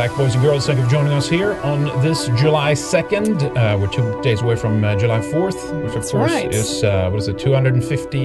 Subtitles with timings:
[0.00, 0.64] Back, boys and girls.
[0.64, 3.54] Thank you for joining us here on this July 2nd.
[3.54, 6.54] Uh, we're two days away from uh, July 4th, which, of That's course, right.
[6.54, 8.18] is, uh, what is it, 250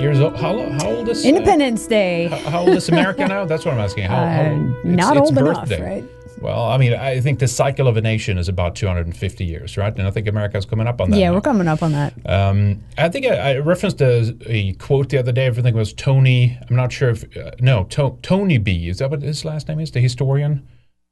[0.00, 0.38] years old?
[0.38, 2.28] How, how old is uh, Independence Day.
[2.28, 3.44] How, how old is America now?
[3.44, 4.04] That's what I'm asking.
[4.04, 6.02] How, how, Uh, it's- not it's old enough, right?
[6.40, 9.94] Well, I mean, I think the cycle of a nation is about 250 years, right?
[9.94, 11.18] And I think America's coming up on that.
[11.18, 11.34] Yeah, now.
[11.34, 12.14] we're coming up on that.
[12.24, 15.46] Um, I think I, I referenced a, a quote the other day.
[15.46, 16.58] I think it was Tony.
[16.70, 18.88] I'm not sure if uh, no to, Toynbee.
[18.88, 19.90] Is that what his last name is?
[19.90, 20.66] The historian.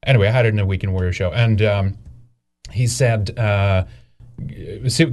[0.07, 1.99] Anyway, I had it in a Weekend Warrior show, and um,
[2.71, 3.85] he said, uh,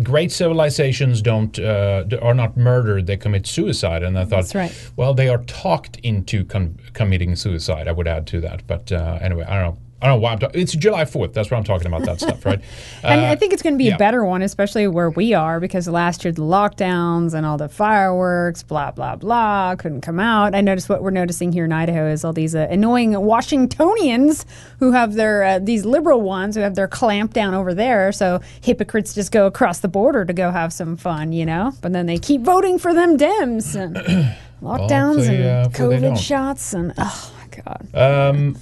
[0.04, 4.92] "Great civilizations don't uh, are not murdered; they commit suicide." And I thought, That's right.
[4.96, 7.88] well, they are talked into con- committing suicide.
[7.88, 9.78] I would add to that, but uh, anyway, I don't know.
[10.02, 10.60] I don't know why I'm talking.
[10.60, 11.34] It's July 4th.
[11.34, 12.04] That's what I'm talking about.
[12.04, 12.60] That stuff, right?
[13.04, 13.96] And Uh, I think it's going to be yeah.
[13.96, 17.70] a better one, especially where we are, because last year the lockdowns and all the
[17.70, 20.56] fireworks, blah blah blah, couldn't come out.
[20.56, 24.46] I noticed what we're noticing here in Idaho is all these uh, annoying Washingtonians
[24.80, 28.12] who have their uh, these liberal ones who have their clamp down over there.
[28.12, 31.74] So hypocrites just go across the border to go have some fun, you know.
[31.82, 33.96] But then they keep voting for them Dems and
[34.64, 37.96] lockdowns hopefully, uh, and COVID shots and oh my god.
[37.96, 38.58] Um,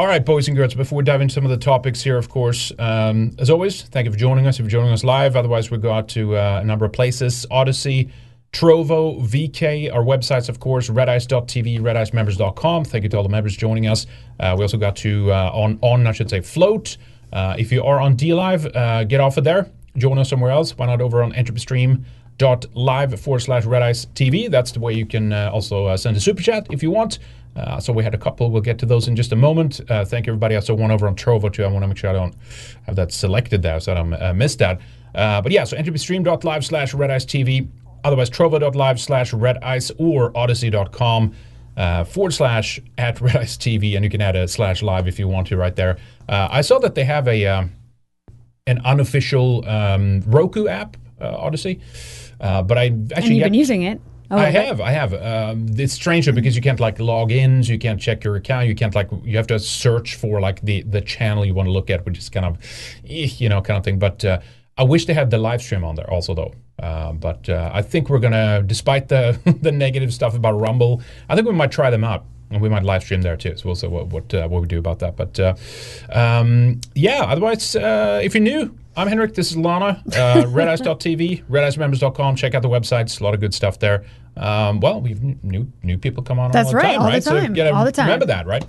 [0.00, 2.30] all right, boys and girls, before we dive into some of the topics here, of
[2.30, 4.54] course, um, as always, thank you for joining us.
[4.54, 7.44] If you're joining us live, otherwise, we go out to uh, a number of places
[7.50, 8.10] Odysee,
[8.50, 12.86] Trovo, VK, our websites, of course, redice.tv, redicemembers.com.
[12.86, 14.06] Thank you to all the members joining us.
[14.38, 16.96] Uh, we also got to uh, on, on, I should say, Flote.
[17.30, 19.70] Uh, if you are on D Live, uh, get off of there.
[19.98, 20.78] Join us somewhere else.
[20.78, 24.50] Why not over on entropystream.live forward slash red redice TV?
[24.50, 27.18] That's the way you can uh, also uh, send a super chat if you want.
[27.56, 28.50] Uh, so we had a couple.
[28.50, 29.80] We'll get to those in just a moment.
[29.88, 30.56] Uh, thank you, everybody.
[30.56, 31.64] I saw one over on Trovo too.
[31.64, 32.34] I want to make sure I don't
[32.84, 34.80] have that selected there, so I don't uh, miss that.
[35.14, 37.68] Uh, but yeah, so entropystream.live slash redice TV.
[38.04, 41.34] Otherwise, trovo.live slash red redice or odysee.com
[41.76, 45.28] uh, forward slash at redice TV, and you can add a slash live if you
[45.28, 45.98] want to right there.
[46.28, 47.72] Uh, I saw that they have a um,
[48.66, 51.80] an unofficial um, Roku app, uh, Odysee,
[52.40, 54.00] uh, but I And actually you've been using it.
[54.30, 55.12] Oh, I have, I have.
[55.14, 58.36] Um, it's strange though, because you can't like log in, so you can't check your
[58.36, 58.68] account.
[58.68, 61.72] You can't like you have to search for like the the channel you want to
[61.72, 62.58] look at, which is kind of,
[63.08, 63.98] eh, you know, kind of thing.
[63.98, 64.40] But uh,
[64.78, 66.54] I wish they had the live stream on there also though.
[66.80, 71.34] Uh, but uh, I think we're gonna, despite the the negative stuff about Rumble, I
[71.34, 72.24] think we might try them out.
[72.52, 73.56] And we might live stream there too.
[73.56, 75.16] So we'll see what what, uh, what we do about that.
[75.16, 75.54] But uh,
[76.10, 79.34] um, yeah, otherwise, uh, if you're new, I'm Henrik.
[79.34, 80.02] This is Lana.
[80.08, 80.10] Uh,
[80.46, 82.34] Redice.tv, redicemembers.com.
[82.34, 83.20] Check out the websites.
[83.20, 84.04] A lot of good stuff there.
[84.36, 87.12] Um, well, we've new new people come on That's all the right, time, all the
[87.12, 87.22] right?
[87.22, 88.06] So time, you gotta all the time.
[88.06, 88.64] Remember that, right?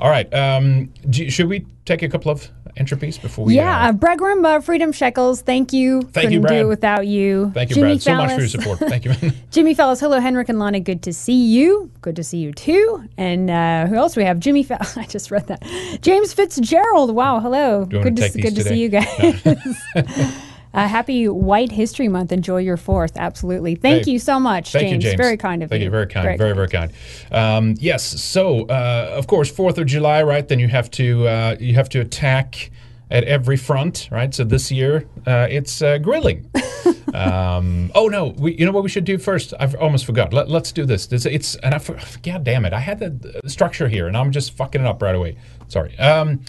[0.00, 0.32] All right.
[0.34, 3.54] Um, you- should we take a couple of entropies before we?
[3.54, 6.02] Yeah, uh, uh, Brad Grimba, Freedom Shekels, thank you.
[6.02, 6.52] Thank you, Couldn't Brad.
[6.54, 7.50] do it without you.
[7.54, 8.78] thank you, Jimmy Brad, so much for your support.
[8.78, 9.12] Thank you.
[9.50, 10.80] Jimmy Fellows, hello, Henrik and Lana.
[10.80, 11.90] Good to see you.
[12.00, 13.04] Good to see you too.
[13.18, 14.40] And uh, who else we have?
[14.40, 14.62] Jimmy.
[14.64, 15.62] Fa- I just read that.
[16.02, 17.14] James Fitzgerald.
[17.14, 17.38] Wow.
[17.40, 17.80] Hello.
[17.90, 20.48] You Good to take see, these good to see you guys.
[20.74, 22.32] Uh, happy White History Month.
[22.32, 23.16] Enjoy your Fourth.
[23.16, 23.74] Absolutely.
[23.74, 25.04] Thank Hey, you so much, Thank James.
[25.04, 25.18] you, James.
[25.20, 25.86] Very kind of Thank you.
[25.86, 25.90] you.
[25.90, 26.38] Very kind.
[26.38, 26.92] Very, very, kind.
[27.30, 28.02] Um, yes.
[28.22, 30.46] So, uh, of course, Fourth of July, right?
[30.46, 32.70] Then you have to uh, you have to attack
[33.10, 34.34] at every front, right?
[34.34, 36.50] So this year uh, it's uh, grilling.
[37.14, 38.28] um, oh no!
[38.38, 39.52] We, you know what we should do first?
[39.60, 40.32] I've almost forgot.
[40.32, 41.06] Let, let's do this.
[41.06, 42.72] this it's and I for- God damn it!
[42.72, 45.36] I had the uh, structure here, and I'm just fucking it up right away.
[45.68, 45.98] Sorry.
[45.98, 46.40] Um,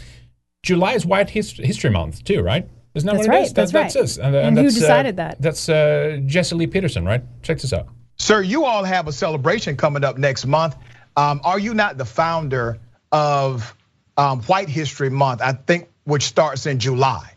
[0.64, 2.70] July is White His- History Month too, right?
[2.96, 3.54] Isn't that That's what it right, is?
[3.54, 4.02] that's That- That's right.
[4.02, 4.18] this.
[4.18, 5.42] And, And who that's, uh, decided that?
[5.42, 7.24] That's uh, Jesse Lee Peterson, right?
[7.42, 7.88] Check this out.
[8.18, 10.76] Sir, you all have a celebration coming up next month.
[11.18, 12.80] Um, are you not the founder
[13.12, 13.76] of
[14.18, 17.32] um, White History Month, I think, which starts in July.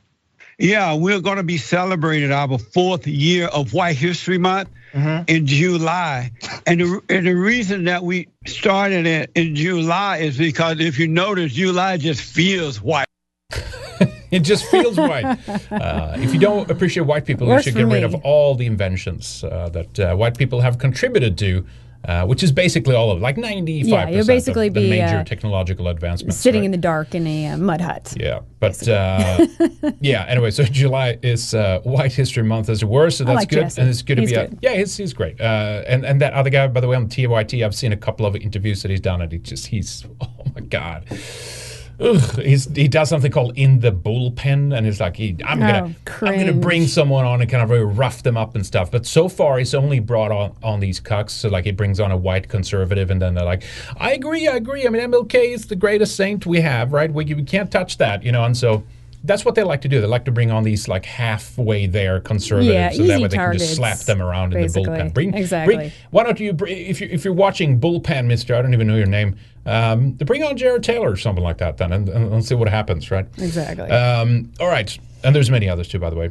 [0.58, 5.24] Yeah, we're going to be celebrating our fourth year of White History Month mm-hmm.
[5.26, 6.32] in July.
[6.66, 11.08] And the, and the reason that we started it in July is because if you
[11.08, 13.05] notice, July just feels white.
[14.30, 15.38] it just feels white.
[15.70, 19.44] Uh, if you don't appreciate white people, you should get rid of all the inventions
[19.44, 21.64] uh, that uh, white people have contributed to
[22.06, 25.18] uh, which is basically all of like 95 yeah, you'll basically of the be, major
[25.18, 26.36] uh, technological advancements.
[26.36, 26.66] Sitting right?
[26.66, 28.14] in the dark in a uh, mud hut.
[28.16, 29.46] Yeah, but uh,
[30.00, 30.24] yeah.
[30.28, 33.10] Anyway, so July is uh, White History Month, as it were.
[33.10, 33.80] So that's like good, Jesse.
[33.80, 34.36] and it's good to he's be.
[34.36, 34.52] Good.
[34.52, 35.40] A, yeah, he's, he's great.
[35.40, 38.24] Uh, and and that other guy, by the way, on TYT, I've seen a couple
[38.24, 41.06] of interviews that he's done, and he just he's oh my god
[42.00, 45.94] ugh, he does something called in the bullpen, and it's like he, I'm oh, gonna
[46.04, 46.40] cringe.
[46.40, 48.90] I'm gonna bring someone on and kind of really rough them up and stuff.
[48.90, 51.30] But so far, he's only brought on on these cucks.
[51.30, 53.64] So like he brings on a white conservative, and then they're like,
[53.96, 54.86] I agree, I agree.
[54.86, 57.12] I mean, MLK is the greatest saint we have, right?
[57.12, 58.44] We, we can't touch that, you know.
[58.44, 58.84] And so
[59.24, 60.00] that's what they like to do.
[60.00, 63.36] They like to bring on these like halfway there conservatives, yeah, so that way they
[63.36, 64.84] can just slap them around basically.
[64.84, 65.14] in the bullpen.
[65.14, 65.76] Bring, exactly.
[65.76, 68.96] Bring, why don't you, if you if you're watching bullpen, Mister, I don't even know
[68.96, 69.36] your name.
[69.66, 72.68] Um, bring on Jared Taylor or something like that then, and, and, and see what
[72.68, 73.26] happens, right?
[73.38, 73.90] Exactly.
[73.90, 76.30] Um, all right, and there's many others too, by the way.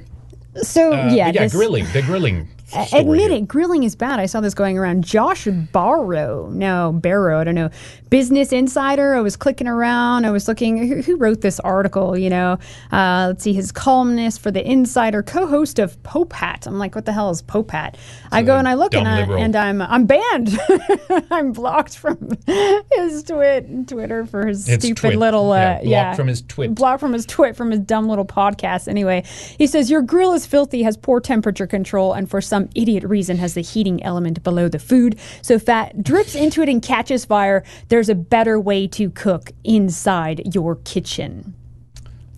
[0.61, 1.85] So uh, yeah, yeah, this, grilling.
[1.91, 4.19] The grilling Admit it, grilling is bad.
[4.19, 5.03] I saw this going around.
[5.03, 7.69] Josh Barro, no, Barrow, I don't know.
[8.09, 10.25] Business Insider, I was clicking around.
[10.25, 12.57] I was looking, who, who wrote this article, you know?
[12.91, 16.65] Uh, let's see, his columnist for The Insider, co host of Pope Hat.
[16.65, 17.97] I'm like, what the hell is Pope Hat?
[18.31, 20.57] I go and I look and, I, and I'm I'm banned.
[21.31, 22.37] I'm blocked from
[22.93, 25.15] his twit, Twitter for his it's stupid twit.
[25.17, 26.73] little, uh, yeah, blocked yeah, from his twit.
[26.73, 28.87] Blocked from his twit, from his dumb little podcast.
[28.87, 29.23] Anyway,
[29.57, 33.37] he says, Your grill is filthy, has poor temperature control, and for some idiot reason
[33.37, 35.19] has the heating element below the food.
[35.41, 37.63] So fat drips into it and catches fire.
[37.89, 41.53] There's a better way to cook inside your kitchen.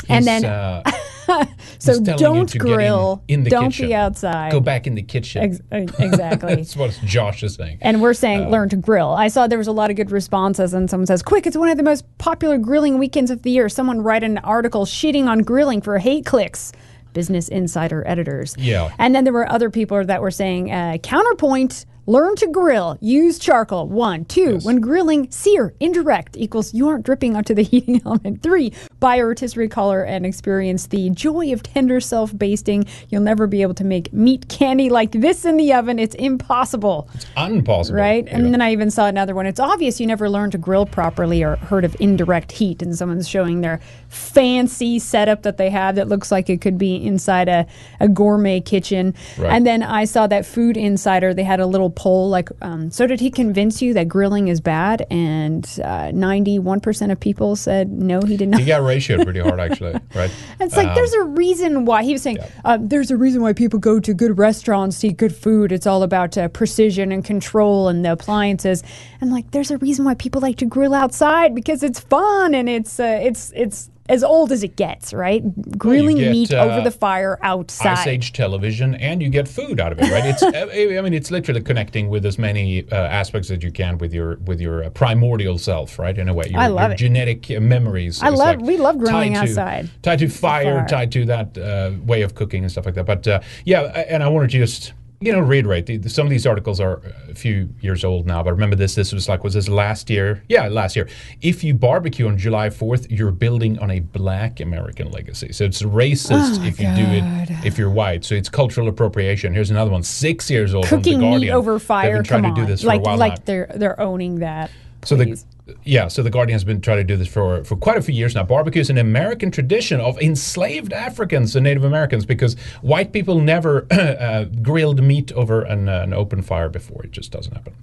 [0.08, 0.46] He's, and then.
[0.46, 0.84] Uh,
[1.80, 3.24] so don't grill.
[3.28, 3.88] In, in the don't kitchen.
[3.88, 4.52] be outside.
[4.52, 5.44] Go back in the kitchen.
[5.44, 5.62] Ex-
[6.00, 6.56] exactly.
[6.56, 7.80] That's what Josh is saying.
[7.82, 9.10] And we're saying uh, learn to grill.
[9.10, 11.46] I saw there was a lot of good responses, and someone says, "Quick!
[11.46, 14.86] It's one of the most popular grilling weekends of the year." Someone write an article
[14.86, 16.72] shitting on grilling for hate clicks.
[17.18, 18.56] Business Insider editors.
[18.60, 18.94] Yeah.
[19.00, 22.98] And then there were other people that were saying, uh, counterpoint Learn to grill.
[23.02, 23.90] Use charcoal.
[23.90, 24.24] One.
[24.24, 24.54] Two.
[24.54, 24.66] Yes.
[24.66, 25.74] When grilling, sear.
[25.82, 28.42] Indirect equals you aren't dripping onto the heating element.
[28.42, 28.72] Three.
[29.02, 32.86] Buy a rotisserie collar and experience the joy of tender self basting.
[33.10, 36.00] You'll never be able to make meat candy like this in the oven.
[36.00, 37.10] It's impossible.
[37.14, 38.00] It's impossible.
[38.00, 38.26] Right?
[38.26, 38.38] Yeah.
[38.38, 39.46] And then I even saw another one.
[39.46, 42.82] It's obvious you never learned to grill properly or heard of indirect heat.
[42.82, 46.96] And someone's showing their fancy setup that they have that looks like it could be
[46.96, 47.68] inside a,
[48.00, 49.14] a gourmet kitchen.
[49.38, 49.52] Right.
[49.52, 53.08] And then I saw that Food Insider, they had a little poll like, um, so
[53.08, 55.06] did he convince you that grilling is bad?
[55.10, 58.62] And uh, 91% of people said no, he did not.
[58.62, 60.32] He got ratioed pretty hard, actually, right?
[60.60, 62.50] It's like um, there's a reason why he was saying yeah.
[62.66, 65.72] uh, there's a reason why people go to good restaurants eat good food.
[65.72, 68.84] It's all about uh, precision and control and the appliances.
[69.20, 72.70] And like, there's a reason why people like to grill outside because it's fun and
[72.70, 75.44] it's uh, it's it's as old as it gets, right?
[75.78, 77.98] Grilling get, meat uh, over the fire outside.
[77.98, 80.26] Ice Age television, and you get food out of it, right?
[80.26, 80.44] It's,
[80.98, 84.38] I mean, it's literally connecting with as many uh, aspects as you can with your
[84.38, 86.18] with your uh, primordial self, right?
[86.18, 86.98] In a way, your, I love your it.
[86.98, 88.22] genetic memories.
[88.22, 88.58] I love.
[88.58, 89.86] Like we love grilling tied outside.
[89.88, 92.96] To, tied to fire, fire, tied to that uh, way of cooking and stuff like
[92.96, 93.06] that.
[93.06, 95.88] But uh, yeah, and I wanted to just you know, reiterate.
[95.88, 98.94] The, some of these articles are a few years old now, but remember this.
[98.94, 100.44] This was like was this last year?
[100.48, 101.08] Yeah, last year.
[101.42, 105.52] If you barbecue on July Fourth, you're building on a Black American legacy.
[105.54, 108.26] So it's racist oh if you do it if you're white.
[108.26, 109.54] So it's cultural appropriation.
[109.54, 110.04] Here's another one.
[110.04, 110.86] Six years old.
[110.86, 112.08] Cooking meat over fire.
[112.10, 112.88] They've been trying Come to do this on.
[112.88, 113.44] like, for a while Like now.
[113.46, 114.70] they're they're owning that.
[115.04, 115.42] So the
[115.84, 118.14] yeah, so the Guardian has been trying to do this for, for quite a few
[118.14, 118.44] years now.
[118.44, 123.86] Barbecue is an American tradition of enslaved Africans and Native Americans because white people never
[123.92, 127.04] uh, grilled meat over an, uh, an, open fire before.
[127.04, 127.74] It just doesn't happen.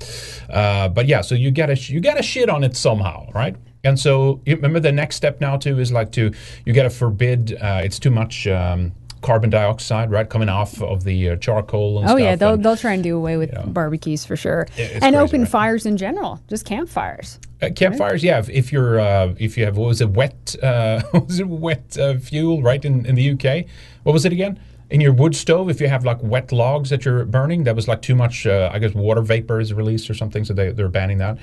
[0.51, 3.57] Uh, but yeah, so you gotta you gotta shit on it somehow, right?
[3.85, 6.33] And so remember the next step now too is like to
[6.65, 8.47] you gotta forbid uh, it's too much.
[8.47, 8.93] Um,
[9.25, 12.77] carbon dioxide, right, coming off of the uh, charcoal and oh, yeah, they'll, and, theyll
[12.77, 14.69] try and do away with barbecues for sure.
[14.77, 15.51] and crazy, open right?
[15.51, 17.41] fires in general, just campfires.
[17.63, 18.23] Uh, campfires, right?
[18.23, 18.39] yeah.
[18.39, 21.97] If, if, you're uh, if you have what was it wet uh, was it wet
[21.99, 23.67] uh, fuel right in, in the UK?
[24.03, 24.61] What was it again?
[24.91, 27.89] In your wood stove, if you have like wet logs that you're burning, that was
[27.89, 30.89] like too much, uh, I guess, water vapor is released or something, so they, they're
[30.89, 31.39] banning that.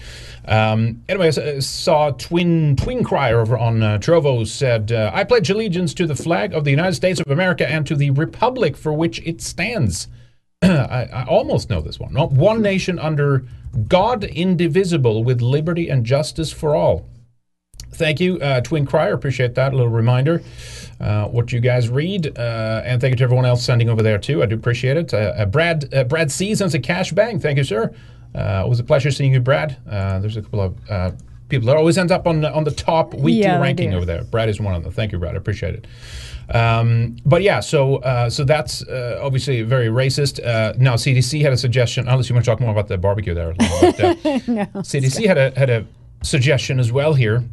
[0.45, 5.49] Um, anyways, I saw Twin Twin Crier over on uh, Trovo said, uh, I pledge
[5.49, 8.93] allegiance to the flag of the United States of America and to the republic for
[8.93, 10.07] which it stands.
[10.61, 12.13] I, I, almost know this one.
[12.13, 13.45] One nation under
[13.87, 17.07] God indivisible with liberty and justice for all.
[17.93, 19.13] Thank you, uh, Twin Crier.
[19.13, 19.73] Appreciate that.
[19.73, 20.41] A little reminder.
[20.99, 24.19] Uh, what you guys read, uh, and thank you to everyone else sending over there
[24.19, 24.43] too.
[24.43, 25.13] I do appreciate it.
[25.13, 27.91] Uh, uh, Brad uh, Brad Seasons at Cash Bang, thank you, sir.
[28.35, 29.77] Uh, it was a pleasure seeing you, Brad.
[29.89, 31.11] Uh, there's a couple of uh,
[31.49, 34.23] people that always end up on the- on the top weekly Yeah, ranking over there.
[34.23, 34.91] Brad is one of them.
[34.93, 35.33] Thank you, Brad.
[35.33, 35.87] I appreciate it.
[36.55, 40.39] Um, but yeah, so uh, so that's uh, obviously very racist.
[40.45, 42.07] Uh, now CDC had a suggestion.
[42.07, 43.53] Unless you want to talk more about the barbecue there, uh,
[44.83, 45.85] CDC had a had a
[46.23, 47.43] suggestion as well here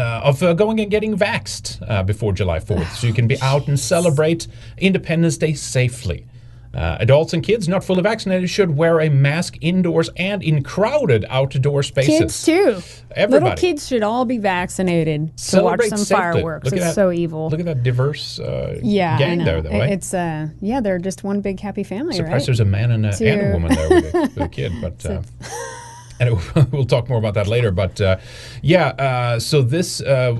[0.00, 3.40] uh, of uh, going and getting vaxxed uh, before July 4th, so you can be
[3.42, 4.46] out and celebrate
[4.78, 6.26] Independence Day safely.
[6.72, 11.24] Uh, adults and kids not fully vaccinated should wear a mask indoors and in crowded
[11.28, 12.18] outdoor spaces.
[12.20, 12.80] Kids too.
[13.16, 13.44] Everybody.
[13.50, 16.16] Little kids should all be vaccinated to watch Celebrate some safely.
[16.22, 16.64] fireworks.
[16.66, 17.50] Look It's that- so evil.
[17.50, 19.70] Look at that diverse uh, yeah, gang there, though.
[19.70, 19.86] eh?
[19.94, 22.46] It's uh, yeah, they're just one big happy family, Surprised right?
[22.46, 25.04] there's a man and a, and a woman there with a, with a kid, but.
[26.20, 26.38] And
[26.72, 27.72] we'll talk more about that later.
[27.72, 28.18] But uh,
[28.62, 30.36] yeah, uh, so this uh,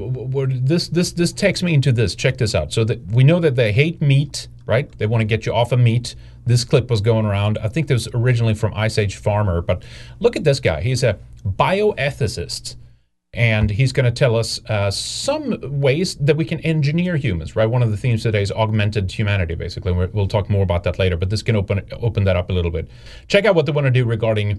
[0.47, 2.15] this this this takes me into this.
[2.15, 2.73] Check this out.
[2.73, 4.91] So that we know that they hate meat, right?
[4.99, 6.15] They want to get you off of meat.
[6.47, 7.59] This clip was going around.
[7.59, 9.83] I think this was originally from Ice Age Farmer, but
[10.21, 10.81] look at this guy.
[10.83, 12.77] He's a bioethicist.
[13.33, 17.67] And he's going to tell us uh, some ways that we can engineer humans, right?
[17.67, 19.93] One of the themes today is augmented humanity, basically.
[19.93, 22.53] We're, we'll talk more about that later, but this can open open that up a
[22.53, 22.91] little bit.
[23.29, 24.59] Check out what they want to do regarding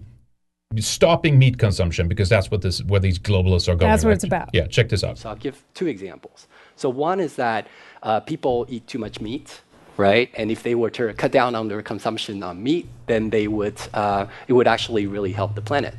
[0.80, 3.92] stopping meat consumption because that's what this where these globalists are going.
[3.92, 4.16] That's what right?
[4.16, 4.50] it's about.
[4.54, 5.18] Yeah, check this out.
[5.18, 6.48] So I'll give two examples.
[6.76, 7.68] So one is that
[8.04, 9.62] uh, people eat too much meat,
[9.98, 10.30] right?
[10.36, 13.80] And if they were to cut down on their consumption on meat, then they would
[13.94, 15.96] uh, it would actually really help the planet.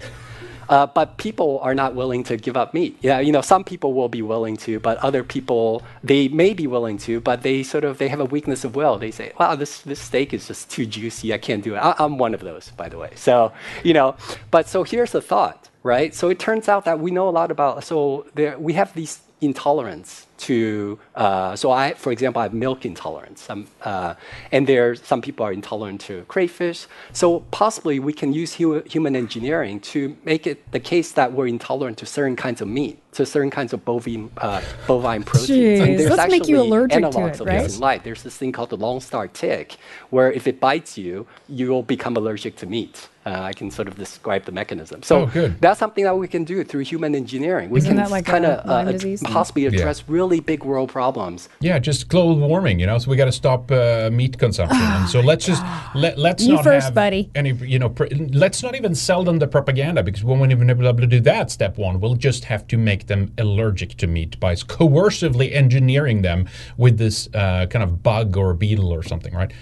[0.72, 2.96] Uh, but people are not willing to give up meat.
[3.02, 6.66] Yeah, you know, some people will be willing to, but other people they may be
[6.66, 8.96] willing to, but they sort of they have a weakness of will.
[8.96, 11.34] They say, "Wow, this this steak is just too juicy.
[11.34, 13.10] I can't do it." I, I'm one of those, by the way.
[13.16, 13.52] So
[13.84, 14.16] you know,
[14.50, 16.14] but so here's the thought, right?
[16.14, 17.84] So it turns out that we know a lot about.
[17.84, 22.84] So there we have these intolerance to uh, so I, for example, I have milk
[22.84, 24.14] intolerance, um, uh,
[24.50, 26.86] and there some people are intolerant to crayfish.
[27.12, 31.48] So possibly we can use hu- human engineering to make it the case that we're
[31.48, 35.50] intolerant to certain kinds of meat, to certain kinds of bovine uh, bovine proteins.
[35.50, 37.62] Jeez, And there's let's make you actually allergic to analogs it, of right?
[37.62, 38.02] this in life.
[38.04, 39.76] There's this thing called the lone star tick,
[40.10, 43.08] where if it bites you, you will become allergic to meat.
[43.24, 45.04] Uh, I can sort of describe the mechanism.
[45.04, 45.60] So Oh, good.
[45.60, 47.70] that's something that we can do through human engineering.
[47.70, 49.30] We Isn't can like kind of Lyme uh, disease thing?
[49.32, 49.68] possibly Yeah.
[49.68, 51.48] address really big world problems.
[51.60, 52.98] Yeah, just global warming, you know.
[52.98, 55.62] So we got to stop uh, meat consumption, and so let's just
[55.94, 57.30] let let's You not first, have buddy.
[57.36, 60.66] any, you know, pr- let's not even sell them the propaganda because we won't even
[60.66, 61.52] be able to do that.
[61.52, 66.48] Step one, we'll just have to make them allergic to meat by coercively engineering them
[66.76, 69.52] with this uh, kind of bug or beetle or something, right?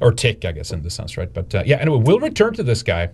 [0.00, 1.32] Or tick, I guess, in this sense, right?
[1.32, 3.10] But uh, yeah, anyway, we'll return to this guy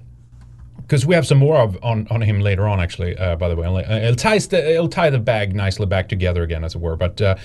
[0.82, 2.80] because we have some more of on, on him later on.
[2.80, 6.08] Actually, uh, by the way, Uh, it'll tie the it'll tie the bag nicely back
[6.08, 6.96] together again, as it were.
[6.96, 7.36] But uh,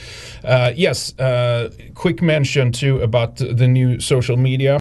[0.43, 4.79] uh, yes, uh, quick mention too about the new social media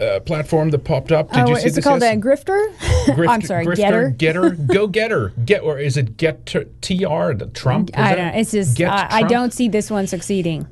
[0.00, 1.30] uh, platform that popped up.
[1.32, 2.14] Did Oh, you is see it called yes?
[2.16, 2.74] a grifter?
[3.08, 4.10] Grift- I'm sorry, Grifter, getter.
[4.10, 6.92] Getter, go getter, get or is it get tr- tr
[7.34, 7.90] the Trump?
[7.90, 8.26] Is I don't.
[8.34, 8.40] know.
[8.40, 10.66] It's just I, I don't see this one succeeding.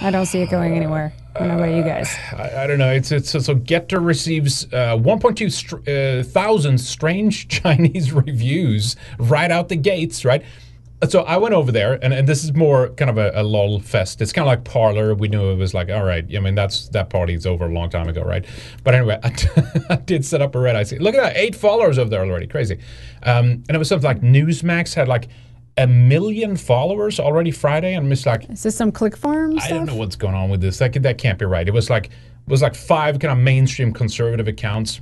[0.00, 1.12] I don't see it going anywhere.
[1.34, 2.14] I don't know about you guys.
[2.32, 2.92] I, I don't know.
[2.92, 9.68] It's it's so Gettr receives uh, 1.2 str- uh, thousand strange Chinese reviews right out
[9.68, 10.44] the gates, right?
[11.08, 13.78] So I went over there, and, and this is more kind of a, a lol
[13.78, 14.20] fest.
[14.20, 15.14] It's kind of like Parler.
[15.14, 16.24] We knew it was like, all right.
[16.34, 18.44] I mean, that's that party's over a long time ago, right?
[18.82, 19.32] But anyway, I,
[19.90, 20.74] I did set up a red.
[20.74, 20.98] I see.
[20.98, 22.48] Look at that, eight followers over there already.
[22.48, 22.80] Crazy.
[23.22, 25.28] Um, and it was something like Newsmax had like
[25.76, 29.70] a million followers already Friday, and just like, Is this some click farm stuff?
[29.70, 30.78] I don't know what's going on with this.
[30.78, 31.66] That that can't be right.
[31.66, 35.00] It was like it was like five kind of mainstream conservative accounts,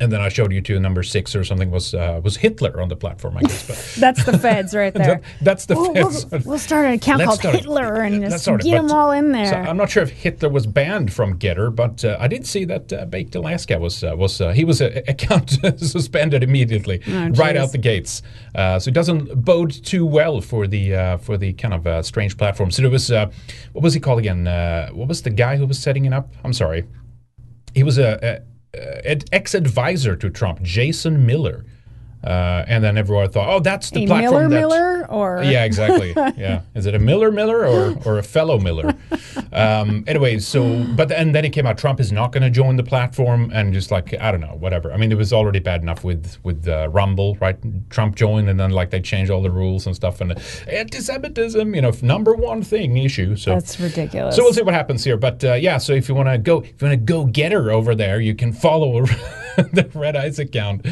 [0.00, 2.88] and then I showed you to number six or something was uh, was Hitler on
[2.88, 3.36] the platform.
[3.36, 5.06] I guess, but That's the feds right there.
[5.20, 6.26] that, that's the We'll, feds.
[6.30, 7.58] we'll, we'll start an account Let's called start it.
[7.60, 9.62] Hitler and just get them all in So there.
[9.68, 12.92] I'm not sure if Hitler was banned from Gettr, but uh, I did see that
[12.92, 17.56] uh, Baked Alaska was uh, was uh, he was uh, account suspended immediately Oh, right
[17.56, 18.22] out the gates.
[18.54, 22.02] Uh, so it doesn't bode too well for the uh, for the kind of uh,
[22.02, 22.70] strange platform.
[22.70, 23.30] So there was uh,
[23.72, 24.46] what was he called again?
[24.48, 26.32] Uh, what was the guy who was setting it up?
[26.44, 26.84] I'm sorry,
[27.74, 28.40] he was a, a, a
[28.74, 29.00] Uh,
[29.32, 31.66] ex advisor to Trump, Jason Miller.
[32.24, 36.12] Uh, and then everyone thought, oh, that's the a platform Miller Miller or yeah, exactly.
[36.36, 38.94] yeah, is it a Miller Miller or or a fellow Miller?
[39.52, 42.76] Um, anyway, so but and then it came out Trump is not going to join
[42.76, 44.92] the platform, and just like I don't know, whatever.
[44.92, 47.58] I mean, it was already bad enough with with uh, Rumble, right?
[47.90, 50.32] Trump joined, and then like they changed all the rules and stuff, and
[50.68, 53.36] anti-Semitism, you know, number one thing issue.
[53.36, 54.36] So That's ridiculous.
[54.36, 55.16] so we'll see what happens here.
[55.16, 57.52] But uh, yeah, so if you want to go, if you want to go get
[57.52, 59.04] her over there, you can follow
[59.56, 60.86] the Red Ice account.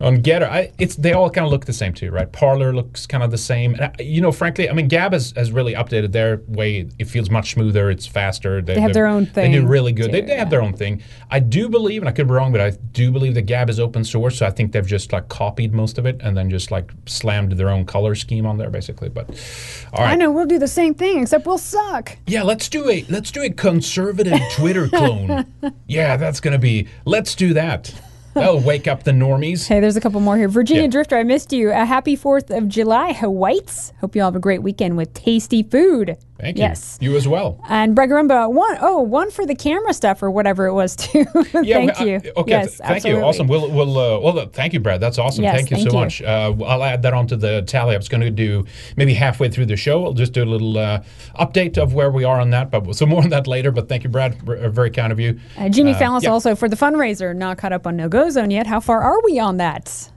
[0.00, 2.30] On Gettr, I, it's they all kind of look the same too, right?
[2.30, 3.74] Parler looks kind of the same.
[3.74, 6.88] And I, you know, frankly, I mean, Gab has, has really updated their way.
[6.98, 7.90] It feels much smoother.
[7.90, 8.60] It's faster.
[8.60, 9.52] They, have they're- their own thing.
[9.52, 10.10] They do really good.
[10.10, 11.00] They, too, they have their own thing.
[11.30, 13.78] I do believe, and I could be wrong, but I do believe that Gab is
[13.78, 14.38] open source.
[14.38, 17.52] So I think they've just like copied most of it and then just like slammed
[17.52, 19.08] their own color scheme on there, basically.
[19.10, 19.28] But
[19.92, 22.16] all right, I know we'll do the same thing, except we'll suck.
[22.26, 25.46] yeah, let's do a let's do a conservative Twitter clone.
[25.86, 26.88] Yeah, that's gonna be.
[27.04, 27.94] Let's do that.
[28.34, 29.68] That'll wake up the normies.
[29.68, 30.48] Hey, there's a couple more here.
[30.48, 30.88] Virginia Yeah.
[30.88, 31.70] Drifter, I missed you.
[31.70, 33.92] A happy 4th of July, Hawaii's.
[34.00, 36.16] Hope you all have a great weekend with tasty food.
[36.38, 36.64] Thank you.
[36.64, 36.98] Yes.
[37.00, 37.60] You as well.
[37.68, 41.24] And Bregarumba, one, oh, one for the camera stuff or whatever it was too.
[41.62, 42.16] Yeah, thank we- you.
[42.36, 43.20] Okay, Yes, th- thank absolutely.
[43.20, 43.26] you.
[43.26, 43.46] Awesome.
[43.46, 45.00] We'll, we'll, uh, well, thank you, Brad.
[45.00, 45.44] That's awesome.
[45.44, 46.04] Yes, thank you thank so you.
[46.04, 46.22] much.
[46.22, 47.94] Uh, I'll add that onto the tally.
[47.94, 50.04] I was going to do maybe halfway through the show.
[50.04, 51.02] I'll just do a little uh,
[51.38, 53.70] update of where we are on that, but so more on that later.
[53.70, 54.36] But thank you, Brad.
[54.48, 55.38] R- uh, very kind of you.
[55.56, 56.30] Uh, Jimmy Uh, Fallis yeah.
[56.30, 58.66] also for the fundraiser, not caught up on No Go Zone yet.
[58.66, 60.10] How far are we on that?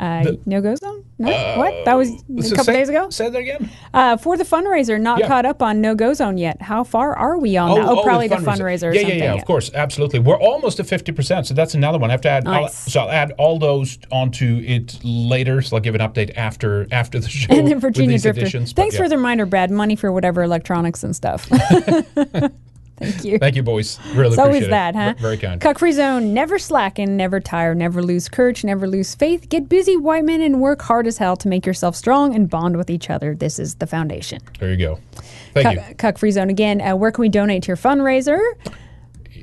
[0.00, 1.04] Uh, no Go Zone?
[1.18, 1.28] No?
[1.58, 1.84] what?
[1.84, 3.10] That was a couple say- days ago?
[3.10, 3.68] Say that again.
[3.92, 5.28] Uh, for the fundraiser, not Yeah.
[5.28, 6.62] caught up on No Go Zone yet.
[6.62, 7.86] How far are we on that?
[7.86, 9.18] Oh, probably the fundraiser or yeah, something.
[9.18, 10.18] Yeah, yeah, of course, absolutely.
[10.20, 12.08] We're almost at fifty percent, so that's another one.
[12.10, 12.48] I have to add.
[12.48, 15.60] I'll- so I'll add all those onto it later.
[15.60, 17.52] So I'll give an update after after the show.
[17.54, 18.40] And then Virginia Drifter.
[18.40, 19.02] additions, but Thanks yeah.
[19.02, 19.70] for the reminder, Brad.
[19.70, 21.46] Money for whatever electronics and stuff.
[23.00, 23.38] Thank you.
[23.38, 23.98] Thank you, boys.
[24.14, 24.70] Really It's appreciate always it.
[24.70, 25.14] that, huh?
[25.16, 25.60] V- Very kind.
[25.60, 29.48] Cuck Free Zone, never slacken, never tire, never lose courage, never lose faith.
[29.48, 32.76] Get busy, white men, and work hard as hell to make yourself strong and bond
[32.76, 33.34] with each other.
[33.34, 34.40] This is the foundation.
[34.58, 34.98] There you go.
[35.54, 35.94] Thank you.
[35.96, 36.80] Cuck Free Zone again.
[36.80, 38.38] Uh, where can we donate to your fundraiser?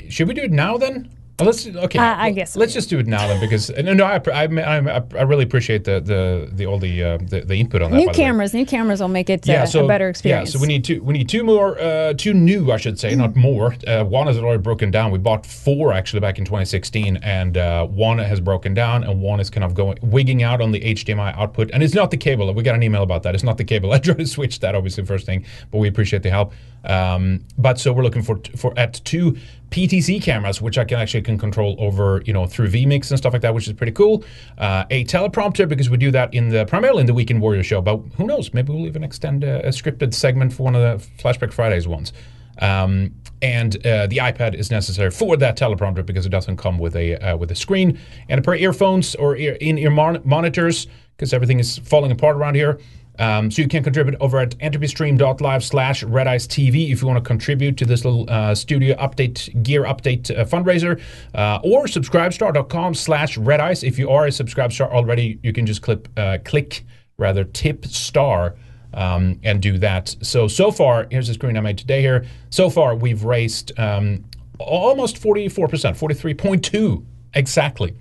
[0.09, 1.09] Should we do it now then?
[1.39, 1.99] Let's okay.
[1.99, 5.03] Uh, I guess let's just do it now then because no, no, I, I, I,
[5.17, 7.97] I really appreciate the the, the all the, uh, the the input on that.
[7.97, 8.25] New by the way.
[8.25, 8.53] cameras.
[8.55, 10.49] New cameras will make it uh, a better experience.
[10.49, 11.03] Yeah, so we need two.
[11.03, 13.75] We need two more, uh, two new, I should say, not more.
[13.85, 15.11] Uh, one is already broken down.
[15.11, 19.39] We bought four actually back in 2016, and uh, one has broken down, and one
[19.39, 21.69] is kind of going wigging out on the HDMI output.
[21.71, 22.51] And it's not the cable.
[22.51, 23.35] We got an email about that.
[23.35, 23.91] It's not the cable.
[23.93, 26.51] I tried to switch that obviously first thing, but we appreciate the help.
[26.85, 29.37] Um, but so we're looking for for at two
[29.71, 33.33] PTZ cameras, which I can actually can control over, you know, through vMix and stuff
[33.33, 34.23] like that, which is pretty cool.
[34.57, 37.81] Uh, a teleprompter because we do that in the primarily in the Weekend Warrior show,
[37.81, 38.53] but who knows?
[38.53, 42.13] Maybe we'll even extend a, a scripted segment for one of the Flashback Fridays ones.
[42.59, 46.95] Um, and uh, the iPad is necessary for that teleprompter because it doesn't come with
[46.95, 50.87] a uh, with a screen and a pair of earphones or ear, in-ear mon- monitors
[51.15, 52.79] because everything is falling apart around here.
[53.19, 57.77] Um, so you can contribute over at entropystream.live slash TV if you want to contribute
[57.77, 61.01] to this little uh, studio update, gear update uh, fundraiser,
[61.33, 63.83] uh, or subscribestar.com slash Red Ice.
[63.83, 66.85] If you are a subscribestar already, you can just click, uh, click
[67.17, 68.55] rather, tip star
[68.93, 70.15] um, and do that.
[70.21, 72.25] So, so far, here's the screen I made today here.
[72.49, 74.25] So far, we've raised um,
[74.59, 77.95] almost 44%, 43.2 exactly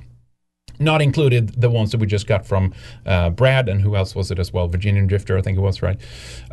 [0.78, 2.72] not included the ones that we just got from
[3.04, 4.68] uh, Brad and who else was it as well?
[4.68, 5.98] Virginian Drifter, I think it was, right?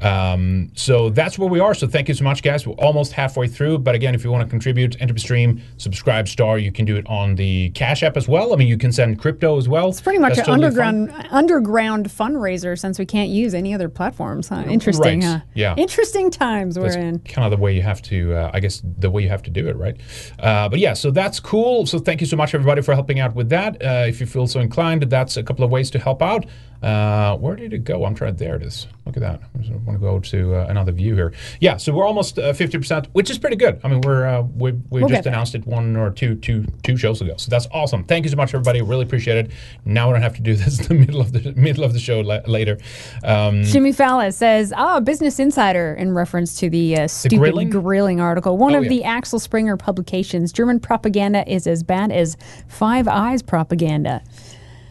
[0.02, 1.74] Um, so that's where we are.
[1.74, 2.66] So thank you so much, guys.
[2.68, 3.80] We're almost halfway through.
[3.80, 7.06] But again, if you want to contribute, Entropy Stream, subscribe star, you can do it
[7.08, 8.54] on the Cash App as well.
[8.54, 9.90] I mean, you can send crypto as well.
[9.90, 13.90] it's pretty much That's an totally underground underground fundraiser since we can't use any other
[13.90, 14.50] platforms.
[14.50, 14.64] Huh?
[14.68, 15.28] Interesting, Right.
[15.28, 15.40] huh?
[15.54, 15.76] Yeah.
[15.78, 17.20] Interesting times we're in.
[17.20, 19.50] kind of the way you have to, uh, I guess, the way you have to
[19.52, 19.96] do it, right?
[20.40, 21.86] Uh, but yeah, so that's cool.
[21.86, 23.82] So thank you so much, everybody, for helping out with that.
[24.14, 26.46] If you feel so inclined, that's a couple of ways to help out.
[26.84, 28.04] Uh, where did it go?
[28.04, 28.36] I'm trying.
[28.36, 28.88] There it is.
[29.06, 29.42] Look at that.
[29.56, 31.34] I want to go to uh, another view here.
[31.62, 33.80] Yeah, so we're almost uh, 50%, which is pretty good.
[33.86, 36.98] I mean, we're uh, we we We'll just announced it one or two two two
[36.98, 38.04] shows ago, so that's awesome.
[38.04, 38.82] Thank you so much, everybody.
[38.82, 39.52] Really appreciate it.
[39.86, 42.00] Now we don't have to do this in the middle of the middle of the
[42.00, 42.78] show la- later.
[43.24, 47.70] Um, Jimmy Fallon says, "Ah, Business Insider," in reference to the uh, stupid grilling?
[47.70, 48.20] grilling?
[48.20, 48.58] article.
[48.58, 48.90] One Oh, of yeah.
[48.90, 50.52] the Axel Springer publications.
[50.52, 52.36] German propaganda is as bad as
[52.68, 54.03] Five Eyes propaganda.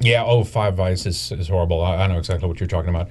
[0.01, 1.81] Yeah, oh, Five Eyes is, is horrible.
[1.83, 3.09] I, I know exactly what you're talking about.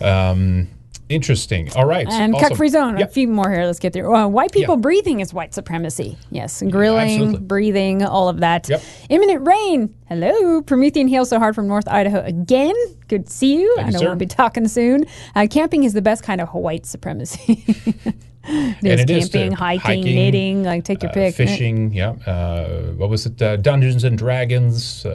[0.00, 0.68] Um,
[1.10, 1.70] interesting.
[1.76, 2.06] All right.
[2.08, 2.48] And awesome.
[2.48, 2.96] Cuck Free Zone.
[2.96, 3.04] Yeah.
[3.04, 3.66] A few more here.
[3.66, 4.14] Let's get through.
[4.14, 4.80] Uh, white people Yeah.
[4.80, 6.16] breathing is white supremacy.
[6.30, 7.40] Yes, grilling, absolutely.
[7.40, 8.66] breathing, all of that.
[8.68, 8.82] Yep.
[9.10, 9.94] Imminent rain.
[10.08, 12.74] Hello, Promethean hail so hard from North Idaho again.
[13.08, 13.70] Good to see you.
[13.76, 14.06] Thank I know sir.
[14.06, 15.04] we'll be talking soon.
[15.36, 17.62] Uh, camping is the best kind of white supremacy.
[18.44, 20.62] There's it is, camping, hiking, Hiking, knitting.
[20.64, 21.34] Like take your Uh, pick.
[21.34, 22.10] fishing, yeah.
[22.26, 23.40] Uh, what was it?
[23.40, 25.06] Uh, Dungeons and Dragons.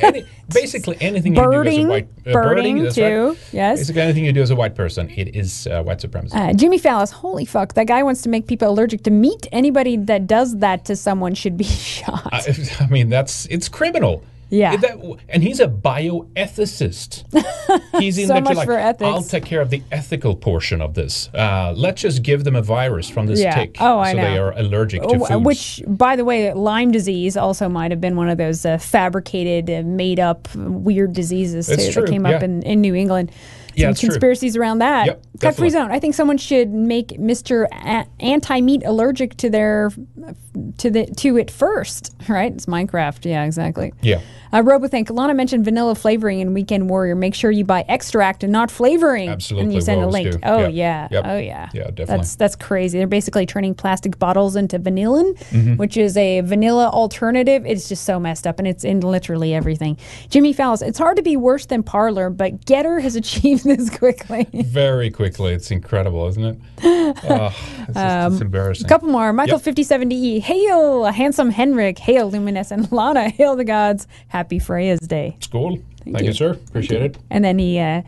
[0.00, 3.38] Any, basically anything you do as a Birding, white uh, birding that's too, Right.
[3.52, 3.78] yes.
[3.80, 6.36] Basically anything you do as a white person, it is uh, white supremacy.
[6.36, 9.46] Uh, Jimmy Fallis, holy fuck, that guy wants to make people allergic to meat.
[9.52, 12.28] Anybody that does that to someone should be shot.
[12.32, 12.42] I,
[12.80, 14.22] I mean, that's it's criminal.
[14.52, 14.76] Yeah.
[14.76, 14.98] That-
[15.30, 17.24] and he's a bioethicist.
[17.98, 19.08] He's in so much like, for ethics.
[19.08, 21.30] I'll take care of the ethical portion of this.
[21.32, 23.54] Uh, let's just give them a virus from this Yeah.
[23.54, 25.44] tick, Oh, I so they are allergic to Oh, foods.
[25.44, 29.70] Which, by the way, Lyme disease also might have been one of those uh, fabricated,
[29.70, 32.32] uh, made up, uh, weird diseases too, that came yeah.
[32.36, 33.32] up in, in New England.
[33.74, 34.08] Yeah, Some it's true.
[34.10, 35.06] conspiracies around that.
[35.06, 35.90] Yep, Cuck Free Zone.
[35.90, 37.66] I think someone should make Mr.
[37.72, 39.90] A- Anti Meat allergic to their
[40.78, 42.14] to the to it first.
[42.28, 42.52] Right?
[42.52, 43.24] It's Minecraft.
[43.24, 43.92] Yeah, exactly.
[44.02, 44.20] Yeah.
[44.54, 47.14] Uh, Robothink, Lana mentioned vanilla flavoring in Weekend Warrior.
[47.14, 49.30] Make sure you buy extract and not flavoring.
[49.30, 50.30] Absolutely, And you send a link.
[50.30, 50.38] do.
[50.42, 50.72] Oh, Yep.
[50.74, 51.08] yeah.
[51.10, 51.24] Yep.
[51.26, 51.68] Oh, yeah.
[51.72, 52.04] Yeah, definitely.
[52.16, 52.98] That's that's crazy.
[52.98, 55.76] They're basically turning plastic bottles into vanillin, Mm-hmm.
[55.76, 57.64] which is a vanilla alternative.
[57.64, 59.96] It's just so messed up, and it's in literally everything.
[60.28, 64.46] Jimmy Fowles, it's hard to be worse than Parler, but Gettr has achieved this quickly.
[64.52, 65.52] Very quickly.
[65.52, 66.58] It's incredible, isn't it?
[67.24, 67.54] Oh,
[67.88, 68.86] it's, just, it's embarrassing.
[68.86, 69.32] A couple more.
[69.32, 69.74] Michael Yep.
[69.76, 70.40] 5070E.
[70.40, 71.98] Hail, handsome Henrik.
[71.98, 73.28] Hail, luminescent Lana.
[73.28, 74.06] Hail the gods.
[74.28, 75.36] Happy Freya's Day.
[75.40, 75.78] School.
[76.04, 76.26] Thank, you.
[76.28, 76.32] you.
[76.32, 76.52] sir.
[76.52, 77.18] Appreciate it.
[77.30, 78.02] And then he uh,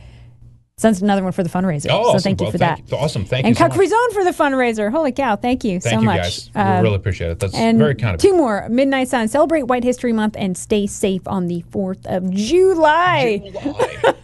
[0.76, 1.86] sends another one for the fundraiser.
[1.90, 2.20] Oh, so awesome.
[2.20, 2.90] thank you Well, for thank that.
[2.90, 2.98] you.
[2.98, 3.24] Awesome.
[3.24, 4.90] Thank and you so Cuck Zone for the fundraiser.
[4.90, 5.36] Holy cow.
[5.36, 6.16] Thank you Thank so you much.
[6.22, 6.50] guys.
[6.56, 7.38] Um, we really appreciate it.
[7.38, 8.36] That's and very kind of two you.
[8.36, 8.68] more.
[8.68, 9.28] Midnight Sun.
[9.28, 13.52] Celebrate White History Month and stay safe on the 4th of July.
[13.62, 14.14] July.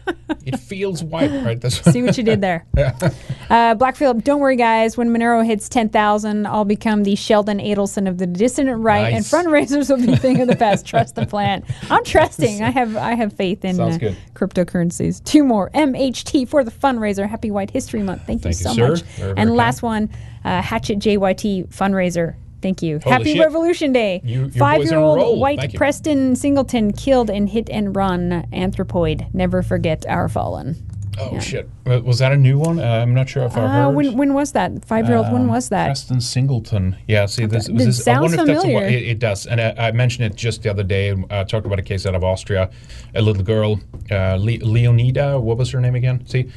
[0.44, 1.60] it feels white, right?
[1.60, 2.66] That's See what you did there.
[2.76, 4.96] uh, Blackfield, don't worry, guys.
[4.96, 9.32] When Monero hits 10,000, I'll become the Sheldon Adelson of the dissident right, Nice.
[9.32, 10.84] and fundraisers will be thing of the past.
[10.90, 11.62] Trust the plan.
[11.90, 12.60] I'm trusting.
[12.62, 13.96] I have I have faith in uh,
[14.34, 15.22] cryptocurrencies.
[15.22, 15.70] Two more.
[15.70, 17.28] MHT for the fundraiser.
[17.28, 18.22] Happy White History Month.
[18.26, 18.88] Thank, Thank you you, so sir.
[18.90, 19.02] much.
[19.02, 19.56] Very, very and kind.
[19.56, 20.10] last one,
[20.44, 22.34] uh, Hatchet JYT fundraiser.
[22.62, 22.98] Thank you.
[23.02, 23.40] Holy Happy shit.
[23.42, 24.20] Revolution Day.
[24.22, 25.28] You- your boys are on a Five-year-old roll.
[25.30, 25.78] Thank white you.
[25.78, 29.32] Preston Singleton killed in hit and run anthropoid.
[29.32, 30.76] Never forget our fallen.
[31.18, 31.68] Oh shit!
[31.86, 32.78] Uh, Was that a new one?
[32.78, 33.94] Uh, I'm not sure if I Uh, heard.
[33.96, 34.84] when when was that?
[34.84, 35.32] Five year old.
[35.32, 35.86] when was that?
[35.86, 36.96] Preston Singleton.
[37.08, 38.86] Yeah, see, this, It this I sounds wonder if that's a, familiar.
[38.88, 39.46] it, it does.
[39.46, 41.14] And I, I mentioned it just the other day.
[41.30, 42.70] I talked about a case out of Austria,
[43.14, 45.40] a little girl, uh, Le- Leonida.
[45.40, 46.24] What was her name again?
[46.26, 46.48] See,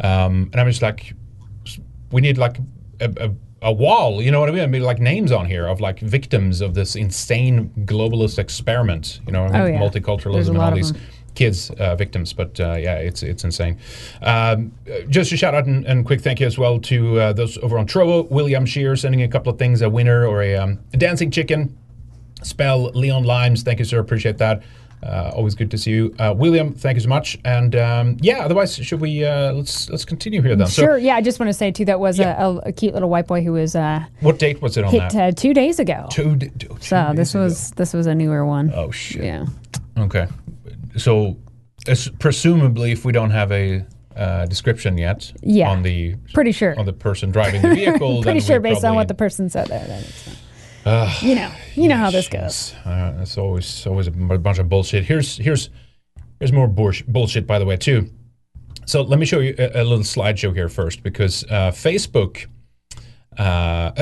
[0.00, 1.12] um, and I'm just like,
[2.12, 2.58] we need like
[3.00, 3.30] a, a,
[3.62, 4.22] a wall.
[4.22, 4.62] You know what I mean?
[4.62, 9.20] I mean, like names on here of like victims of this insane globalist experiment.
[9.26, 9.80] You know, Oh, yeah.
[9.80, 11.02] Multiculturalism and all these them.
[11.36, 13.78] Kids uh, victims but uh, yeah it's it's insane
[14.22, 14.72] um,
[15.08, 17.78] just a shout out and, and quick thank you as well to uh, those over
[17.78, 20.96] on Trovo William Shear sending a couple of things a winner or a, um, a
[20.96, 21.76] dancing chicken
[22.42, 24.62] spell Leon Limes thank you sir appreciate that
[25.02, 28.38] uh, always good to see you uh, William thank you so much and um, yeah
[28.44, 30.92] otherwise should we uh, let's let's continue here then Sure.
[30.92, 32.42] so Yeah, I just want to say too that was Yeah.
[32.42, 35.12] a, a, cute little white boy who was uh, what date was it on hit
[35.12, 36.06] that uh, two days ago.
[36.10, 37.44] two, d- two, two so this ago.
[37.44, 38.72] was this was a newer one.
[38.74, 39.44] oh shit Yeah.
[39.98, 40.26] Okay.
[40.96, 41.36] So,
[41.86, 43.84] as, presumably, if we don't have a
[44.16, 45.70] uh, description yet Yeah.
[45.70, 46.78] on the Pretty sure.
[46.78, 49.68] on the person driving the vehicle, Pretty then sure based on what the person said
[49.68, 49.86] there.
[49.86, 52.72] That it's, you know, you know how this goes.
[52.84, 55.04] Uh, it's always always a bunch of bullshit.
[55.04, 55.68] Here's here's
[56.38, 58.08] here's more bullsh- bullshit, by the way, too.
[58.86, 62.46] So let me show you a, a little slideshow here first, because uh, Facebook.
[63.36, 63.92] Uh,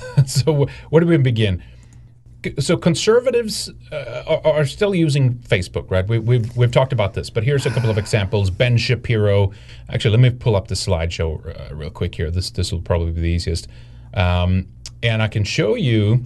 [0.26, 1.62] so where do we begin?
[2.58, 6.06] So conservatives uh, are, are still using Facebook, right?
[6.06, 8.50] We, we've we've talked about this, but here's a couple of examples.
[8.50, 9.52] Ben Shapiro.
[9.88, 12.30] Actually, let me pull up the slideshow uh, real quick here.
[12.30, 13.68] This this will probably be the easiest,
[14.14, 14.66] um,
[15.02, 16.24] and I can show you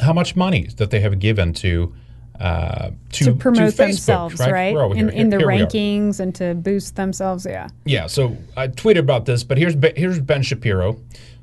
[0.00, 1.94] how much money that they have given to
[2.40, 4.74] uh, to, To promote Facebook, themselves, right?
[4.74, 7.44] We In, in the Here rankings and to boost themselves.
[7.44, 7.68] Yeah.
[7.84, 10.98] Yeah, so I tweeted about this, but here's Ben- here's Ben Shapiro,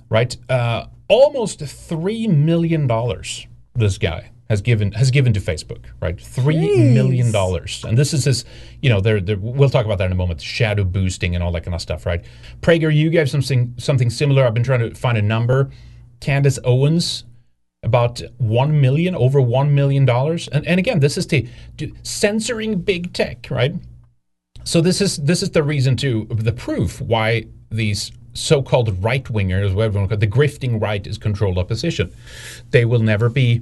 [0.10, 0.36] right?
[0.50, 3.46] Uh, almost three million dollars.
[3.78, 6.20] This guy has given has given to Facebook, right?
[6.20, 8.46] Three million dollars, and this is his.
[8.82, 10.42] You know, they're, they're, we'll talk about that in a moment.
[10.42, 12.26] Shadow boosting and all that kind of stuff, right?
[12.62, 14.46] Prager, you gave something something similar.
[14.46, 15.70] I've been trying to find a number.
[16.20, 17.24] Candace Owens.
[17.84, 22.82] About one million, over one million dollars, and and again, this is the to, censoring
[22.82, 23.76] big tech, right?
[24.64, 29.74] So this is this is the reason to the proof why these so-called right wingers,
[29.74, 32.14] whatever you call the grifting right is controlled opposition.
[32.72, 33.62] They will never be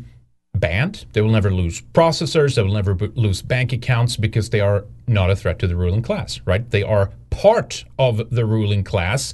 [0.53, 1.05] banned.
[1.13, 2.55] They will never lose processors.
[2.55, 5.75] They will never b- lose bank accounts because they are not a threat to the
[5.75, 6.39] ruling class.
[6.45, 6.69] Right?
[6.69, 9.33] They are part of the ruling class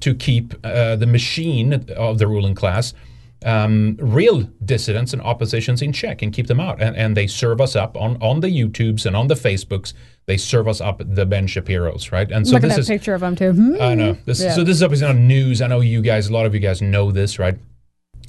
[0.00, 2.92] to keep uh, the machine of the ruling class.
[3.44, 7.60] Um, real dissidents and oppositions in check and keep them out, and, and they serve
[7.60, 9.92] us up on, on the YouTubes and on the Facebooks.
[10.24, 12.30] They serve us up the Ben Shapiro's, right?
[12.32, 13.52] And so Look at this that is picture of them too.
[13.52, 13.76] Hmm.
[13.80, 14.16] I know.
[14.24, 14.54] This, Yeah.
[14.54, 15.60] So this is obviously not news.
[15.60, 17.56] I know you guys, a lot of you guys know this, right?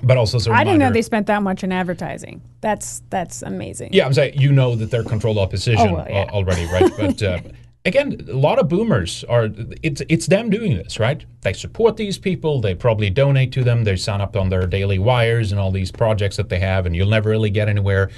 [0.04, 2.42] But also, I didn't know they spent that much in advertising.
[2.62, 3.94] That's that's amazing.
[3.94, 6.26] Yeah, I'm saying you know that they're controlled opposition Oh, well, yeah.
[6.30, 6.92] already, right?
[6.98, 7.40] But uh,
[7.86, 9.50] again, a lot of boomers are.
[9.82, 11.26] It's it's them doing this, right?
[11.42, 12.62] They support these people.
[12.62, 13.84] They probably donate to them.
[13.84, 16.96] They sign up on their daily wires and all these projects that they have, and
[16.96, 18.10] you'll never really get anywhere.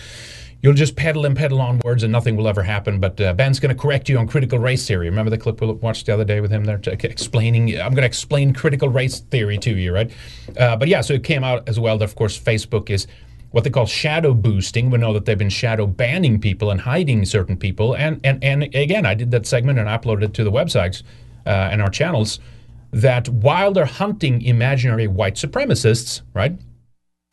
[0.61, 2.99] you'll just pedal and pedal onwards, and nothing will ever happen.
[2.99, 5.09] But uh, Ben's going to correct you on critical race theory.
[5.09, 7.79] Remember the clip we watched the other day with him there, to, explaining.
[7.79, 10.11] I'm going to explain critical race theory to you, right?
[10.57, 13.07] Uh, but yeah, so it came out as well that of course Facebook is
[13.51, 14.89] what they call shadow boosting.
[14.89, 17.95] We know that they've been shadow banning people and hiding certain people.
[17.95, 21.03] And and and again, I did that segment and uploaded it to the websites
[21.45, 22.39] uh, and our channels.
[22.91, 26.57] That while they're hunting imaginary white supremacists, right,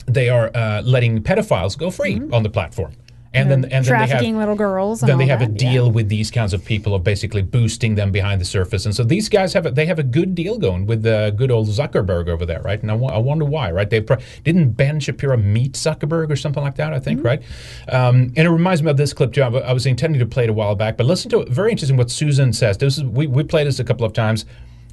[0.06, 2.34] they are uh, letting pedophiles go free mm-hmm.
[2.34, 2.92] on the platform
[3.36, 5.00] and then and trafficking then they have, little girls.
[5.00, 5.50] then they have that.
[5.50, 5.92] a deal yeah.
[5.92, 8.84] with these kinds of people of basically boosting them behind the surface.
[8.84, 11.50] And so these guys have a, they have a good deal going with the good
[11.50, 12.80] old Zuckerberg over there, right?
[12.80, 13.88] And I, I wonder why, right?
[13.88, 17.26] They pro- didn't Ben Shapiro meet Zuckerberg or something like that, I think, mm-hmm.
[17.26, 17.42] right?
[17.88, 19.42] Um, and it reminds me of this clip too.
[19.42, 21.48] I, I, was intending to play it a while back, but listen to it.
[21.48, 22.78] Very interesting what Susan says.
[22.78, 24.44] This is we we played this a couple of times.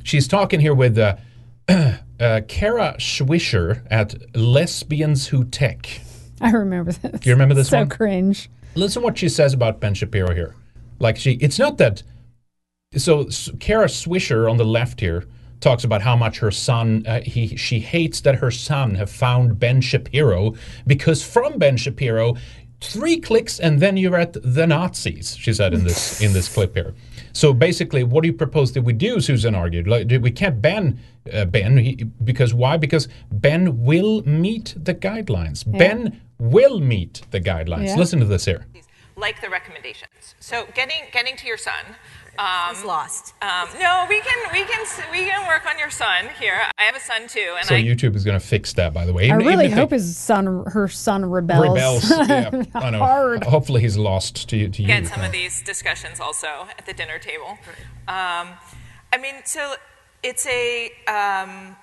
[0.03, 0.97] She's talking here with.
[0.97, 1.15] Uh,
[1.69, 6.01] uh, Kara Swisher at Lesbians Who Tech.
[6.41, 7.19] I remember this.
[7.19, 7.89] Do you remember this so one?
[7.89, 8.49] So cringe.
[8.75, 10.55] Listen what she says about Ben Shapiro here.
[10.99, 12.03] Like she, it's not that.
[12.95, 13.25] So
[13.59, 15.25] Kara Swisher on the left here
[15.59, 19.59] talks about how much her son, uh, he she hates that her son have found
[19.59, 20.53] Ben Shapiro
[20.85, 22.35] because from Ben Shapiro,
[22.81, 25.35] three clicks and then you're at the Nazis.
[25.37, 26.93] She said in this in this clip here.
[27.33, 29.19] So basically, what do you propose that we do?
[29.19, 29.87] Susan argued.
[29.87, 30.99] Like, we can't ban
[31.31, 32.77] uh, Ben he, because why?
[32.77, 35.65] Because Ben will meet the guidelines.
[35.65, 35.77] Yeah.
[35.77, 37.87] Ben will meet the guidelines.
[37.87, 37.95] Yeah.
[37.95, 38.65] Listen to this here.
[39.15, 40.35] Like the recommendations.
[40.39, 41.83] So getting getting to your son.
[42.37, 43.35] Um, He's lost.
[43.43, 46.59] Um, no, we can we can we can work on your son here.
[46.79, 48.93] I have a son too, and so I, YouTube is going to fix that.
[48.93, 51.75] By the way, I really hope they, his son, her son, rebels.
[51.75, 52.09] Rebels.
[52.29, 52.99] yeah, I know.
[52.99, 53.43] Hard.
[53.43, 54.87] Hopefully, he's lost to, to you.
[54.87, 57.59] Get some of these discussions also at the dinner table.
[58.07, 58.49] Um,
[59.11, 59.75] I mean, so
[60.23, 60.87] it's a.
[61.07, 61.75] Um,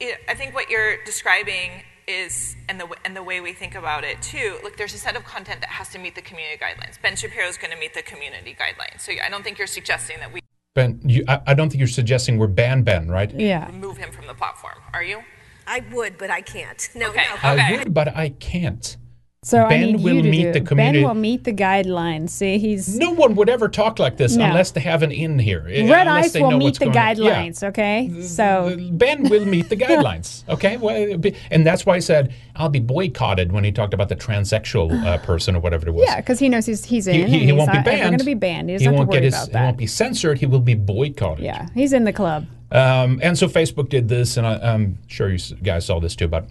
[0.00, 4.04] it, I think what you're describing is, and the, and the way we think about
[4.04, 7.00] it too, look, there's a set of content that has to meet the community guidelines.
[7.00, 9.00] Ben Shapiro is going to meet the community guidelines.
[9.00, 10.40] So I don't think you're suggesting that we.
[10.74, 13.32] Ben, you, I, I don't think you're suggesting we're ban Ben, right?
[13.34, 13.66] Yeah.
[13.66, 15.22] Remove him from the platform, are you?
[15.66, 16.88] I would, but I can't.
[16.94, 17.24] No, okay.
[17.28, 17.36] no.
[17.42, 18.96] I would, but I can't.
[19.44, 20.52] So Ben I need will you to meet do.
[20.52, 21.00] the community.
[21.00, 22.30] Ben will meet the guidelines.
[22.30, 24.44] See, he's no one would ever talk like this No.
[24.44, 25.66] unless they have an in here.
[25.68, 26.92] eh, Red Ice will meet the on.
[26.94, 27.14] Yeah.
[27.14, 27.62] guidelines.
[27.64, 30.44] Okay, so Ben will meet the guidelines.
[30.52, 34.14] Okay, well, and that's why I said I'll be boycotted when he talked about the
[34.16, 36.04] transsexual uh, person or whatever it was.
[36.06, 37.14] yeah, because he knows he's he's in.
[37.14, 38.10] he, he, he he's won't be not ever banned.
[38.10, 38.68] going to be banned.
[38.68, 39.48] He He doesn't have won't to worry get his.
[39.48, 40.38] He won't be censored.
[40.38, 41.44] He will be boycotted.
[41.44, 42.46] yeah, he's in the club.
[42.70, 46.28] Um, and so Facebook did this, and I, I'm sure you guys saw this too.
[46.28, 46.46] But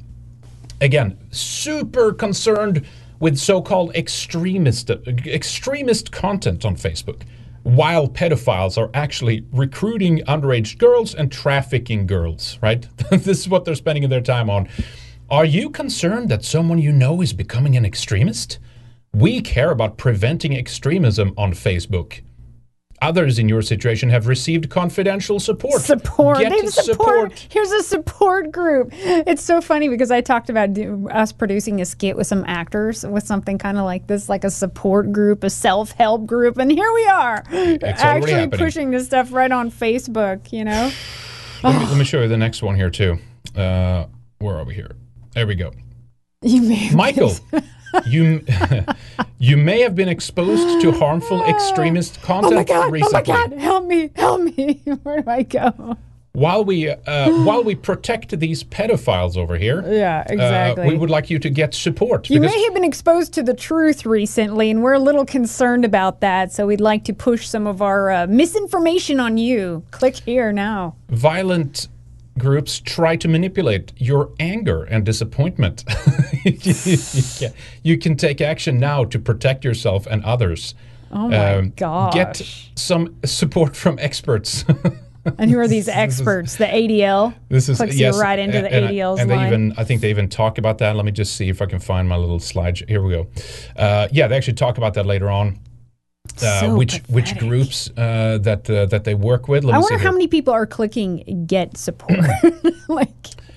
[0.81, 2.85] again, super concerned
[3.19, 7.21] with so-called extremist extremist content on Facebook,
[7.63, 12.57] while pedophiles are actually recruiting underage girls and trafficking girls.
[12.61, 12.87] Right?
[13.11, 14.67] this is what they're spending their time on.
[15.29, 18.59] Are you concerned that someone you know is becoming an extremist?
[19.13, 22.21] We care about preventing extremism on Facebook.
[23.01, 25.81] Others in your situation have received confidential support.
[25.81, 26.37] Support.
[26.37, 27.47] Get they have support.
[27.49, 28.89] Here's a support group.
[28.93, 30.77] It's so funny because I talked about
[31.11, 34.51] us producing a skit with some actors with something kind of like this, like a
[34.51, 39.33] support group, a self help group, and here we are, already actually pushing this stuff
[39.33, 40.53] right on Facebook.
[40.53, 40.91] You know.
[41.63, 43.17] Let me, let me show you the next one here too.
[43.55, 44.05] Uh,
[44.39, 44.95] where are we here?
[45.33, 45.71] There we go.
[46.43, 47.35] You Michael,
[48.05, 48.43] you
[49.39, 52.91] you may have been exposed to harmful extremist content Oh content my god!
[52.91, 53.33] recently.
[53.33, 53.59] Oh my god!
[53.59, 54.09] Help me!
[54.15, 54.81] Help me!
[55.03, 55.97] Where do I go?
[56.33, 56.95] While we uh,
[57.43, 60.87] while we protect these pedophiles over here, Yeah, uh, exactly.
[60.87, 62.29] we would like you to get support.
[62.29, 66.21] You may have been exposed to the truth recently, and we're a little concerned about
[66.21, 66.53] that.
[66.53, 69.83] So we'd like to push some of our uh, misinformation on you.
[69.91, 70.95] Click here now.
[71.09, 71.89] violent
[72.41, 75.83] groups try to manipulate your anger and disappointment.
[76.43, 76.53] you,
[77.39, 80.75] can, you can take action now to protect yourself and others.
[81.11, 82.13] Oh my Um, gosh!
[82.13, 82.41] Get
[82.75, 84.63] some support from experts.
[85.37, 86.55] and who are these experts?
[86.55, 87.33] The ADL.
[87.49, 89.47] This is clicks yes, you right into and, the and ADL's and they line.
[89.47, 90.95] even I think they even talk about that.
[90.95, 92.77] Let me just see if I can find my little slide.
[92.87, 93.27] Here we go.
[93.75, 95.59] Uh, yeah, they actually talk about that later on.
[96.43, 99.63] Uh, So which which groups uh, that uh, that they work with?
[99.63, 100.11] Let I me wonder see how here.
[100.13, 102.19] many people are clicking get support.
[102.87, 103.09] like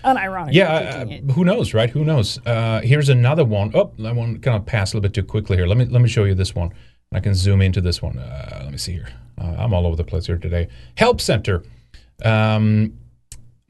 [0.05, 0.55] unironically.
[0.55, 1.91] Yeah, uh, who knows, right?
[1.91, 2.39] Who knows?
[2.47, 3.71] Uh, here's another one.
[3.75, 5.67] Oh, that one kind of passed a little bit too quickly here.
[5.67, 6.71] Let me let me show you this one.
[7.13, 8.19] I can zoom into this one.
[8.19, 9.09] Uh, let me see here.
[9.41, 10.69] Uh, I'm all over the place here today.
[10.97, 11.63] Help Center.
[12.25, 12.99] Um,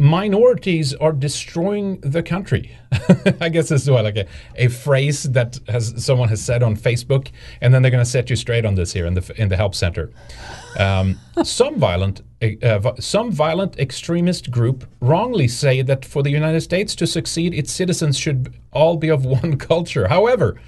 [0.05, 2.77] minorities are destroying the country.
[3.41, 6.77] I guess this is what like a, a phrase that has someone has said on
[6.77, 7.31] Facebook,
[7.63, 9.57] and then they're going to set you straight on this here in the in the
[9.57, 10.13] Help Center.
[10.79, 16.95] Um, some violent uh, some violent extremist group wrongly say that for the United States
[16.97, 20.09] to succeed, its citizens should all be of one culture.
[20.09, 20.61] However,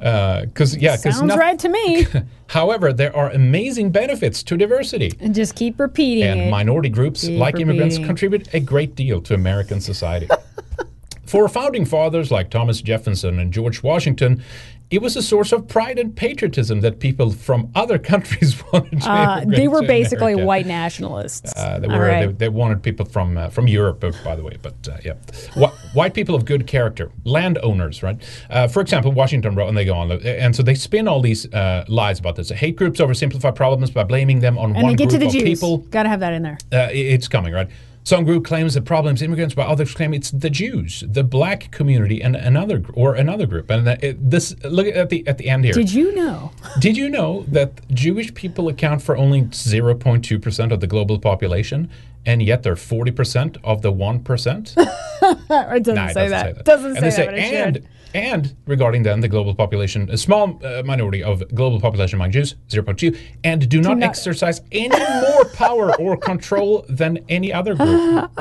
[0.00, 2.06] Uh, because yeah, because Sounds right to me.
[2.48, 5.12] However, there are amazing benefits to diversity.
[5.20, 6.50] and just keep repeating And it.
[6.50, 10.28] minority groups, Keep like immigrants, contribute a great deal to American society.
[11.26, 14.42] For founding fathers like Thomas Jefferson and George Washington,
[14.90, 19.10] it was a source of pride and patriotism that people from other countries wanted to
[19.10, 20.46] Uh, they were to basically America.
[20.46, 21.52] white nationalists.
[21.56, 22.26] Uh, they were right.
[22.26, 24.56] they, they wanted people from uh, from Europe, uh, by the way.
[24.62, 25.14] But uh, yeah,
[25.54, 28.16] Wh- white people of good character, landowners, right?
[28.50, 31.52] Uh, for example, Washington wrote, and they go on, and so they spin all these
[31.52, 32.48] uh, lies about this.
[32.50, 35.38] Hate groups oversimplify problems by blaming them on and one they get to group the
[35.38, 35.60] of Jews.
[35.60, 35.78] people.
[35.90, 36.58] Got to have that in there.
[36.72, 37.68] It's coming, right?
[38.08, 42.22] Some group claims the problem's immigrants, while others claim it's the Jews, the black community,
[42.22, 43.68] and another or another group.
[43.68, 45.74] And it, this look at the at the end here.
[45.74, 46.50] Did you know?
[46.78, 51.90] Did you know that Jewish people account for only 0.2 percent of the global population,
[52.24, 54.72] and yet they're 40 percent of the one percent?
[54.78, 56.64] it doesn't, Nah, it say, that.
[56.64, 57.88] Doesn't and say that, it and.
[58.14, 62.54] And regarding then the global population, a small uh, minority of global population among Jews,
[62.68, 68.30] 0.2, and do not, not- exercise any more power or control than any other group.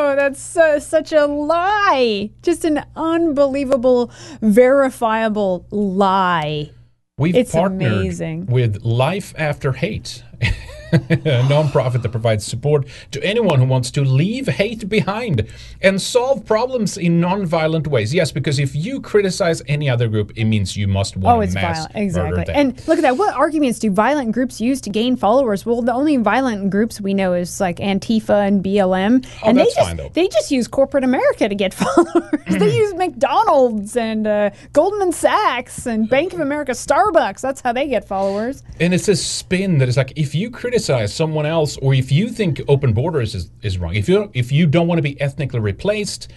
[0.00, 0.40] Oh, that's
[0.84, 2.30] such a lie.
[2.42, 6.70] Just an unbelievable, verifiable lie.
[7.18, 8.46] We've It's partnered amazing.
[8.46, 10.22] with Life After Hate,
[10.92, 15.46] a nonprofit that provides support to anyone who wants to leave hate behind
[15.82, 18.14] and solve problems in non-violent ways.
[18.14, 21.54] Yes, because if you criticize any other group, it means you must want Oh, it's
[21.54, 21.96] mass violent.
[21.96, 22.54] Exactly.
[22.54, 23.16] And look at that.
[23.18, 25.66] What arguments do violent groups use to gain followers?
[25.66, 29.26] Well, the only violent groups we know is like Antifa and BLM.
[29.42, 30.08] Oh, and that's they just fine, though.
[30.14, 32.32] they just use corporate America to get followers.
[32.48, 37.42] they use McDonald's and uh, Goldman Sachs and Bank of America, Starbucks.
[37.42, 38.62] That's how they get followers.
[38.80, 42.28] And it's this spin that is like if you criticize someone else, or if you
[42.28, 45.60] think open borders is, is wrong, if you if you don't want to be ethnically
[45.60, 46.30] replaced,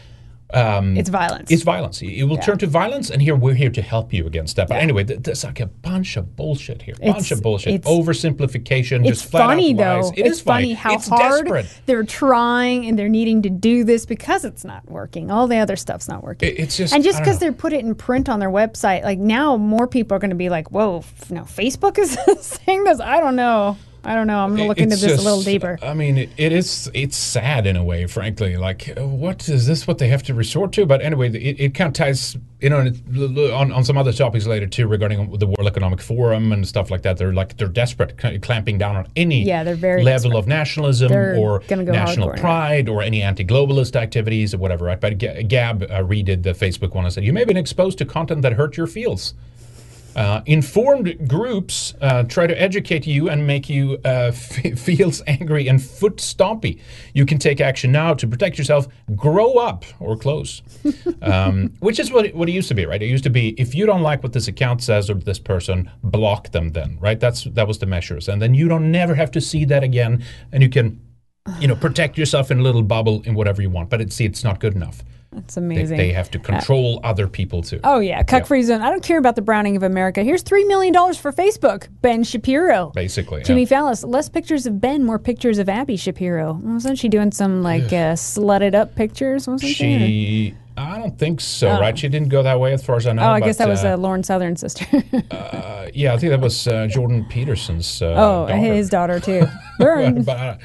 [0.53, 1.49] um, It's violence.
[1.49, 2.01] It's violence.
[2.01, 4.67] It will turn to violence, and here we're here to help you against that.
[4.67, 6.93] But anyway, th- there's like a bunch of bullshit here.
[7.01, 7.75] bunch of bullshit.
[7.75, 8.99] it's- Oversimplification.
[9.07, 10.01] It's just flat funny though.
[10.01, 10.11] lies.
[10.11, 10.63] It it's is funny.
[10.63, 11.81] funny how it's hard desperate.
[11.85, 15.31] they're trying and they're needing to do this because it's not working.
[15.31, 16.49] All the other stuff's not working.
[16.49, 19.19] It- it's just and just because they put it in print on their website, like
[19.19, 22.99] now more people are going to be like, "Whoa, f- no, Facebook is saying this."
[22.99, 23.77] I don't know.
[24.03, 24.39] I don't know.
[24.39, 25.77] I'm going to look into It's this a little deeper.
[25.81, 26.89] I mean, it, it is.
[26.93, 28.57] It's sad in a way, frankly.
[28.57, 29.85] Like, what is this?
[29.85, 30.87] What they have to resort to?
[30.87, 32.79] But anyway, it, it kind of ties, you know,
[33.53, 37.03] on, on some other topics later too, regarding the World Economic Forum and stuff like
[37.03, 37.17] that.
[37.17, 40.39] They're like they're desperate, cl- clamping down on any Yeah, they're very level desperate.
[40.39, 42.41] of nationalism They're or go national now.
[42.41, 44.85] pride or any anti-globalist activities or whatever.
[44.85, 44.99] Right?
[44.99, 48.05] But Gab uh, redid the Facebook one and said, "You may have been exposed to
[48.05, 49.35] content that hurt your feels."
[50.15, 55.67] Uh, informed groups uh, try to educate you and make you uh, f- feels angry
[55.67, 56.79] and foot stompy.
[57.13, 58.87] You can take action now to protect yourself.
[59.15, 60.61] Grow up or close,
[61.21, 63.01] um, which is what it, what it used to be, right?
[63.01, 65.89] It used to be if you don't like what this account says or this person,
[66.03, 66.71] block them.
[66.71, 67.19] Then, right?
[67.19, 70.23] That's that was the measures, and then you don't never have to see that again,
[70.51, 70.99] and you can,
[71.59, 73.89] you know, protect yourself in a little bubble in whatever you want.
[73.89, 75.03] But it's see, it's not good enough.
[75.31, 75.97] They, amazing.
[75.97, 77.79] they have to control other people too.
[77.85, 78.81] Oh yeah, cuck free zone.
[78.81, 80.23] I don't care about the browning of America.
[80.23, 81.87] Here's three million dollars for Facebook.
[82.01, 82.91] Ben Shapiro.
[82.93, 83.67] Basically, Jimmy yeah.
[83.79, 84.05] Fallis.
[84.05, 86.59] Less pictures of Ben, more pictures of Abby Shapiro.
[86.61, 89.47] Wasn't she doing some like uh, slutted up pictures?
[89.47, 89.73] Wasn't she?
[89.73, 91.97] She, I don't think so, right?
[91.97, 93.23] She didn't go that way, as far as I know.
[93.23, 94.85] Oh, I but, guess that was uh, uh, Lauren Southern sister.
[95.31, 98.01] uh, yeah, I think that was uh, Jordan Peterson's.
[98.01, 98.55] Uh, oh, daughter.
[98.57, 99.45] his daughter too.
[99.79, 100.23] Learn.
[100.23, 100.59] but,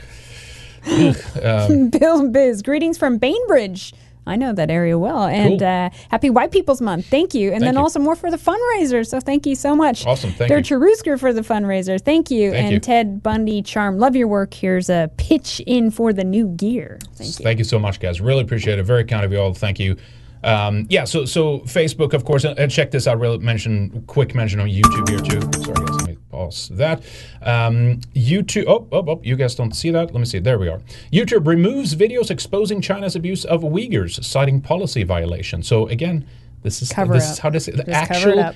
[0.86, 2.62] uh, um, Bill Biz.
[2.62, 3.92] Greetings from Bainbridge.
[4.26, 5.24] I know that area well.
[5.24, 5.68] And Cool.
[5.68, 7.06] uh, happy White People's Month.
[7.06, 7.48] Thank you.
[7.52, 7.80] And Thank then you.
[7.80, 9.06] also more for the fundraiser.
[9.06, 10.04] So thank you so much.
[10.06, 10.32] Awesome.
[10.32, 10.64] Thank They're you.
[10.64, 12.00] Cherusker for the fundraiser.
[12.00, 12.50] Thank you.
[12.50, 12.80] Thank and you.
[12.80, 13.98] Ted Bundy Charm.
[13.98, 14.54] Love your work.
[14.54, 16.98] Here's a pitch in for the new gear.
[17.14, 17.42] Thank you.
[17.44, 18.20] Thank you so much, guys.
[18.20, 18.82] Really appreciate it.
[18.82, 19.54] Very kind of you all.
[19.54, 19.96] Thank you.
[20.44, 23.18] Um, yeah, so so Facebook, of course, and check this out.
[23.18, 25.40] Real mention, quick mention on YouTube here too.
[25.64, 26.05] Sorry, guys,
[26.36, 27.02] pause that.
[27.42, 28.64] Um, YouTube.
[28.68, 30.06] Oh, oh, oh, you guys don't see that.
[30.12, 30.38] Let me see.
[30.38, 30.80] There we are.
[31.12, 35.62] YouTube removes videos exposing China's abuse of Uyghurs, citing policy violation.
[35.62, 36.26] So again,
[36.62, 37.32] this is Cover this up.
[37.32, 38.52] is how this the Just actual.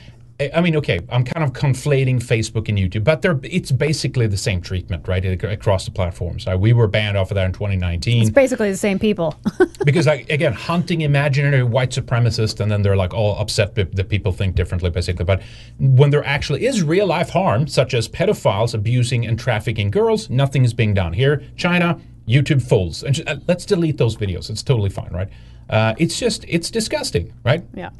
[0.54, 4.36] I- mean, okay, I'm kind of conflating Facebook and YouTube, but they're it's basically the
[4.36, 6.46] same treatment, right, across the platforms.
[6.46, 9.34] Uh, we were banned off of that in 2019 It's basically the same people.
[9.84, 14.32] because like again hunting imaginary white supremacists and then they're like all upset that people
[14.32, 15.24] think differently basically.
[15.24, 15.42] But
[15.78, 20.64] when there actually is real life harm such as pedophiles abusing and trafficking girls nothing
[20.64, 21.12] is being done.
[21.12, 24.50] Here china youtube folds and ju- uh, let's delete those videos.
[24.50, 25.28] It's totally fine right?
[25.68, 27.62] Uh, it's just it's disgusting right?
[27.74, 27.90] Yeah.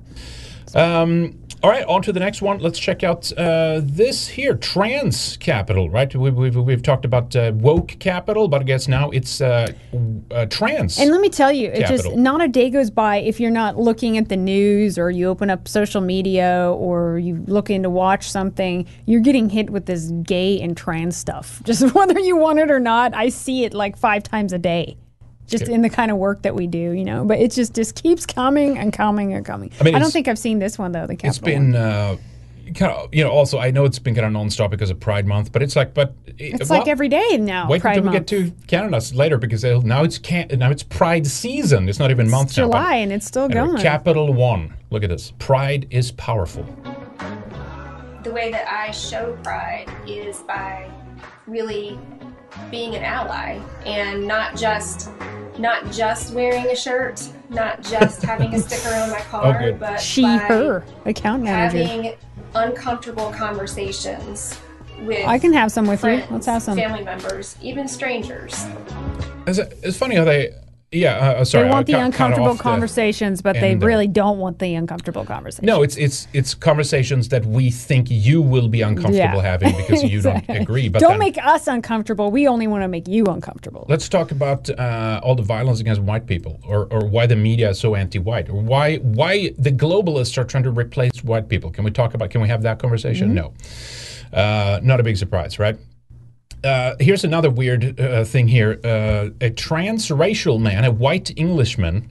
[0.74, 2.58] um, All right, on to the next one.
[2.58, 6.14] Let's check out uh, this here, trans capital, right?
[6.14, 9.70] We, we've, we've talked about uh, woke capital, but I guess now it's uh,
[10.30, 10.98] uh, trans.
[10.98, 13.78] And let me tell you, it just not a day goes by if you're not
[13.78, 18.30] looking at the news or you open up social media or you looking to watch
[18.30, 21.62] something, you're getting hit with this gay and trans stuff.
[21.64, 24.96] Just whether you want it or not, I see it like five times a day.
[25.50, 27.24] Just in the kind of work that we do, you know.
[27.24, 29.72] But it just just keeps coming and coming and coming.
[29.80, 31.06] I mean, I don't think I've seen this one though.
[31.06, 32.16] The it's it's been uh,
[32.74, 35.26] kind of, you know, also, I know it's been kind of nonstop because of Pride
[35.26, 36.14] Month, but it's like, but.
[36.42, 37.68] It's like every day now.
[37.68, 41.26] Wait Pride until we get to Canada later because now it's can- now it's Pride
[41.26, 41.86] season.
[41.88, 42.68] It's not even month now.
[42.68, 43.82] but- July and it's still Anyway, going.
[43.82, 44.74] Capital One.
[44.90, 45.32] Look at this.
[45.38, 46.64] Pride is powerful.
[48.22, 50.90] the way that I show pride is by
[51.46, 51.98] really
[52.70, 55.10] being an ally and not just
[55.58, 59.78] not just wearing a shirt, not just having a sticker on my oh, car, good.
[59.78, 61.84] but she, by her account manager.
[61.84, 62.14] having
[62.54, 64.58] uncomfortable conversations
[65.00, 66.22] with I can have some with you.
[66.30, 66.76] Let's have some.
[66.76, 68.66] family members, even strangers.
[69.46, 70.54] It's, it's funny how they,
[70.92, 71.64] yeah, uh, uh, sorry.
[71.64, 75.64] they want the uncomfortable the- conversations, but they really don't want the uncomfortable conversations.
[75.64, 79.42] No, it's it's it's conversations that we think you will be uncomfortable Yeah.
[79.42, 80.88] having because you don't agree.
[80.88, 82.32] But don't then, make us uncomfortable.
[82.32, 83.86] We only want to make you uncomfortable.
[83.88, 87.70] Let's talk about uh, all the violence against white people, or, or why the media
[87.70, 91.70] is so anti-white, or why why the globalists are trying to replace white people.
[91.70, 92.30] Can we talk about?
[92.30, 93.32] Can we have that conversation?
[93.32, 93.52] No,
[94.32, 95.76] uh, not a big surprise, right?
[96.63, 102.09] Uh, here's another weird uh, thing here: uh, a transracial man, a white Englishman.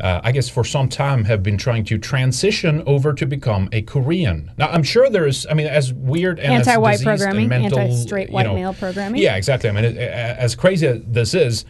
[0.00, 3.82] Uh, I guess for some time have been trying to transition over to become a
[3.82, 4.50] Korean.
[4.58, 7.78] Now I'm sure there's, I mean, as weird and as Anti-white diseased and programming, mental,
[7.78, 9.22] anti-straight you white know- male programming.
[9.22, 9.70] Yeah, exactly.
[9.70, 11.64] I mean, it, a- as crazy as this is,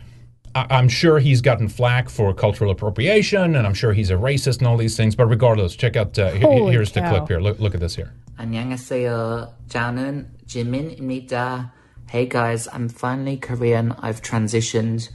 [0.55, 4.59] I, I'm sure he's gotten flack for cultural appropriation, and I'm sure he's a racist
[4.59, 5.15] and all these things.
[5.15, 6.19] But regardless, check out.
[6.19, 7.11] Uh, he- Holy here's the cow.
[7.11, 7.41] clip here.
[7.41, 8.13] Look, look at this here.
[8.39, 9.53] 안녕하세요.
[9.69, 11.73] 저는 지민입니다.
[12.10, 13.92] Hey guys, I'm finally Korean.
[14.00, 15.10] I've transitioned.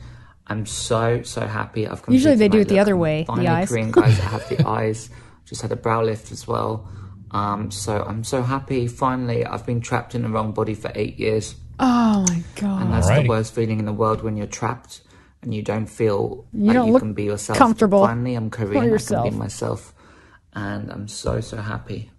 [0.46, 1.86] I'm so so happy.
[1.88, 2.80] I've Usually they completed do my it the look.
[2.80, 3.68] other I'm way, the Finally eyes.
[3.68, 4.20] Korean guys.
[4.20, 5.10] I have the eyes.
[5.44, 6.88] Just had a brow lift as well.
[7.32, 8.86] Um, so I'm so happy.
[8.86, 12.82] Finally, I've been trapped in the wrong body for eight years, Oh my god.
[12.82, 13.22] and that's Alrighty.
[13.24, 15.00] the worst feeling in the world when you're trapped
[15.42, 17.58] and you don't feel You like don't you look can be yourself.
[17.58, 18.94] comfortable Finally, I'm Korean.
[18.94, 19.92] I can be myself,
[20.52, 22.10] and I'm so so happy.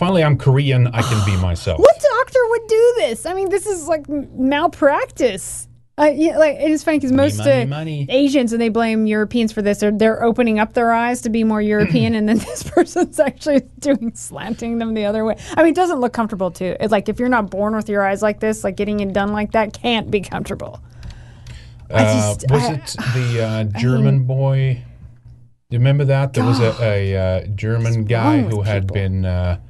[0.00, 0.86] Finally, I'm Korean.
[0.86, 1.78] I can be myself.
[1.78, 3.26] What doctor would do this?
[3.26, 5.68] I mean, this is like malpractice.
[5.98, 8.06] Uh, yeah, like it is funny because most money, uh, money.
[8.08, 9.80] Asians and they blame Europeans for this.
[9.80, 13.60] They're, they're opening up their eyes to be more European, and then this person's actually
[13.78, 15.36] doing slanting them the other way.
[15.54, 16.74] I mean, it doesn't look comfortable too.
[16.80, 19.34] It's like if you're not born with your eyes like this, like getting it done
[19.34, 20.80] like that can't be comfortable.
[21.90, 24.82] I Uh, just- was I- it the uh, German boy?
[25.68, 26.32] Do you remember that?
[26.32, 28.94] There was a, a uh, German guy who had people?
[28.94, 29.60] been.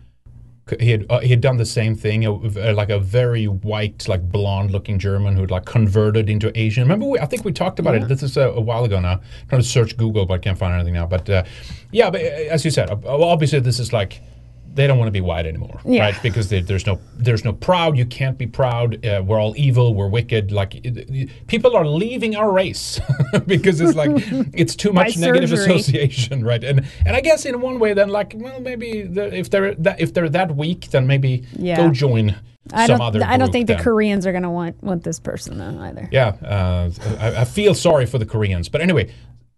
[0.79, 4.31] He had uh, he had done the same thing, uh, like a very white, like
[4.31, 6.85] blonde-looking German who'd like converted into Asian.
[6.85, 8.09] Remember, we, I think we talked about it.
[8.09, 9.13] This is a, a while ago now.
[9.13, 11.07] I'm trying to search Google, but I can't find anything now.
[11.07, 11.45] But uh,
[11.91, 14.21] yeah, but uh, as you said, obviously this is like
[14.73, 16.03] they don't want to be white anymore, Yeah.
[16.03, 16.23] right?
[16.23, 17.99] Because there- there's no there's no proud.
[17.99, 19.05] You can't be proud.
[19.05, 19.95] Uh, we're all evil.
[19.95, 20.53] We're wicked.
[20.53, 23.01] Like it, it- people are leaving our race
[23.47, 24.11] because it's like
[24.55, 25.75] it's too By much negative surgery.
[25.77, 26.63] association, right?
[26.63, 30.01] And and I guess in one way, then like well, maybe the, if they're that,
[30.01, 31.77] if they're that weak, then maybe Yeah.
[31.77, 32.37] go join
[32.73, 33.07] I some don't.
[33.09, 33.25] other.
[33.25, 33.77] I don't think the.
[33.77, 36.09] Koreans are going to want want this person though either.
[36.13, 39.11] Yeah, uh, I, I feel sorry for the Koreans, but anyway,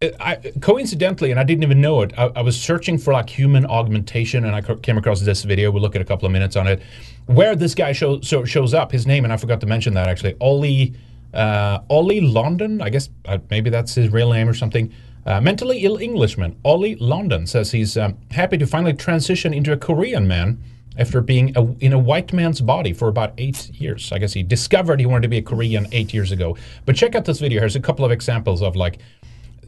[0.02, 3.64] I, coincidentally, and I didn't even know it, I, I was searching for like human
[3.66, 5.70] augmentation, and I came across this video.
[5.70, 6.82] We'll look at a couple of minutes on it,
[7.26, 8.90] where this guy show, so shows up.
[8.90, 10.94] His name, and I forgot to mention that actually, Ollie,
[11.32, 12.82] uh, Ollie London.
[12.82, 14.92] I guess uh, maybe that's his real name or something.
[15.24, 19.76] Uh, mentally ill Englishman Ollie London says he's um, happy to finally transition into a
[19.76, 20.58] Korean man
[20.98, 24.10] after being a, in a white man's body for about eight years.
[24.12, 26.56] I guess he discovered he wanted to be a Korean eight years ago.
[26.86, 27.60] But check out this video.
[27.60, 28.98] Here's a couple of examples of like,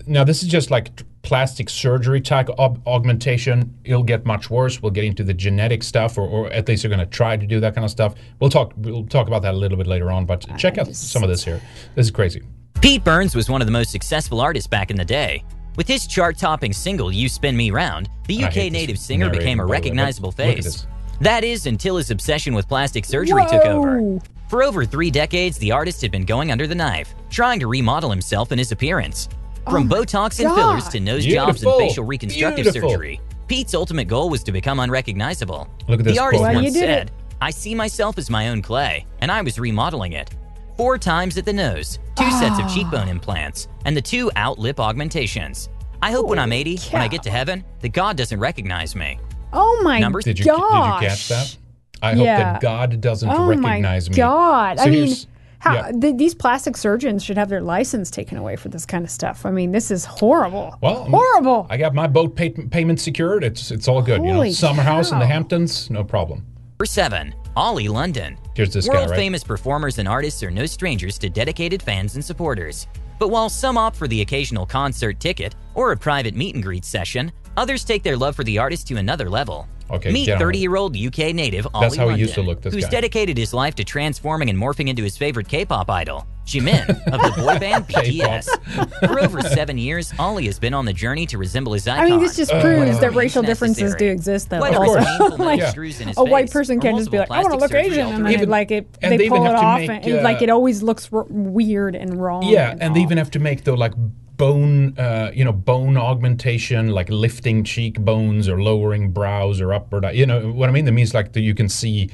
[0.06, 3.74] now this is just like plastic surgery type aug- augmentation.
[3.84, 4.82] It'll get much worse.
[4.82, 7.46] We'll get into the genetic stuff, or, or at least they're going to try to
[7.46, 8.14] do that kind of stuff.
[8.40, 8.72] We'll talk.
[8.76, 10.26] We'll talk about that a little bit later on.
[10.26, 11.60] But check out some of this here.
[11.94, 12.42] This is crazy.
[12.80, 15.42] Pete Burns was one of the most successful artists back in the day.
[15.76, 19.60] With his chart topping single, You Spin Me Round, the UK native singer narrating, became
[19.60, 20.86] a by way, recognizable face.
[21.20, 24.20] That is until his obsession with plastic surgery took over.
[24.48, 28.10] For over three decades, the artist had been going under the knife, trying to remodel
[28.10, 29.28] himself and his appearance.
[29.70, 32.90] From Botox and fillers to nose jobs and facial reconstructive Beautiful.
[32.90, 35.68] surgery, Pete's ultimate goal was to become unrecognizable.
[35.88, 36.42] Look at this The artist.
[36.42, 37.10] Well, once said, it.
[37.40, 40.30] I see myself as my own clay, and I was remodeling it.
[40.76, 42.64] Four times at the nose, two sets Ah.
[42.66, 45.68] of cheekbone implants, and the two out lip augmentations.
[46.02, 49.18] I hope when I'm 80, when I get to heaven, that God doesn't recognize me.
[49.52, 50.54] Oh my Did you, did you
[51.00, 51.56] catch that?
[52.02, 52.52] I hope Yeah.
[52.54, 54.16] that God doesn't Oh recognize my me.
[54.16, 54.78] God.
[54.78, 55.26] So I mean, here's-
[55.64, 55.90] how yeah.
[55.92, 59.46] th- these plastic surgeons should have their license taken away for this kind of stuff.
[59.46, 60.76] I mean, this is horrible.
[60.82, 61.66] Well, horrible.
[61.70, 63.42] I got my boat pay- payment secured.
[63.42, 64.20] It's it's all good.
[64.20, 65.24] you know, Holy summer house in the.
[65.26, 66.44] Hamptons, no problem.
[66.74, 68.36] Number seven, Ollie London.
[68.54, 69.16] Here's this guy, World right?
[69.16, 72.86] famous performers and artists are no strangers to dedicated fans and supporters.
[73.18, 76.84] But while some opt for the occasional concert ticket or a private meet and greet
[76.84, 79.66] session, others take their love for the artist to another level.
[79.90, 80.44] Okay, Meet get on it.
[80.44, 82.90] 30 year old UK native Ollie That's how he used to look, this who's guy.
[82.90, 87.20] dedicated his life to transforming and morphing into his favorite K pop idol, Jimin of
[87.20, 89.00] the boy band BTS.
[89.06, 92.04] For over seven years, Ollie has been on the journey to resemble his icon.
[92.06, 94.60] I mean, this just Uh, proves that racial differences do exist, though.
[94.60, 97.40] Whether Also, a like, nose in his a white person can't just be like, "I
[97.42, 99.78] want to look Asian," and then Even- like it, and they, they pull it off,
[99.80, 102.42] make, and, and, like uh, it always looks r- weird and wrong.
[102.44, 103.92] Yeah, and, and they even have to make the like
[104.36, 110.00] bone, uh, you know, bone augmentation, like lifting cheekbones or lowering brows or up or
[110.00, 110.14] down.
[110.14, 110.84] You know what I mean?
[110.86, 112.10] That means like that you can see,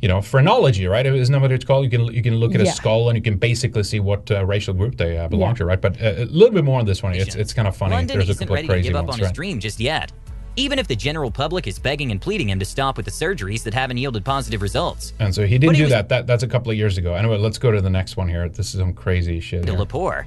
[0.00, 1.04] you know, phrenology, right?
[1.06, 1.84] Isn't that what it's called?
[1.84, 2.70] You can you can look at Yeah.
[2.70, 5.54] a skull and you can basically see what uh, racial group they uh, belong Yeah.
[5.56, 5.80] to, right?
[5.80, 7.14] But uh, a little bit more on this one.
[7.14, 7.94] It's it's kind of funny.
[7.94, 9.34] London There's isn't couple ready of to give up ones, on his right?
[9.34, 10.12] dream just yet.
[10.56, 13.62] Even if the general public is begging and pleading him to stop with the surgeries
[13.62, 15.12] that haven't yielded positive results.
[15.20, 16.08] And so he didn't he do was- that.
[16.08, 17.14] That that's a couple of years ago.
[17.14, 18.48] Anyway, let's go to the next one here.
[18.48, 19.62] This is some crazy shit.
[19.62, 19.86] Amanda here.
[19.86, 20.24] Lepore.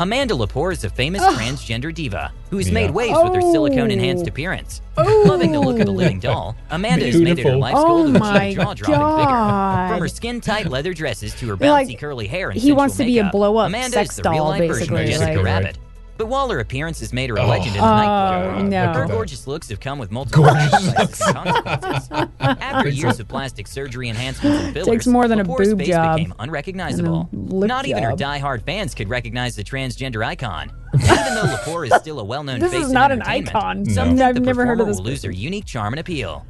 [0.00, 2.74] Amanda Lepore is a famous transgender diva who has Yeah.
[2.74, 3.52] made waves with her Oh.
[3.52, 4.80] silicone enhanced appearance.
[4.96, 7.58] Loving the look of a living doll, Amanda has made it her Beautiful.
[7.60, 9.84] life's Oh goal to oh my achieve jaw dropping God.
[9.84, 9.94] figure.
[9.94, 12.96] From her skin tight leather dresses to her bouncy like- curly hair and he wants
[12.96, 15.12] sensual to be a blow-up Amanda sex is the real doll, life version of basically,
[15.12, 15.44] Jessica right?
[15.44, 15.78] Rabbit.
[16.16, 17.48] But while her appearance has made her a Oh.
[17.48, 18.92] legend in the Oh, nightclub, no.
[18.92, 22.08] Her gorgeous looks have come with multiple consequences.
[22.40, 26.16] After years of plastic surgery enhancements and fillers, Takes more than a boob face job
[26.18, 27.28] became unrecognizable.
[27.32, 30.70] and a Not even her die-hard fans could recognize the transgender icon.
[30.94, 33.84] Even though Lepore is still a well-known This face is in not an icon.
[33.84, 34.26] Some No.
[34.28, 36.46] I've never heard of this will lose her unique charm and appeal.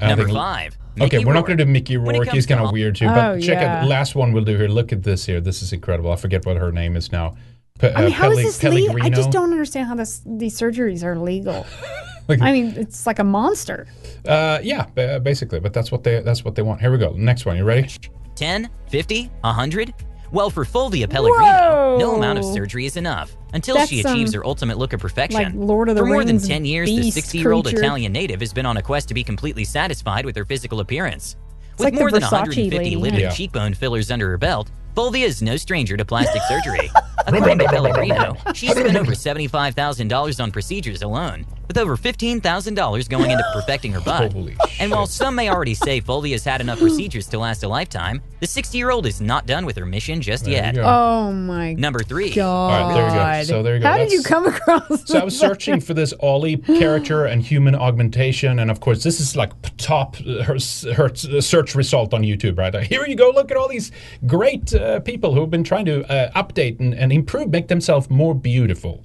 [0.00, 0.76] I Number think- five.
[1.00, 2.24] Okay, Mickey we're not going to do Mickey Rourke.
[2.24, 3.06] comes He's to kind of weird too.
[3.06, 3.76] Oh, but check yeah.
[3.76, 4.66] out the last one we'll do here.
[4.66, 5.40] Look at this here.
[5.40, 6.10] This is incredible.
[6.10, 7.36] I forget what her name is now.
[7.78, 9.02] Pe- I mean, uh, how is Pelli- this legal?
[9.02, 11.66] I just don't understand how this these surgeries are legal.
[12.28, 13.86] Like- I mean, it's like a monster.
[14.26, 15.60] Uh, yeah, ba- basically.
[15.60, 16.78] But that's what they that's what they want.
[16.78, 17.12] Here we go.
[17.16, 17.56] Next one.
[17.56, 17.88] You ready?
[18.34, 19.94] 10, 50, 100?
[20.30, 24.40] Well, for Fulvia Pellegrino, no amount of surgery is enough until That's she achieves some,
[24.42, 25.42] her ultimate look of perfection.
[25.42, 27.66] like, Lord of the for more than 10 years, the 60 year old.
[27.66, 31.36] Italian native has been on a quest to be completely satisfied with her physical appearance.
[31.78, 32.96] With like the more than 150 lady.
[32.96, 33.30] limited Yeah.
[33.30, 36.90] cheekbone fillers under her belt, Fulvia is no stranger to plastic surgery.
[37.28, 43.44] According to Pellegrino, she spent over $75,000 on procedures alone, with over $15,000 going into
[43.52, 44.32] perfecting her butt.
[44.32, 47.68] Holy and while some may already say Foley has had enough procedures to last a
[47.68, 50.78] lifetime, the 60 year old is not done with her mission just There yet.
[50.78, 51.80] Oh my god.
[51.80, 52.32] Number three.
[52.32, 52.44] god!
[52.48, 53.44] All right, there you go.
[53.44, 53.88] So there you go.
[53.88, 55.08] How did you come across?
[55.08, 59.20] So I was searching for this Ollie character and human augmentation, and of course, this
[59.20, 60.56] is like top her,
[60.94, 62.74] her search result on YouTube, right?
[62.82, 63.30] Here you go.
[63.30, 63.92] Look at all these
[64.26, 68.08] great uh, people who have been trying to uh, update and, and improve, make themselves
[68.08, 69.04] more beautiful.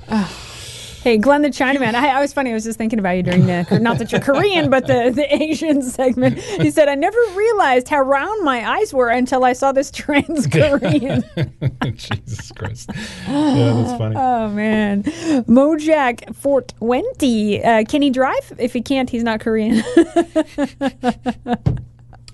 [1.04, 1.96] Hey, Glenn the Chinaman.
[1.96, 2.52] I, I was funny.
[2.52, 5.36] I was just thinking about you during the not that you're Korean, but the the
[5.36, 6.40] Asian segment.
[6.40, 10.48] He said, "I never realized how round my eyes were until I saw this trans
[10.48, 11.22] Korean."
[11.96, 12.90] Jesus Christ.
[13.28, 14.16] Yeah, that's funny.
[14.16, 17.62] oh man, Mojack Fort Twenty.
[17.62, 18.54] Uh, can he drive?
[18.58, 19.84] If he can't, he's not Korean.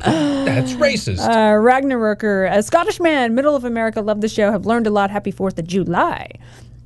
[0.02, 1.20] That's racist.
[1.20, 5.10] Uh, Ragnaroker, a Scottish man, middle of America, love the show, have learned a lot.
[5.10, 6.30] Happy 4th of July.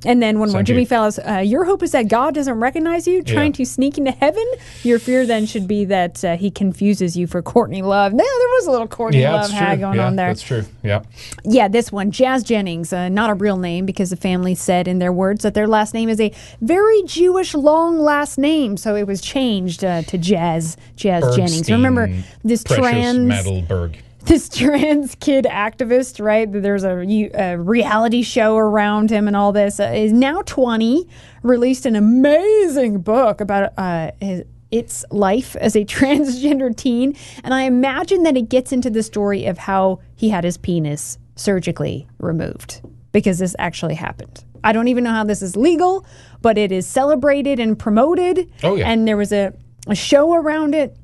[0.06, 0.86] And then one more, Jimmy you.
[0.88, 3.58] Fellows, uh, your hope is that God doesn't recognize you trying Yeah.
[3.58, 4.46] to sneak into heaven.
[4.84, 8.14] Your fear then should be that uh, he confuses you for Courtney Love.
[8.14, 10.28] Now, there was a little Courtney yeah, Love hag going yeah, on there.
[10.28, 10.66] That's true.
[10.84, 11.04] Yeah.
[11.44, 15.00] Yeah, this one, Jazz Jennings, uh, not a real name because the family said in
[15.00, 16.32] their words that their last name is a
[16.62, 21.70] very Jewish long last name, so it was changed uh, to Jazz Jazz Jennings.
[21.72, 22.10] Remember
[22.44, 23.96] this trans Metalberg.
[24.26, 26.52] This trans kid activist, right?
[26.52, 26.98] There's a,
[27.34, 29.80] a reality show around him and all this.
[29.80, 31.08] Uh, is now 20,
[31.42, 37.16] released an amazing book about uh, his, its life as a transgender teen.
[37.44, 41.18] And I imagine that it gets into the story of how he had his penis
[41.36, 44.44] surgically removed because this actually happened.
[44.64, 46.06] I don't even know how this is legal,
[46.42, 48.50] but it is celebrated and promoted.
[48.64, 48.90] Oh, yeah.
[48.90, 49.54] And there was a,
[49.88, 50.96] a show around it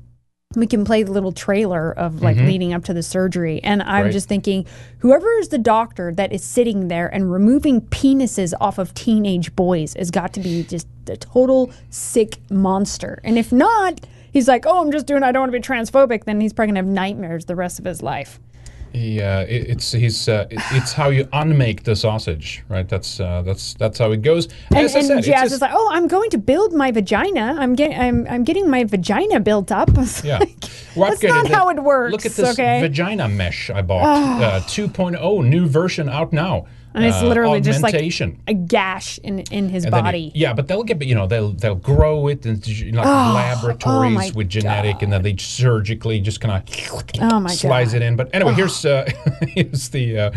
[0.56, 2.46] we can play the little trailer of like mm-hmm.
[2.46, 3.62] leading up to the surgery.
[3.62, 4.12] And i'm Right.
[4.12, 4.66] just thinking
[4.98, 9.94] whoever is the doctor that is sitting there and removing penises off of teenage boys
[9.94, 13.20] has got to be just a total sick monster.
[13.22, 14.00] And if not
[14.32, 16.72] he's like oh i'm just doing i don't want to be transphobic then he's probably
[16.72, 18.40] going to have nightmares the rest of his life
[18.92, 22.88] he, uh, it, it's he's uh, it- it's how you unmake the sausage, right?
[22.88, 24.48] That's uh, that's that's how it goes.
[24.70, 27.56] And, As and said, Jazz just- is like, "Oh, I'm going to build my vagina.
[27.58, 29.90] I'm getting, I'm, I'm getting my vagina built up."
[30.24, 30.38] Yeah.
[30.38, 32.12] like, that's not how it works.
[32.12, 32.80] Look at this okay?
[32.80, 34.02] vagina mesh I bought.
[34.04, 34.42] Ah.
[34.56, 36.66] Uh, 2.0, new version out now.
[36.94, 40.28] And it's Uh, literally just like a gash in in his And body.
[40.34, 42.56] it- yeah, but they'll get, you know, they'll they'll grow it in
[42.94, 46.62] like Oh, laboratories oh with genetic, and then they surgically just kind of
[47.20, 47.96] Oh slice God.
[47.96, 48.16] it in.
[48.16, 49.08] But anyway, here's uh,
[49.48, 50.30] here's the uh,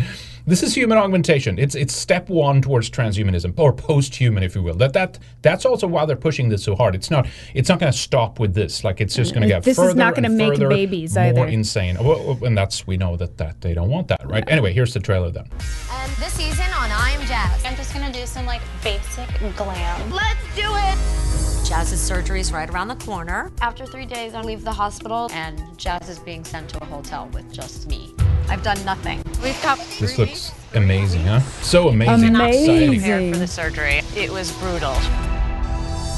[0.46, 1.58] this is human augmentation.
[1.58, 4.74] It's it's step one towards transhumanism or post-human, if you will.
[4.74, 6.94] That that that's also why they're pushing this so hard.
[6.94, 8.84] It's not it's not going to stop with this.
[8.84, 11.24] Like it's just going to mm, get This is not gonna make further babies more
[11.24, 11.46] either.
[11.46, 11.96] insane.
[11.96, 14.44] And that's we know that that they don't want that, right?
[14.48, 15.48] Anyway, here's the trailer then.
[15.90, 17.64] And this season on I Am Jazz.
[17.64, 20.10] I'm just gonna do some like basic glam.
[20.10, 21.24] Let's do it!
[21.66, 23.50] Jazz's surgery is right around the corner.
[23.62, 25.30] After three days, I leave the hospital.
[25.32, 28.14] And Jazz is being sent to a hotel with just me.
[28.48, 29.22] I've done nothing.
[29.42, 31.40] We've got This looks amazing, huh?
[31.62, 32.32] So amazing.
[32.32, 32.90] Not Exciting.
[32.90, 34.00] prepared for the surgery.
[34.16, 34.94] It was brutal.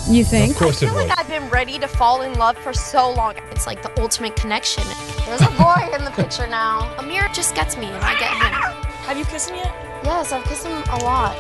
[0.09, 0.53] You think?
[0.53, 1.09] Of course I it feel was.
[1.09, 3.35] like I've been ready to fall in love for so long.
[3.51, 4.85] It's like the ultimate connection.
[5.27, 6.95] There's a boy in the picture now.
[6.99, 8.85] Amir just gets me and I get him.
[9.07, 9.75] Have you kissed him yet?
[10.05, 11.37] Yes, I've kissed him a lot.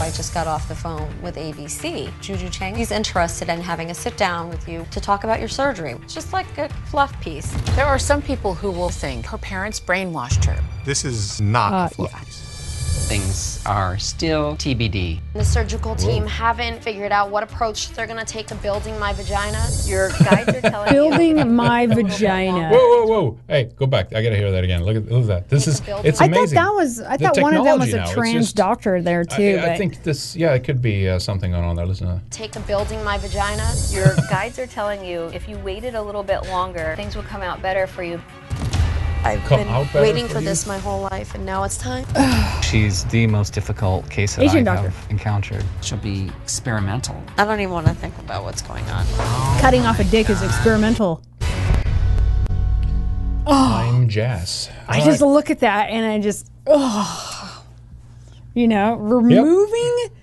[0.00, 2.12] I just got off the phone with ABC.
[2.20, 5.48] Juju Chang, he's interested in having a sit down with you to talk about your
[5.48, 5.92] surgery.
[6.02, 7.50] It's just like a fluff piece.
[7.74, 10.62] There are some people who will think her parents brainwashed her.
[10.84, 12.43] This is not Uh, a fluff piece.
[12.94, 15.20] Things are still TBD.
[15.34, 16.06] The surgical Whoa.
[16.06, 19.62] team haven't figured out what approach they're gonna take to building my vagina.
[19.84, 22.70] Your guides are telling Building my vagina.
[22.70, 23.38] Whoa, whoa, whoa!
[23.46, 24.06] Hey, go back.
[24.14, 24.84] I gotta hear that again.
[24.84, 25.48] Look at, look at that.
[25.50, 26.56] This is it's I amazing.
[26.56, 27.00] thought that was.
[27.02, 29.24] I The thought one of them was technology a now, it's trans just- doctor there
[29.24, 29.58] too.
[29.60, 30.34] I, I but think this.
[30.34, 31.86] Yeah, it could be uh, something going on there.
[31.86, 32.30] Listen to that.
[32.30, 33.70] take to building my vagina.
[33.90, 37.42] Your guides are telling you if you waited a little bit longer, things will come
[37.42, 38.20] out better for you.
[39.24, 42.04] I've Come been out waiting for for this my whole life, and now it's time.
[42.62, 45.64] She's the most difficult case that Asian I've encountered.
[45.80, 47.22] She'll be experimental.
[47.38, 49.06] I don't even want to think about what's going on.
[49.60, 51.22] cutting off a dick is experimental.
[53.46, 54.68] Oh, I'm Jazz.
[54.88, 55.28] I All just right.
[55.28, 57.64] look at that and I just, oh,
[58.54, 60.20] you know, removing But that's-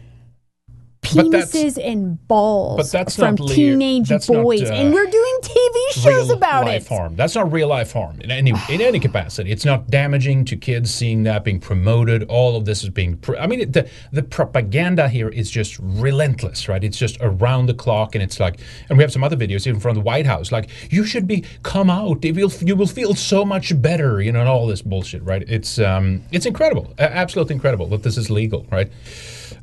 [1.13, 5.37] penises and balls but that's from le- teenage that's not, boys, uh, and we're doing
[5.41, 6.95] TV shows real about life it.
[6.95, 7.15] harm.
[7.15, 9.51] That's not real life harm in any in any capacity.
[9.51, 12.23] It's not damaging to kids seeing that being promoted.
[12.23, 13.17] All of this is being.
[13.17, 16.83] Pr- I mean, it, the the propaganda here is just relentless, right?
[16.83, 18.59] It's just around the clock, and it's like,
[18.89, 21.43] and we have some other videos even from the White House, like you should be
[21.63, 22.23] come out.
[22.23, 25.43] You will you will feel so much better, you know, and all this bullshit, right?
[25.47, 28.91] It's um it's incredible, absolutely incredible that this is legal, right?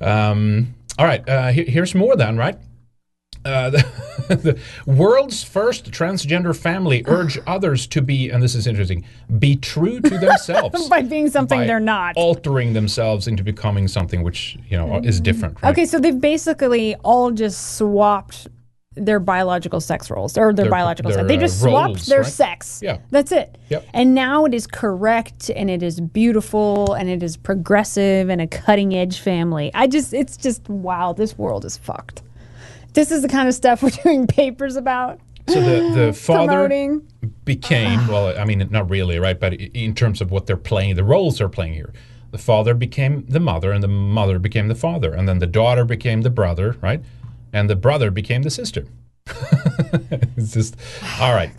[0.00, 2.58] Um, all right, uh, here, here's more then, right?
[3.44, 3.70] Uh,
[4.28, 9.04] the, the world's first transgender family urge others to be, and this is interesting,
[9.38, 12.16] be true to themselves by being something by they're not.
[12.16, 15.60] altering themselves into becoming something which you know is different.
[15.62, 15.70] Right?
[15.70, 18.48] Okay, so they've basically all just swapped
[18.98, 21.28] their biological sex roles or their, Their- biological their, sex.
[21.28, 22.26] They uh, just swapped roles, their right?
[22.32, 22.80] sex.
[22.82, 22.98] Yeah.
[23.10, 23.56] That's it.
[23.68, 23.86] Yep.
[23.94, 28.46] And now it is correct and it is beautiful and it is progressive and a
[28.46, 29.70] cutting edge family.
[29.74, 32.22] I just it's just wow, this world is fucked.
[32.94, 35.20] This is the kind of stuff we're doing papers about.
[35.48, 37.06] So the the father Promoting.
[37.44, 39.38] became well, I mean, not really, right?
[39.38, 41.92] But in terms of what they're playing, the roles they're playing here,
[42.30, 45.84] the father became the mother, and the mother became the father, and then the daughter
[45.84, 47.00] became the brother, right?
[47.52, 48.84] And the brother became the sister.
[50.36, 50.76] it's just
[51.20, 51.50] all right.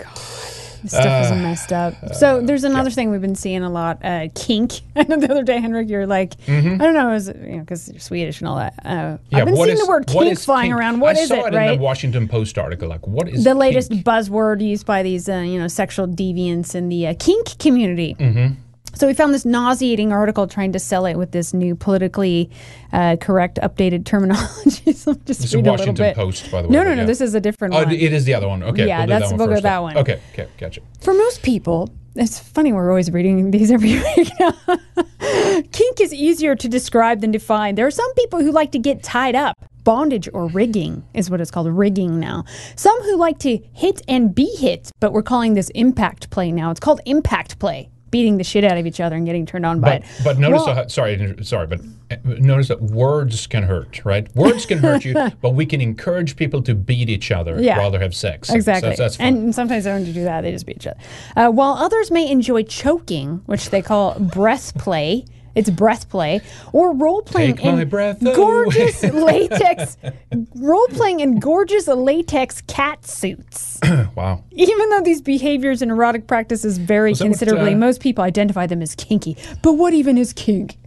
[0.82, 1.94] This stuff is Uh, messed up.
[2.16, 4.80] So there's another thing we've been seeing a lot, uh, kink.
[4.96, 6.76] I know the other day, Henrik, you're like, Mhm.
[6.76, 8.76] I don't know, it was, you know, because you're Swedish and all that.
[8.86, 10.80] Uh, Yeah, I've been seeing is- the word kink flying kink?
[10.80, 11.00] around.
[11.02, 11.72] What I is saw it, it right?
[11.72, 12.88] in the Washington Post article.
[12.88, 16.88] Like, what is the latest buzzword used by these, uh, you know, sexual deviants in
[16.88, 18.16] the uh, kink community.
[18.18, 18.54] Mm-hmm.
[19.00, 22.50] So we found this nauseating article trying to sell it with this new politically
[22.92, 24.92] uh, correct, updated terminology.
[24.94, 26.16] so just a read a little Washington bit.
[26.18, 26.74] Post, by the way.
[26.74, 27.02] No, no, no.
[27.02, 27.06] yeah.
[27.06, 27.94] This is a different Oh, one.
[27.94, 28.62] it is the other one.
[28.62, 29.98] Okay, Yeah, we'll that's- we'll go that one.
[29.98, 30.82] Okay, okay, gotcha.
[31.00, 34.30] For most people, it's funny we're always reading these every week.
[35.72, 37.76] Kink is easier to describe than define.
[37.76, 39.56] There are some people who like to get tied up.
[39.86, 42.44] Bondage or rigging is what it's called, rigging now.
[42.76, 46.70] Some who like to hit and be hit, but we're calling this impact play now.
[46.70, 49.80] It's called impact play, beating the shit out of each other and getting turned on
[49.80, 50.24] by But, it.
[50.24, 51.80] but notice, Well- how, sorry, sorry, but
[52.12, 54.34] uh, notice that words can hurt, right?
[54.36, 57.78] Words can hurt you, but we can encourage people to beat each other Yeah.
[57.78, 58.48] rather have sex.
[58.50, 58.90] So Exactly.
[58.90, 59.28] that's, that's fun.
[59.28, 61.00] and sometimes they don't do that, they just beat each other.
[61.36, 66.42] Uh, while others may enjoy choking, which they call breath play, It's breath play
[66.74, 69.98] or role playing Take in gorgeous latex
[70.56, 73.80] role playing in gorgeous latex cat suits.
[74.16, 74.44] wow.
[74.52, 78.66] Even though these behaviors and erotic practices vary that what, considerably, uh, most people identify
[78.68, 79.38] them as kinky.
[79.62, 80.78] But what even is kink?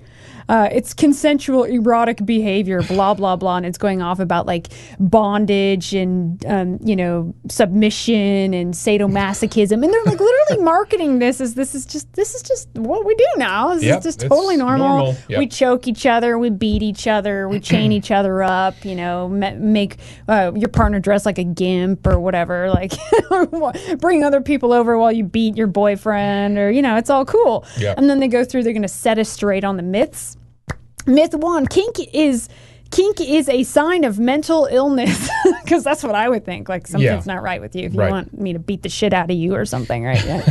[0.53, 4.69] Uh, it's consensual erotic behavior, blah blah blah, and it's going off about like
[5.01, 11.55] bondage and um, you know submission and sadomasochism, and they're like literally marketing this as
[11.55, 13.75] this is just this is just what we do now.
[13.75, 14.89] This Yep, is just totally normal.
[14.89, 15.39] normal, yep.
[15.39, 18.85] We choke each other, we beat each other, we chain each other up.
[18.85, 19.97] You know, ma- make
[20.29, 22.71] uh, your partner dress like a gimp or whatever.
[22.83, 22.93] Like
[24.01, 27.65] bring other people over while you beat your boyfriend, or you know, it's all cool.
[27.79, 27.97] Yep.
[27.97, 28.65] And then they go through.
[28.65, 30.37] They're going to set us straight on the myths.
[31.07, 32.49] Myth one: kink is.
[32.93, 35.29] Kink is a sign of mental illness
[35.65, 36.69] because that's what I would think.
[36.69, 37.35] Like something's Yeah.
[37.35, 38.11] not right with you if you Right.
[38.13, 40.23] want me to beat the shit out of you or something, right?
[40.27, 40.43] Yeah.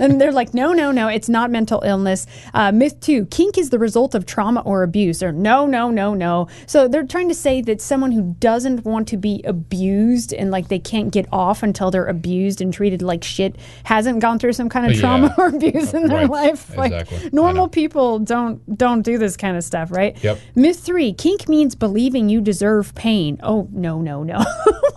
[0.00, 2.26] and they're like, no, no, no, it's not mental illness.
[2.54, 6.14] Uh, myth two, kink is the result of trauma or abuse, or no, no, no,
[6.14, 6.48] no.
[6.66, 10.68] So they're trying to say that someone who doesn't want to be abused and like
[10.68, 14.68] they can't get off until they're abused and treated like shit hasn't gone through some
[14.70, 15.00] kind of Yeah.
[15.00, 16.30] trauma or abuse in their Right.
[16.30, 16.74] life.
[16.76, 17.30] Like Exactly.
[17.32, 20.16] Normal people don't don't do this kind of stuff, right?
[20.24, 20.38] Yep.
[20.54, 23.38] Myth three, kink means believing you deserve pain.
[23.42, 24.38] Oh no, no, no.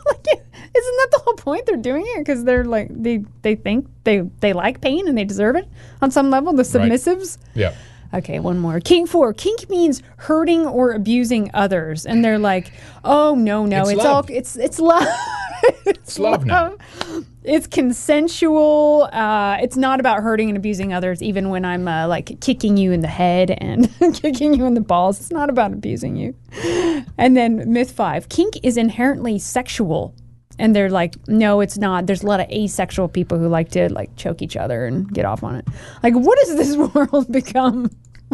[0.06, 1.66] Like, Isn't that the whole point?
[1.66, 5.24] They're doing it because they're like they they think they they like pain and they
[5.26, 5.68] deserve it
[6.02, 6.54] on some level.
[6.54, 7.38] The submissives.
[7.56, 7.74] Yeah.
[8.14, 8.80] Okay, one more.
[8.80, 9.34] Kink four.
[9.34, 12.72] Kink means hurting or abusing others, and they're like,
[13.04, 14.08] oh no, no, It's it's, love.
[14.30, 15.08] all it's it's love.
[15.86, 16.76] It's love now.
[17.46, 19.08] It's consensual.
[19.14, 22.92] Uh, it's not about hurting and abusing others, even when I'm uh, like kicking you
[22.92, 25.22] in the head and kicking you in the balls.
[25.22, 26.36] It's not about abusing you.
[27.18, 30.14] And then myth five kink is inherently sexual.
[30.60, 32.08] And they're like, no, it's not.
[32.08, 35.24] There's a lot of asexual people who like to like choke each other and get
[35.26, 35.66] off on it.
[36.04, 37.90] Like, what has this world become?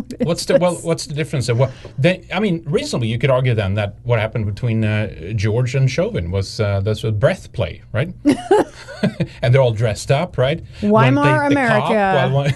[0.22, 0.76] What's the well?
[0.76, 1.50] What's the difference?
[1.50, 5.34] Of what they, I mean, reasonably, you could argue then that what happened between uh,
[5.36, 8.14] George and Chauvin was uh, that's a breath play, right?
[9.42, 10.64] and they're all dressed up, right?
[10.82, 12.34] Weimar they- cop America.
[12.34, 12.54] one-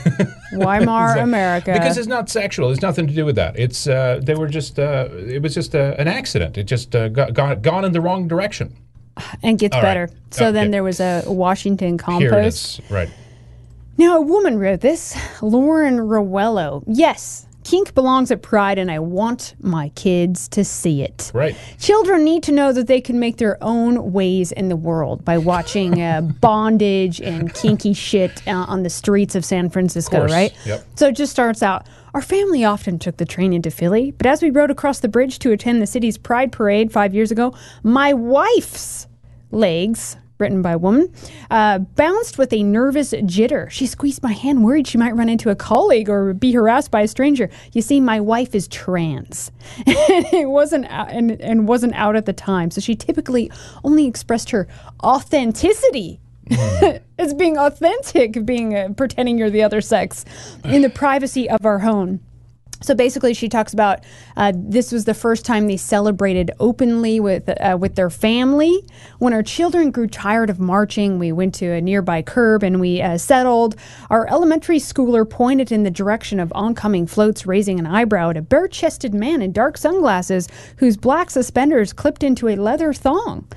[0.53, 1.23] Weimar Exactly.
[1.23, 1.73] America.
[1.73, 2.71] Because it's not sexual.
[2.71, 3.57] It's nothing to do with that.
[3.57, 6.57] It's uh, they were just uh, it was just uh, an accident.
[6.57, 8.75] It just uh, got, got gone in the wrong direction.
[9.43, 9.89] and gets All right.
[9.89, 10.09] better.
[10.31, 12.81] So then there was a Washington Here it compost.
[12.89, 13.09] Right.
[13.97, 16.83] Now, a woman wrote this, Lauren Rowello.
[16.87, 21.31] Yes, kink belongs at Pride, and I want my kids to see it.
[21.33, 21.55] Right.
[21.79, 25.37] Children need to know that they can make their own ways in the world by
[25.37, 30.31] watching uh, bondage and kinky shit uh, on the streets of San Francisco, course.
[30.31, 30.53] right?
[30.65, 30.85] Yep.
[30.95, 31.87] So it just starts out.
[32.15, 35.39] Our family often took the train into Philly, but as we rode across the bridge
[35.39, 39.07] to attend the city's Pride Parade five years ago, my wife's
[39.51, 41.11] legs, written by a woman,
[41.49, 43.69] uh, bounced with a nervous jitter.
[43.71, 47.01] She squeezed my hand, worried she might run into a colleague or be harassed by
[47.01, 47.49] a stranger.
[47.71, 49.51] You see, my wife is trans,
[49.87, 53.49] and it wasn't out, and, and wasn't out at the time, so she typically
[53.85, 54.67] only expressed her
[55.01, 56.19] authenticity.
[56.49, 60.25] it's being authentic, being uh, pretending you're the other sex
[60.65, 62.19] in the privacy of our home.
[62.83, 64.03] So basically, she talks about
[64.35, 68.85] uh, this was the first time they celebrated openly with uh, with their family.
[69.19, 73.01] When our children grew tired of marching, we went to a nearby curb and we
[73.01, 73.75] uh, settled.
[74.09, 78.41] Our elementary schooler pointed in the direction of oncoming floats, raising an eyebrow at a
[78.41, 83.47] bare-chested man in dark sunglasses whose black suspenders clipped into a leather thong.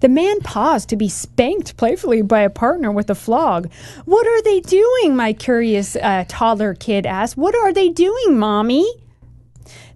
[0.00, 3.70] The man paused to be spanked playfully by a partner with a flog.
[4.04, 5.16] What are they doing?
[5.16, 7.36] My curious uh, toddler kid asked.
[7.36, 8.86] What are they doing, mommy?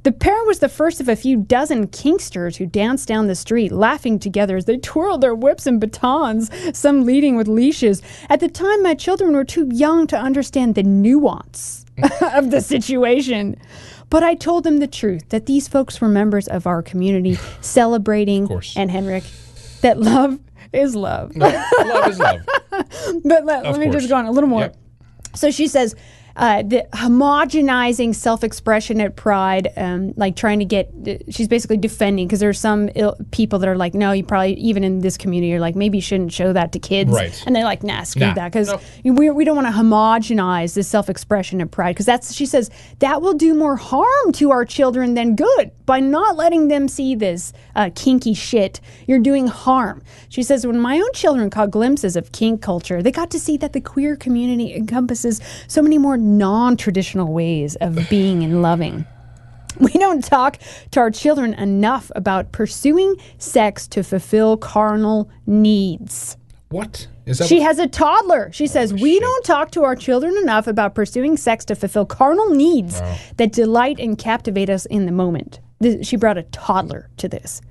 [0.02, 3.70] The pair was the first of a few dozen kinksters who danced down the street,
[3.70, 8.00] laughing together as they twirled their whips and batons, some leading with leashes.
[8.30, 11.84] At the time, my children were too young to understand the nuance
[12.22, 13.56] of the situation.
[14.08, 18.44] But I told them the truth that these folks were members of our community, celebrating,
[18.44, 18.76] Of course.
[18.78, 19.24] and Henrik,
[19.82, 20.38] that love
[20.72, 21.34] is love.
[21.36, 22.40] love is love.
[22.70, 23.96] but let, let me course.
[23.96, 24.62] just go on a little more.
[24.62, 24.76] Yep.
[25.34, 25.94] So she says
[26.40, 30.90] uh, the homogenizing self-expression at Pride, um, like trying to get.
[31.28, 34.82] She's basically defending because there's some Ill, people that are like, no, you probably even
[34.82, 37.42] in this community, you're like, maybe you shouldn't show that to kids, Right.
[37.46, 38.34] And they're like, nah, screw Nah.
[38.34, 38.72] that because
[39.04, 42.70] we, we don't want to homogenize this self-expression at Pride because that's she says
[43.00, 47.14] that will do more harm to our children than good by not letting them see
[47.14, 48.80] this uh, kinky shit.
[49.06, 50.02] You're doing harm.
[50.30, 53.56] She says when my own children caught glimpses of kink culture, they got to see
[53.58, 59.06] that the queer community encompasses so many more non-traditional ways of being and loving.
[59.78, 60.58] We don't talk
[60.90, 66.36] to our children enough about pursuing sex to fulfill carnal needs.
[66.70, 68.50] What Is that She what- has a toddler.
[68.52, 72.04] She oh, says, We don't talk to our children enough about pursuing sex to fulfill
[72.04, 73.00] carnal needs
[73.36, 75.60] that delight and captivate us in the moment.
[76.02, 77.62] She brought a toddler to this.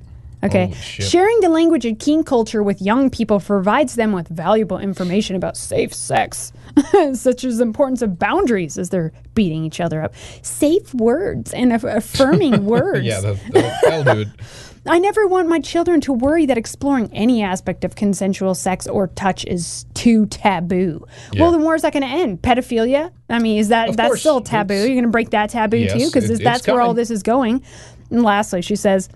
[0.43, 0.73] Okay.
[0.81, 5.57] Sharing the language of kink culture with young people provides them with valuable information about
[5.57, 6.53] safe sex,
[7.13, 11.73] such as the importance of boundaries as they're beating each other up, safe words, and
[11.73, 13.05] aff- affirming words.
[13.05, 13.71] yeah, that, that'll,
[14.05, 14.27] that'll do it.
[14.85, 19.07] I never want my children to worry that exploring any aspect of consensual sex or
[19.07, 21.05] touch is too taboo.
[21.33, 21.41] Yeah.
[21.41, 22.41] Well, then where's that going to end?
[22.41, 23.11] Pedophilia?
[23.29, 24.73] I mean, is that Of that's course, still taboo?
[24.73, 27.61] You're going to break that taboo Yes, too because that's where all this is going.
[28.09, 29.09] And lastly, she says.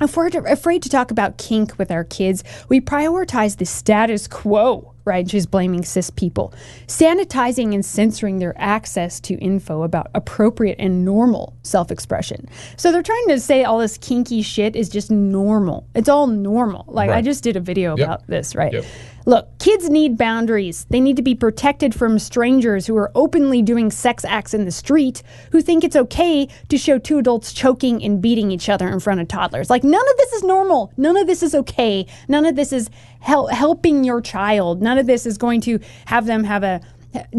[0.00, 4.94] If we're afraid to talk about kink with our kids, we prioritize the status quo,
[5.04, 5.28] right?
[5.30, 6.52] She's blaming cis people,
[6.88, 12.48] sanitizing and censoring their access to info about appropriate and normal self expression.
[12.76, 15.86] So they're trying to say all this kinky shit is just normal.
[15.94, 16.84] It's all normal.
[16.88, 18.06] Like, I just did a video Yep.
[18.06, 18.72] about this, right?
[18.72, 18.84] Yep.
[19.24, 20.84] Look, kids need boundaries.
[20.90, 24.72] They need to be protected from strangers who are openly doing sex acts in the
[24.72, 28.98] street who think it's okay to show two adults choking and beating each other in
[28.98, 29.70] front of toddlers.
[29.70, 30.92] Like, none of this is normal.
[30.96, 32.06] None of this is okay.
[32.28, 34.82] None of this is hel- helping your child.
[34.82, 36.80] None of this is going to have them have a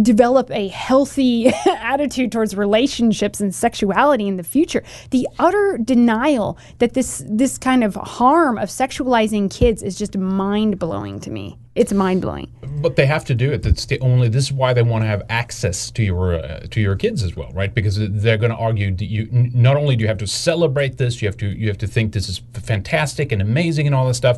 [0.01, 4.84] develop a healthy attitude towards relationships and sexuality in the future.
[5.11, 10.80] The utter denial that this this kind of harm of sexualizing kids is just mind
[10.80, 11.57] blowing to me.
[11.76, 12.51] It's mind blowing.
[12.61, 13.63] But they have to do it.
[13.63, 14.30] That's the only.
[14.30, 17.36] This is why they want to have access to your uh, to your kids as
[17.36, 17.74] well, right?
[17.74, 21.21] Because they're going to argue that you not only do you have to celebrate this,
[21.21, 24.17] you have to you have to think this is fantastic and amazing and all this
[24.17, 24.38] stuff.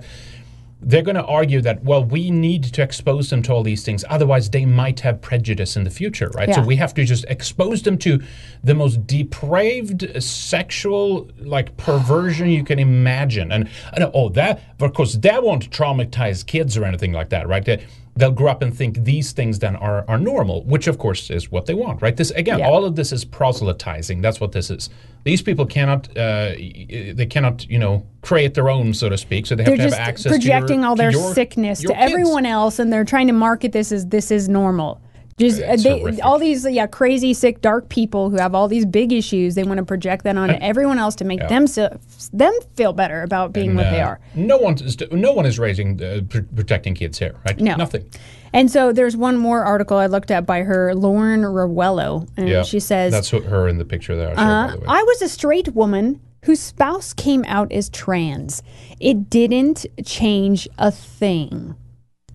[0.82, 4.04] They're going to argue that well, we need to expose them to all these things,
[4.10, 6.54] otherwise they might have prejudice in the future, right?
[6.54, 8.22] So we have to just expose them to
[8.64, 14.94] the most depraved uh, sexual like perversion you can imagine, and, and oh, that of
[14.94, 17.64] course that won't traumatize kids or anything like that, right?
[17.66, 17.84] They,
[18.18, 21.52] they'll grow up and think these things then are, are normal, which of course is
[21.52, 22.16] what they want, right?
[22.16, 22.70] This again, Yeah.
[22.70, 24.22] all of this is proselytizing.
[24.22, 24.90] That's what this is.
[25.26, 29.48] These people cannot uh, they cannot, you know, create their own, so to speak.
[29.48, 31.94] So they have They're to have just access projecting your, all their your- sickness your
[31.94, 32.12] to kids.
[32.12, 35.02] everyone else, and they're trying to market this as this is normal.
[35.38, 39.12] Just uh, they, all these yeah crazy sick dark people who have all these big
[39.12, 39.56] issues.
[39.56, 41.48] They want to project that on And- everyone else to make Yeah.
[41.48, 41.90] them se-
[42.32, 44.20] them feel better about being And, what they uh, are.
[44.34, 47.60] No one is no one is raising uh, pr- protecting kids here, right?
[47.60, 47.76] No.
[47.76, 48.10] nothing.
[48.54, 52.64] And so there's one more article I looked at by her, Lauren Rowello, and yeah,
[52.64, 54.30] she says, that's what her in the picture there.
[54.40, 54.86] I showed, Uh.
[54.88, 58.64] I was a straight woman whose spouse came out as trans.
[59.02, 61.76] It didn't change a thing.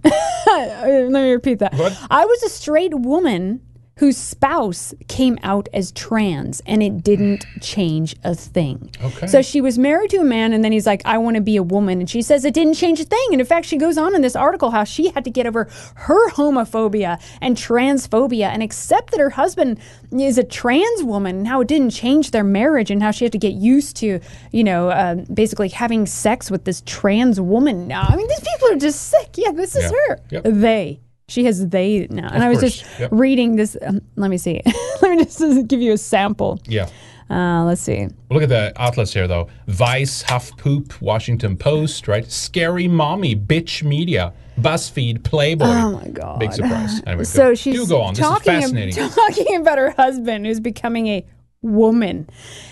[0.47, 1.75] Let me repeat that.
[2.11, 3.61] I was a straight woman
[4.01, 8.91] whose spouse came out as trans and it didn't change a thing.
[9.05, 9.27] Okay.
[9.27, 11.57] So she was married to a man and then he's like, I want to be
[11.57, 12.01] a woman.
[12.01, 13.29] And she says it didn't change a thing.
[13.33, 15.69] And in fact, she goes on in this article how she had to get over
[15.97, 19.79] her homophobia and transphobia and accept that her husband
[20.11, 23.33] is a trans woman and how it didn't change their marriage and how she had
[23.33, 24.19] to get used to,
[24.51, 28.07] you know, uh, basically having sex with this trans woman now.
[28.09, 29.35] I mean, these people are just sick.
[29.37, 29.99] Yeah, this is Yeah.
[30.09, 30.21] her.
[30.31, 30.43] Yep.
[30.47, 31.01] They.
[31.31, 32.27] She has they now.
[32.27, 32.79] And Of I was course.
[32.81, 33.11] just Yep.
[33.13, 33.77] reading this.
[33.81, 34.61] Um, let me see.
[35.03, 36.61] let me just give you a sample.
[36.67, 36.89] yeah.
[37.31, 38.09] Uh, let's see.
[38.29, 39.47] Look at the outlets here, though.
[39.69, 42.29] Vice, HuffPoop, Washington Post, right?
[42.29, 45.65] Scary Mommy, Bitch Media, BuzzFeed, Playboy.
[45.67, 46.41] Oh my god!
[46.41, 47.01] Big surprise.
[47.07, 48.15] Anyway, so go, she's do go on.
[48.15, 49.09] This is ab- fascinating.
[49.11, 51.25] talking about her husband who's becoming a
[51.63, 52.29] woman.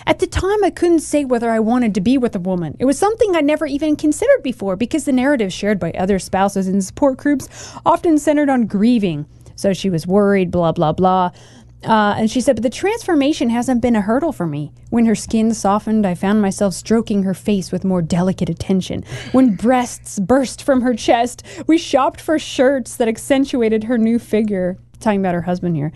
[0.07, 2.77] At the time, I couldn't say whether I wanted to be with a woman.
[2.79, 6.69] It was something I never even considered before because the narrative shared by other spouses
[6.69, 7.49] in support groups
[7.85, 9.27] often centered on grieving.
[9.57, 11.33] So she was worried, blah blah blah.
[11.85, 14.73] Uh, and she said, but the transformation hasn't been a hurdle for me.
[14.91, 19.05] When her skin softened, I found myself stroking her face with more delicate attention.
[19.31, 24.77] When breasts burst from her chest, we shopped for shirts that accentuated her new figure.
[25.01, 25.93] Talking about her husband here.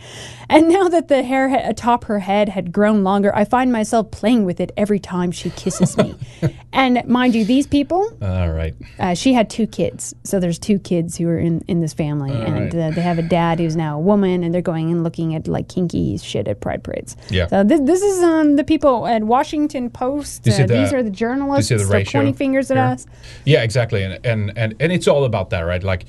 [0.49, 4.11] And now that the hair ha- atop her head had grown longer, I find myself
[4.13, 6.15] playing with it every time she kisses me.
[6.73, 8.75] and mind you, these people, All right.
[9.01, 10.15] uh, she had two kids.
[10.23, 12.31] So there's two kids who are in, in this family.
[12.31, 12.75] All and right.
[12.75, 15.49] uh, they have a dad who's now a woman, and they're going and looking at
[15.49, 17.17] like kinky shit at pride parades.
[17.29, 17.49] Yeah.
[17.49, 20.47] So this, this is um, the people at Washington Post.
[20.47, 21.69] You Uh, these are the you journalists.
[21.69, 22.87] see the ratio pointing fingers at here?
[22.87, 23.07] us.
[23.45, 25.83] Yeah, exactly, and and and, and it's all about that, right?
[25.83, 26.05] Like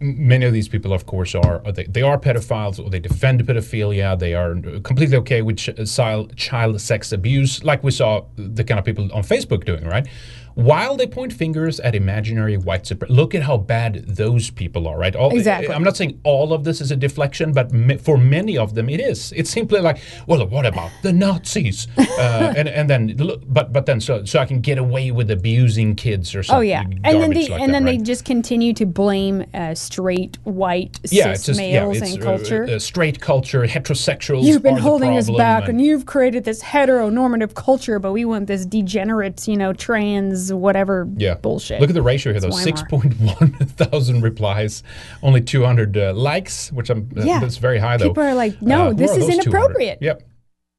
[0.00, 3.40] many of these people, of course, are are they, they are pedophiles or they defend
[3.46, 4.18] pedophilia.
[4.18, 8.78] They are completely okay with ch- child child sex abuse, like we saw the kind
[8.78, 10.06] of people on Facebook doing, right?
[10.54, 13.14] While they point fingers at imaginary white supremacy.
[13.14, 15.14] Look at how bad those people are, right?
[15.16, 15.74] All, Exactly.
[15.74, 18.88] I'm not saying all of this is a deflection, but ma- for many of them,
[18.88, 19.32] it is.
[19.32, 21.86] It's simply like, well, what about the Nazis?
[21.98, 25.30] uh, and and then, look, but but then, so so I can get away with
[25.30, 26.58] abusing kids or something.
[26.58, 27.98] Oh yeah, and then they like and that, then right?
[27.98, 32.22] they just continue to blame uh, straight white yeah, cis just yeah, males it's and
[32.22, 32.64] uh, culture.
[32.64, 34.44] uh, straight culture, heterosexuals.
[34.44, 38.46] You've been holding us back, and- and you've created this heteronormative culture, but we want
[38.48, 41.34] this degenerate, you know, trans whatever Yeah.
[41.34, 41.80] bullshit.
[41.80, 42.50] Look at the ratio here, though.
[42.50, 44.82] Six point one thousand replies,
[45.22, 47.40] only two hundred uh, likes, which I'm uh, Yeah.
[47.40, 48.08] that's very high though.
[48.08, 49.46] People are like, no, who this is those 200?
[49.46, 49.98] inappropriate.
[50.00, 50.22] Yep.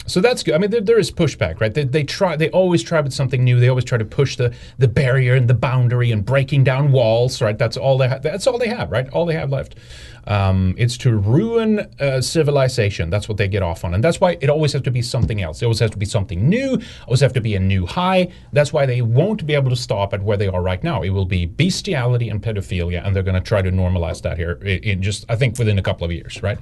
[0.08, 0.56] So that's good.
[0.56, 1.74] I mean, there, there is pushback, right?
[1.74, 2.36] They, they try.
[2.36, 3.60] They always try with something new.
[3.60, 7.42] They always try to push the the barrier and the boundary and breaking down walls,
[7.42, 7.58] right?
[7.58, 8.08] That's all they.
[8.08, 9.08] Ha- that's all they have, right?
[9.10, 9.76] All they have left.
[10.28, 13.10] Um, it's to ruin uh, civilization.
[13.10, 15.42] That's what they get off on, and that's why it always has to be something
[15.42, 15.62] else.
[15.62, 16.80] It always has to be something new.
[17.08, 18.32] Always have to be a new high.
[18.54, 21.04] That's why they won't be able to stop at where they are right now.
[21.04, 24.54] It will be bestiality and pedophilia, and they're going to try to normalize that here
[24.64, 26.58] in, in just, I think, within a couple of years, right?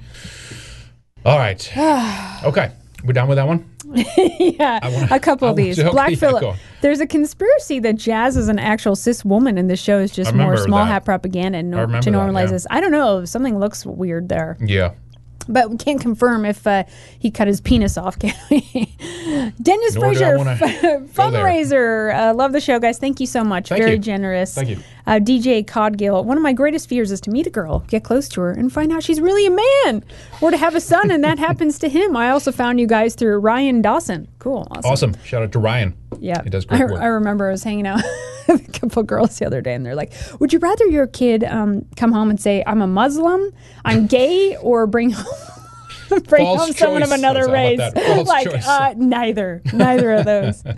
[1.26, 1.72] All right.
[2.42, 2.72] Okay,
[3.04, 3.70] we're done with that one.
[3.96, 5.82] yeah, wanna- a couple I of these.
[5.82, 6.56] Black Phillip.
[6.82, 10.34] There's a conspiracy that Jazz is an actual cis woman, and the show is just
[10.34, 10.92] more small that.
[10.92, 12.52] hat propaganda and I nor- remember to that, normalize yeah.
[12.52, 12.68] this.
[12.70, 13.26] I don't know.
[13.26, 14.58] Something looks weird there.
[14.60, 14.94] Yeah.
[15.48, 16.84] But we can't confirm if uh,
[17.18, 18.96] he cut his penis off, can we?
[19.62, 21.00] Dennis Nor Frazier, wanna f- go there.
[21.02, 22.14] fundraiser.
[22.14, 23.00] Uh, love the show, guys.
[23.00, 23.70] Thank you so much.
[23.70, 23.98] Thank Very you.
[24.00, 24.54] generous.
[24.54, 24.78] Thank you.
[25.08, 26.24] Uh, DJ Cogdill.
[26.24, 28.72] One of my greatest fears is to meet a girl, get close to her, and
[28.72, 29.50] find out she's really a
[29.86, 30.04] man,
[30.40, 32.16] or to have a son and that happens to him.
[32.16, 34.28] I also found you guys through Ryan Dawson.
[34.40, 34.68] Cool.
[34.72, 34.92] Awesome.
[34.92, 35.24] Awesome.
[35.24, 35.96] Shout out to Ryan.
[36.20, 36.42] Yeah.
[36.44, 37.02] He does great I, work.
[37.02, 38.02] I remember I was hanging out
[38.48, 41.44] with a couple girls the other day, and they're like, Would you rather your kid
[41.44, 43.52] um, come home and say, I'm a Muslim,
[43.86, 45.59] I'm gay, or bring home.
[46.28, 47.80] Bring False home someone of another race.
[48.26, 50.64] like uh, neither, neither of those.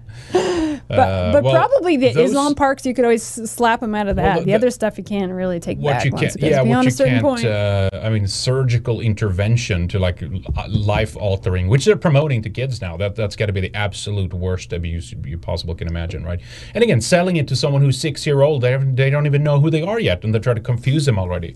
[0.88, 4.08] But, Uh, but well, probably the those- Islam parks, you could always slap them out
[4.10, 4.24] of that.
[4.24, 6.70] Well, the, the- other stuff you can't really take what back you can't, yeah, beyond
[6.70, 7.24] what a you certain can't.
[7.24, 7.46] point.
[7.46, 10.22] Uh, I mean, surgical intervention to like
[10.68, 12.98] life altering, which they're promoting to kids now.
[12.98, 16.42] That that's got to be the absolute worst abuse you possible can imagine, right?
[16.74, 19.60] And again, selling it to someone who's six year old, they they don't even know
[19.62, 21.56] who they are yet, and they try to confuse them already.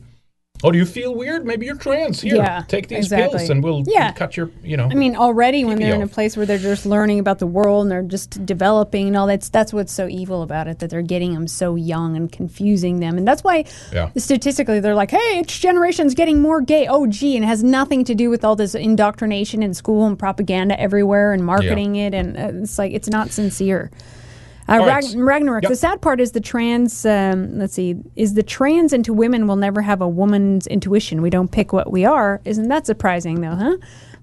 [0.65, 1.45] Oh, do you feel weird?
[1.45, 2.21] Maybe you're trans.
[2.21, 3.37] Here, Yeah, take these exactly.
[3.37, 4.11] pills, and we'll Yeah.
[4.13, 4.87] cut your, you know.
[4.91, 7.45] I mean, already when they're you in a place where they're just learning about the
[7.47, 10.89] world and they're just developing and all that's that's what's so evil about it that
[10.89, 13.63] they're getting them so young and confusing them and that's why
[13.93, 14.09] Yeah.
[14.17, 16.87] statistically they're like, hey, each generation's getting more gay.
[16.87, 20.17] Oh, gee, and it has nothing to do with all this indoctrination in school and
[20.17, 23.91] propaganda everywhere and marketing it and uh, it's like it's not sincere.
[24.67, 25.03] Uh, right.
[25.03, 25.63] Ragn- Ragnarok.
[25.63, 25.69] Yep.
[25.69, 27.05] The sad part is the trans.
[27.05, 27.95] Um, let's see.
[28.15, 31.21] Is the trans into women will never have a woman's intuition.
[31.21, 32.41] We don't pick what we are.
[32.45, 33.55] Isn't that surprising though?
[33.55, 33.77] Huh?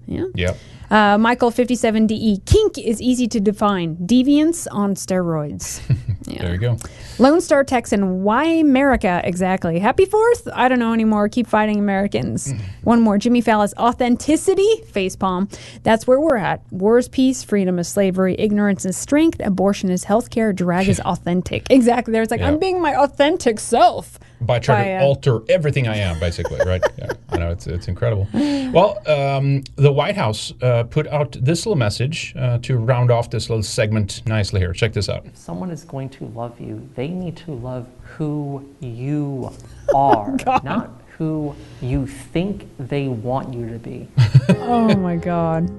[0.05, 0.25] Yeah.
[0.35, 0.57] Yep.
[0.91, 2.45] Uh, Michael 57DE.
[2.45, 3.95] Kink is easy to define.
[3.97, 5.81] Deviance on steroids.
[6.25, 6.77] There you go.
[7.19, 8.23] Lone Star Texan.
[8.23, 9.77] Why America exactly?
[9.77, 10.47] Happy Fourth?
[10.53, 11.27] I don't know anymore.
[11.27, 12.53] Keep fighting Americans.
[12.83, 13.17] One more.
[13.17, 13.73] Jimmy Fallis.
[13.77, 14.83] Authenticity.
[14.91, 15.53] Facepalm.
[15.83, 16.61] That's where we're at.
[16.71, 17.43] War is peace.
[17.43, 18.35] Freedom is slavery.
[18.39, 19.41] Ignorance is strength.
[19.43, 20.55] Abortion is healthcare.
[20.55, 21.67] Drag is authentic.
[21.69, 22.13] Exactly.
[22.13, 22.21] There.
[22.21, 22.47] It's like Yeah.
[22.47, 24.17] I'm being my authentic self.
[24.45, 26.81] By trying by, to uh, alter everything I am, basically, right?
[26.97, 28.27] Yeah, I know it's it's incredible.
[28.33, 33.29] Well, um, the White House uh, put out this little message uh, to round off
[33.29, 34.73] this little segment nicely here.
[34.73, 35.25] Check this out.
[35.25, 39.51] If someone is going to love you, they need to love who you
[39.95, 44.07] are, not who you think they want you to be.
[44.49, 45.71] oh my God.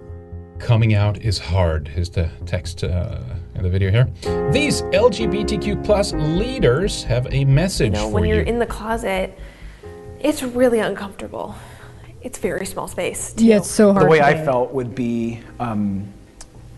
[0.58, 3.20] Coming out is hard is the text uh,
[3.54, 4.04] in the video here.
[4.52, 8.44] These LGBTQ plus leaders have a message You know, for when you're you.
[8.44, 9.38] in the closet,
[10.20, 11.54] it's really uncomfortable.
[12.22, 13.32] It's very small space.
[13.34, 13.44] Too.
[13.44, 14.06] Yeah, it's so hard.
[14.06, 16.08] The way to I felt would be um,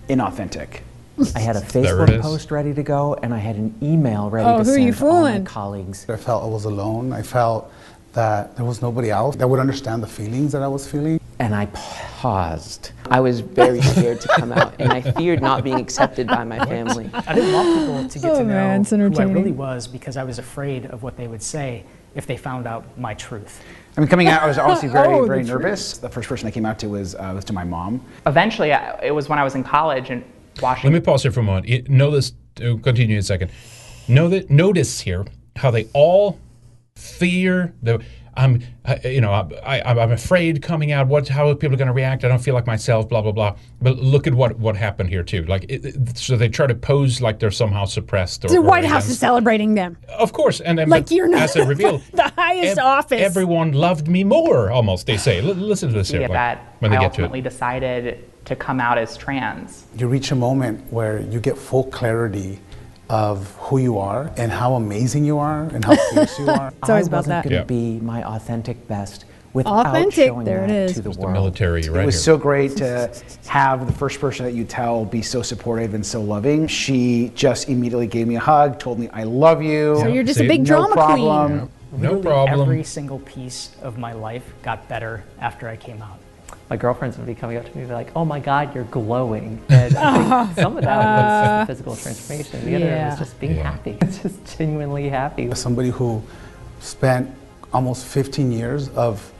[0.08, 0.80] inauthentic.
[1.34, 4.58] I had a Facebook post ready to go, and I had an email ready Oh,
[4.58, 6.04] to who are send you all my colleagues.
[6.10, 7.12] I felt I was alone.
[7.12, 7.72] I felt
[8.12, 11.20] that there was nobody else that would understand the feelings that I was feeling.
[11.38, 12.92] And I paused.
[13.10, 16.58] I was very scared to come out, and I feared not being accepted by my
[16.64, 17.10] family.
[17.12, 19.86] I didn't want people to get Oh, to know man, it's who I really was
[19.86, 21.84] because I was afraid of what they would say
[22.14, 23.62] if they found out my truth.
[23.96, 25.62] I mean, coming out, I was honestly very, Oh, the very truth.
[25.62, 25.98] nervous.
[25.98, 28.00] The first person I came out to was uh, was to my mom.
[28.26, 30.24] Eventually, I, it was when I was in college and
[30.62, 30.92] Washington.
[30.94, 31.66] Let me pause here for a moment.
[31.68, 32.32] It, notice,
[32.62, 33.50] uh, continue in a second.
[34.08, 35.26] Know that, notice here
[35.56, 36.38] how they all
[36.96, 38.02] fear the.
[38.36, 41.06] I'm, uh, you know, I, I, I'm afraid coming out.
[41.08, 42.24] What, how are people going to react?
[42.24, 43.08] I don't feel like myself.
[43.08, 43.56] Blah blah blah.
[43.80, 45.44] But look at what what happened here too.
[45.46, 48.44] Like, it, it- so they try to pose like they're somehow suppressed.
[48.44, 49.96] Or, The or White House is celebrating them.
[50.08, 53.20] Of course, and then Like you're not as they reveal, the highest ev- office.
[53.20, 54.70] everyone loved me more.
[54.70, 55.38] Almost they say.
[55.38, 56.20] L- listen to this here.
[56.20, 57.24] Yeah, like, that when they I get to it.
[57.24, 59.86] ultimately decided to come out as trans.
[59.98, 62.60] You reach a moment where you get full clarity
[63.08, 66.72] of who you are and how amazing you are and how fierce you are.
[66.80, 67.44] It's always I about wasn't that.
[67.44, 67.98] going to Yeah.
[67.98, 70.94] be my authentic best without Authentic, showing there it that is.
[70.94, 71.32] to the The world.
[71.32, 72.34] military, right It was here.
[72.34, 73.10] so great to
[73.46, 76.66] have the first person that you tell be so supportive and so loving.
[76.66, 79.96] She just immediately gave me a hug, told me I love you.
[80.00, 81.58] So you're just a big no drama problem.
[81.58, 81.70] queen.
[81.92, 82.60] no Literally problem.
[82.60, 86.18] Every single piece of my life got better after I came out.
[86.68, 88.84] My girlfriends would be coming up to me and be like, "Oh my God, you're
[88.84, 92.64] glowing!" And I some of that was uh, the physical transformation.
[92.64, 93.10] The other yeah.
[93.10, 93.70] was just being Yeah.
[93.72, 95.48] happy, just genuinely happy.
[95.50, 96.22] As somebody who
[96.80, 97.30] spent
[97.72, 99.32] almost 15 years of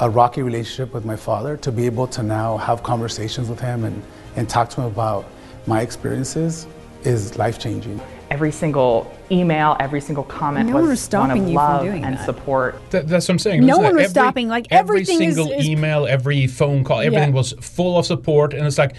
[0.00, 3.84] a rocky relationship with my father to be able to now have conversations with him
[3.84, 4.02] and,
[4.36, 5.24] and talk to him about
[5.66, 6.66] my experiences
[7.04, 8.00] is life changing.
[8.30, 11.54] Every single email, every single comment No one was was stopping one of you from
[11.56, 12.24] love doing and that.
[12.24, 12.80] support.
[12.90, 13.62] That, that's what I'm saying.
[13.66, 16.84] No Listen, one was every- stopping, like, every everything is- single is- email, every phone
[16.84, 17.34] call, everything Yeah.
[17.34, 18.94] was full of support, and it's like,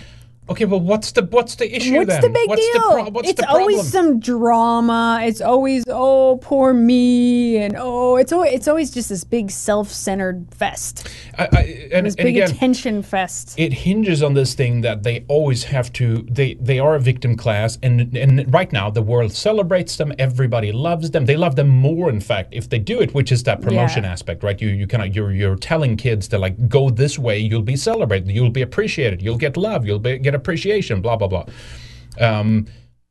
[0.51, 2.21] okay, well, what's the what's the issue What's then?
[2.21, 2.73] the big what's deal?
[2.81, 3.61] The pro- what's it's the problem?
[3.61, 5.21] always some drama.
[5.23, 10.47] It's always oh poor me and oh it's always, it's always just this big self-centered
[10.53, 11.07] fest.
[11.37, 11.61] I, I,
[11.93, 13.55] and, this and big again, attention fest.
[13.57, 17.35] it hinges on this thing that they always have to they they are a victim
[17.37, 21.69] class and and right now the world celebrates them everybody loves them they love them
[21.69, 24.11] more in fact if they do it which is that promotion Yeah.
[24.11, 27.39] aspect right you you kind of you're you're telling kids to like go this way
[27.39, 31.27] you'll be celebrated you'll be appreciated you'll get love you'll be, get appreciation blah blah
[31.27, 31.45] blah.
[32.19, 32.67] Um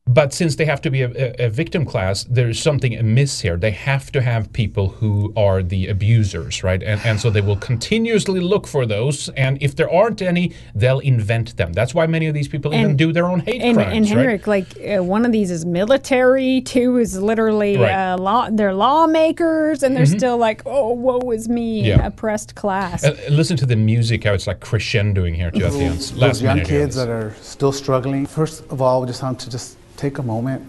[0.06, 3.56] but since they have to be a, a, a victim class, there's something amiss here.
[3.56, 6.82] They have to have people who are the abusers, right?
[6.82, 9.28] And, and so they will continuously look for those.
[9.30, 11.72] And if there aren't any, they'll invent them.
[11.72, 14.16] That's why many of these people even do their own hate And, crimes, and right?
[14.18, 18.12] Henrik, like uh, one of these is military, two is literally Right.
[18.12, 18.48] uh, law.
[18.50, 22.06] They're lawmakers, and they're still like, "Oh, woe is me, Yeah.
[22.06, 25.72] oppressed class." And and listen to the music, how it's like crescendoing here too at
[25.72, 26.00] the end.
[26.00, 26.64] Those young here.
[26.64, 30.22] kids that are still struggling, first of all, we just want to just take a
[30.22, 30.66] moment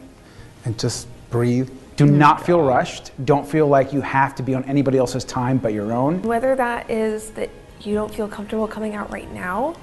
[0.66, 1.70] and just breathe.
[1.96, 3.12] Do not feel rushed.
[3.26, 6.22] Don't feel like you have to be on anybody else's time but your own.
[6.24, 7.50] Whether that is that
[7.82, 9.76] you don't feel comfortable coming out right now,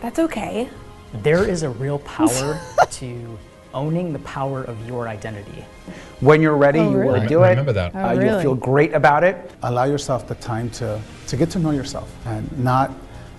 [0.00, 0.68] that's okay.
[1.22, 3.38] There is a real power to
[3.74, 5.64] owning the power of your identity.
[6.20, 7.20] When you're ready, Oh, you really?
[7.20, 7.50] will do it.
[7.50, 7.92] Remember that.
[7.94, 9.50] Oh, Uh, You'll feel great about it.
[9.62, 12.90] Allow yourself the time to, to get to know yourself and not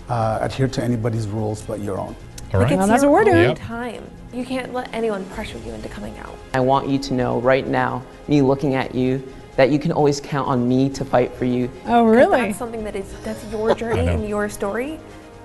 [0.08, 2.16] uh, adhere to anybody's rules but your own.
[2.54, 2.64] All right.
[2.64, 3.50] Like it's Well, that's your what we're doing.
[3.50, 3.58] Yep.
[3.60, 4.04] time.
[4.32, 6.38] You can't let anyone pressure you into coming out.
[6.54, 10.22] I want you to know right now, me looking at you, that you can always
[10.22, 11.70] count on me to fight for you.
[11.86, 12.42] Oh, really?
[12.42, 15.00] That's something that is that's your journey and your story,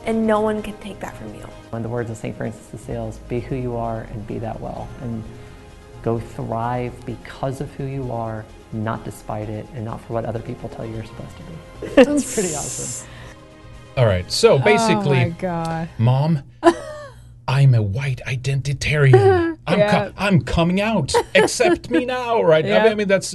[0.05, 1.49] and no one can take that from you.
[1.73, 2.37] In the words of St.
[2.37, 4.87] Francis de Sales, be who you are and be that well.
[5.01, 5.25] And
[6.03, 10.41] go thrive because of who you are, not despite it, and not for what other
[10.41, 11.55] people tell you you're supposed to be.
[12.13, 13.09] It's pretty awesome.
[13.97, 14.31] All right.
[14.31, 15.89] So basically, oh my god.
[15.99, 16.43] Mom,
[17.47, 19.59] I'm a white identitarian.
[19.67, 20.11] I'm, Yeah.
[20.17, 21.13] I'm coming out.
[21.35, 22.65] Accept me now, right?
[22.65, 22.91] I, mean, Yeah.
[22.91, 23.35] I mean, that's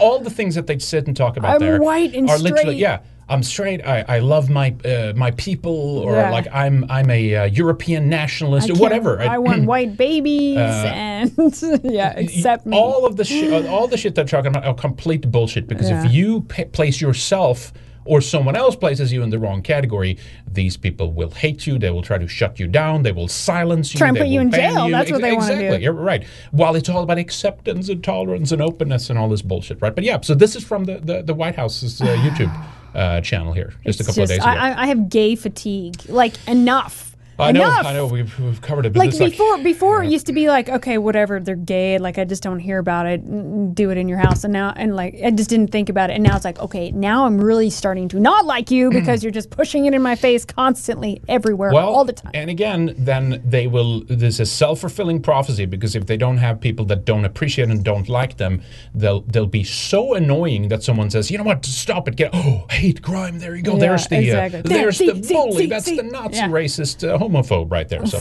[0.00, 2.62] all the things that they'd sit and talk about I'm there white and are literally
[2.62, 2.76] straight.
[2.78, 3.00] yeah.
[3.28, 3.80] I'm straight.
[3.86, 6.30] I, I love my uh, my people, or Yeah.
[6.30, 9.20] like I'm I'm a uh, European nationalist, I or whatever.
[9.22, 11.30] I want white babies and
[11.84, 12.76] yeah, accept me.
[12.76, 15.66] all of the shit, all the shit they're talking about are complete bullshit.
[15.66, 17.72] Because if you pa place yourself
[18.04, 21.78] or someone else places you in the wrong category, these people will hate you.
[21.78, 23.02] They will try to shut you down.
[23.02, 23.98] They will silence you.
[23.98, 24.88] Try and put you in jail.
[24.90, 25.52] That's what they wanna do.
[25.60, 25.82] Exactly.
[25.84, 26.24] You're right.
[26.50, 29.94] While it's all about acceptance and tolerance and openness and all this bullshit, right?
[29.94, 30.20] But yeah.
[30.22, 32.52] So this is from the the, the White House's uh, YouTube
[32.94, 34.48] uh, channel here, just a couple just- of days ago.
[34.50, 35.96] I- I have gay fatigue.
[36.08, 37.11] Like enough.
[37.38, 37.64] I know.
[37.64, 38.06] I know.
[38.06, 38.96] We've, we've covered it.
[38.96, 42.18] Like it's like, before before it used to be like okay whatever they're gay like
[42.18, 45.16] i just don't hear about it do it in your house and now and like
[45.24, 48.08] i just didn't think about it and now it's like okay now i'm really starting
[48.08, 51.88] to not like you because you're just pushing it in my face constantly everywhere well,
[51.88, 54.02] all the time And again, then they will.
[54.08, 58.08] There's a self-fulfilling prophecy because if they don't have people that don't appreciate and don't
[58.08, 58.62] like them,
[58.94, 62.66] they'll they'll be so annoying that someone says, you know what, stop it, get oh
[62.70, 63.38] hate crime.
[63.38, 63.72] There you go.
[63.74, 64.60] Yeah, there's the exactly.
[64.60, 65.56] uh, there's see, the bully.
[65.64, 65.96] see, That's see.
[65.96, 66.48] the Nazi Yeah.
[66.48, 68.04] racist uh, homophobe right there.
[68.06, 68.18] So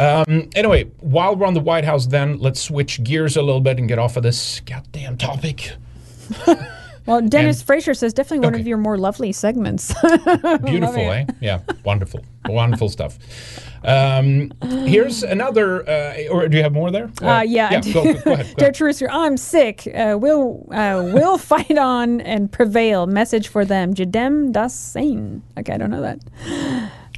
[0.00, 3.78] um, anyway, while we're on the White House, then let's switch gears a little bit
[3.78, 5.72] and get off of this goddamn topic.
[7.06, 8.60] well dennis and- fraser says definitely one Okay.
[8.60, 9.92] of your more lovely segments
[10.64, 11.24] Beautiful, eh?
[11.40, 13.18] Yeah, wonderful, wonderful stuff.
[13.82, 14.52] Um,
[14.84, 17.10] here's another, uh, or do you have more there?
[17.22, 17.80] Uh, yeah, yeah.
[17.80, 18.54] Go, go, go ahead.
[18.58, 19.08] Go Dear.
[19.10, 19.88] I'm sick.
[19.94, 23.06] Uh, we'll uh, we'll fight on and prevail.
[23.06, 23.94] Message for them.
[23.94, 25.42] Jedem das Sein.
[25.58, 26.18] Okay, I don't know that.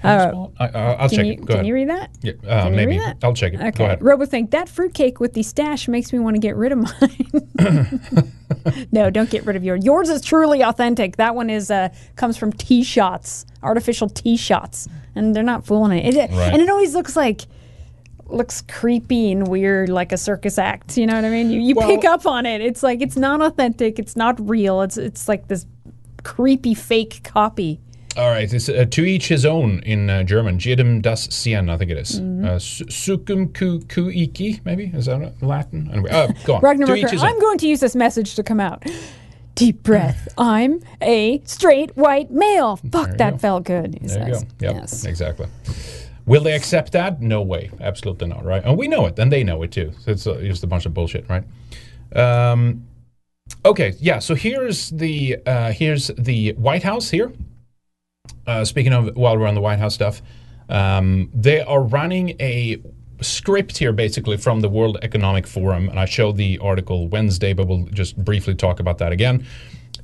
[0.05, 1.37] Uh, I, uh, I'll check you, it.
[1.41, 1.67] Go can ahead.
[1.67, 2.11] you read that?
[2.23, 2.99] Yeah, uh, maybe.
[2.99, 3.19] that?
[3.23, 3.61] I'll check it.
[3.61, 3.71] Okay.
[3.71, 4.01] Go ahead.
[4.01, 8.33] Robothink, that fruitcake with the stash makes me want to get rid of mine.
[8.93, 9.85] no, don't get rid of yours.
[9.85, 11.17] Yours is truly authentic.
[11.17, 15.99] That one is uh, comes from tea shots, artificial tea shots, and they're not fooling
[15.99, 16.15] it.
[16.17, 16.53] It- Right.
[16.53, 17.43] And it always looks like
[18.27, 20.97] looks creepy and weird, like a circus act.
[20.97, 21.51] You know what I mean?
[21.51, 22.61] You, you Well- pick up on it.
[22.61, 23.99] It's like it's not authentic.
[23.99, 24.83] It's not real.
[24.83, 25.67] It's it's like this
[26.23, 27.81] creepy fake copy.
[28.15, 30.59] All right, it's uh, to each his own in uh, German.
[30.59, 32.21] Jedem das Sien, I think it is.
[32.21, 32.45] Mhm.
[32.45, 35.89] Uh, sucum ku ku iki, maybe is that Latin?
[35.91, 36.61] Anyway, uh, go on.
[36.63, 37.31] Ragnar to each Merker, his own.
[37.31, 38.85] I'm going to use this message to come out.
[39.55, 40.29] Deep breath.
[40.39, 42.77] I'm a straight white male.
[42.77, 43.39] Fuck, that go.
[43.39, 43.99] felt good.
[44.01, 44.41] He There you go.
[44.61, 45.05] Yep, Yes.
[45.07, 45.47] exactly.
[46.27, 47.23] Will they accept that?
[47.23, 47.71] No way.
[47.81, 48.63] Absolutely not, right?
[48.63, 49.93] And we know it, and they know it too.
[50.01, 51.45] So it's uh, just a bunch of bullshit, right?
[52.15, 52.87] Um,
[53.65, 54.19] okay, yeah.
[54.19, 57.33] So here's the uh, here's the White House here.
[58.47, 60.23] Uh, speaking of, while we're on the White House stuff,
[60.69, 62.81] um, they are running a
[63.21, 67.69] script here basically from the World Economic Forum, and I showed the article Wednesday, but
[67.69, 69.47] we'll just briefly talk about that again.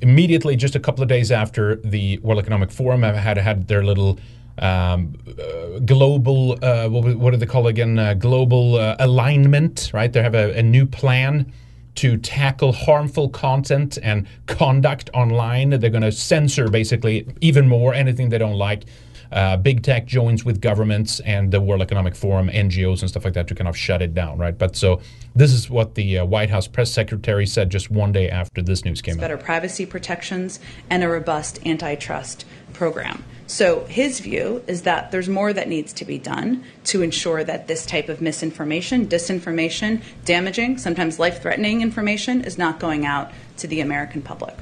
[0.01, 4.21] Immediately, just a couple of days after the World Economic Forum had had their little
[4.59, 7.99] um, uh, global, uh, what, what do they call again?
[7.99, 10.13] Uh, global uh, alignment, right?
[10.13, 11.53] They have a, a new plan
[11.99, 15.71] to tackle harmful content and conduct online.
[15.71, 18.85] They're going to censor basically even more anything they don't like.
[19.31, 23.35] Uh, big tech joins with governments and the World Economic Forum, NGOs, and stuff like
[23.35, 24.57] that to kind of shut it down, right?
[24.57, 25.01] But so
[25.35, 28.85] this is what the uh, White House press secretary said just one day after this
[28.85, 29.21] news came out.
[29.21, 33.25] better privacy protections, and a robust antitrust program.
[33.47, 37.67] So his view is that there's more that needs to be done to ensure that
[37.67, 43.67] this type of misinformation, disinformation, damaging, sometimes life threatening information is not going out to
[43.67, 44.55] the American public.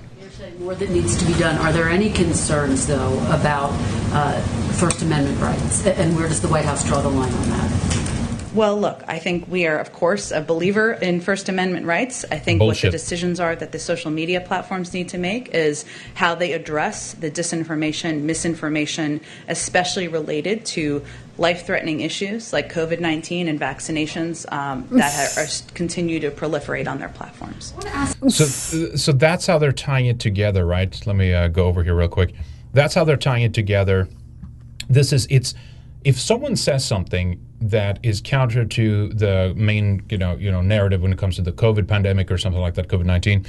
[0.59, 1.57] More that needs to be done.
[1.59, 3.71] Are there any concerns, though, about
[4.13, 4.41] uh,
[4.73, 5.87] First Amendment rights?
[5.87, 7.97] And where does the White House draw the line on that?
[8.57, 12.25] Well, look, I think we are, of course, a believer in First Amendment rights.
[12.31, 15.85] I think what the decisions are that the social media platforms need to make is
[16.15, 21.05] how they address the disinformation, misinformation, especially related to
[21.39, 26.89] life threatening issues like COVID 19 and vaccinations um, that ha- are, continue to proliferate
[26.89, 27.75] on their platforms.
[28.29, 28.45] So,
[28.97, 31.07] so that's how they're tying it together, right?
[31.07, 32.35] Let me uh, go over here real quick.
[32.73, 34.09] That's how they're tying it together.
[34.89, 35.55] This is it's
[36.05, 41.03] if someone says something that is counter to the main, you know, you know, narrative
[41.03, 43.45] when it comes to the COVID pandemic or something like that, COVID nineteen,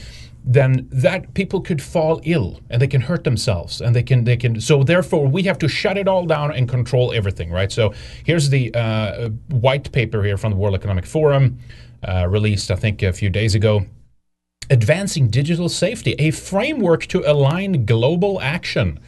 [0.47, 4.37] then that people could fall ill and they can hurt themselves and they can they
[4.37, 4.61] can.
[4.61, 7.69] So therefore, we have to shut it all down and control everything, right?
[7.69, 7.93] So
[8.23, 11.59] here's the uh, white paper here from the World Economic Forum,
[12.07, 13.85] uh, released I think a few days ago.
[14.69, 18.99] Advancing Digital Safety, a framework to align global action.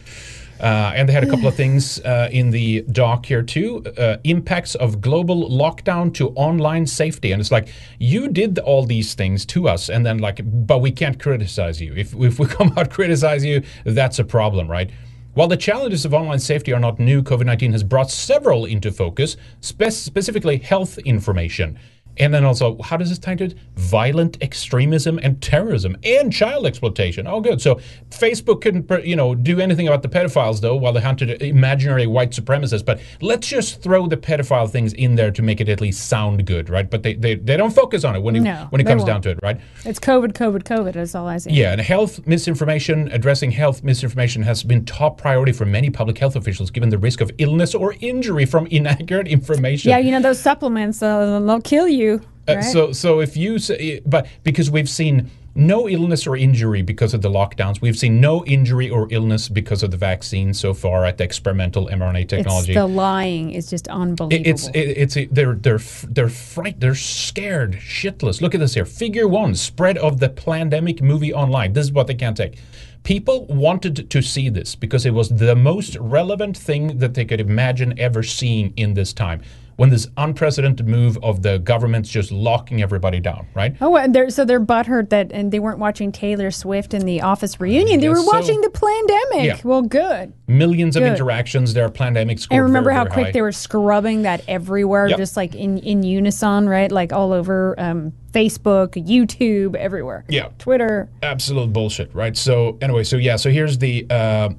[0.59, 3.83] Uh, and they had a couple of things uh, in the doc here too.
[3.97, 9.13] Uh, impacts of global lockdown to online safety, and it's like you did all these
[9.13, 11.93] things to us, and then like, but we can't criticize you.
[11.95, 14.91] If if we come out criticize you, that's a problem, right?
[15.33, 18.91] While the challenges of online safety are not new, COVID 19 has brought several into
[18.91, 21.79] focus, spe- specifically health information.
[22.19, 23.53] And then also, how does this tie to?
[23.75, 27.25] Violent extremism and terrorism and child exploitation.
[27.27, 27.61] Oh, good.
[27.61, 27.79] So
[28.09, 32.31] Facebook couldn't, you know, do anything about the pedophiles though, while they hunted imaginary white
[32.31, 32.85] supremacists.
[32.85, 36.45] But let's just throw the pedophile things in there to make it at least sound
[36.45, 36.89] good, right?
[36.89, 39.15] But they they, they don't focus on it when it, No, when it comes down
[39.15, 39.23] won't.
[39.23, 39.59] to it, right?
[39.85, 40.93] It's COVID, COVID, COVID.
[40.93, 41.51] That's all I see.
[41.51, 46.35] Yeah, and health misinformation, addressing health misinformation has been top priority for many public health
[46.35, 49.89] officials given the risk of illness or injury from inaccurate information.
[49.89, 52.08] Yeah, you know those supplements, uh, they'll kill you.
[52.15, 52.61] Uh, right?
[52.63, 57.21] so, so if you say, but because we've seen no illness or injury because of
[57.21, 61.17] the lockdowns, we've seen no injury or illness because of the vaccine so far at
[61.17, 62.71] the experimental mRNA technology.
[62.71, 64.47] It's the lying is just unbelievable.
[64.47, 68.41] It- It's it, it's they're they're they're fright they're scared shitless.
[68.41, 68.85] Look at this here.
[68.85, 71.73] Figure one: spread of the pandemic movie online.
[71.73, 72.57] This is what they can't take.
[73.03, 77.39] People wanted to see this because it was the most relevant thing that they could
[77.41, 79.41] imagine ever seeing in this time.
[79.79, 83.77] When this unprecedented move of the government's just locking everybody down, right?
[83.79, 87.21] Oh, and they're, so they're butthurt that, and they weren't watching Taylor Swift in the
[87.21, 88.01] Office reunion.
[88.01, 88.25] They were so.
[88.25, 89.45] watching the pandemic.
[89.47, 89.61] Yeah.
[89.63, 90.33] Well, good.
[90.47, 91.13] Millions of Good.
[91.13, 91.73] interactions.
[91.73, 93.31] Their pandemic scored And remember very, how very quick high.
[93.31, 95.17] they were scrubbing that everywhere, Yep.
[95.17, 96.91] just like in, in unison, right?
[96.91, 100.25] Like all over um, Facebook, YouTube, everywhere.
[100.27, 100.49] Yeah.
[100.57, 101.07] Twitter.
[101.23, 102.35] absolute bullshit, right?
[102.35, 104.49] So anyway, so yeah, so here's the uh,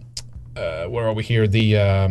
[0.57, 1.47] uh, where are we here?
[1.47, 2.09] The uh,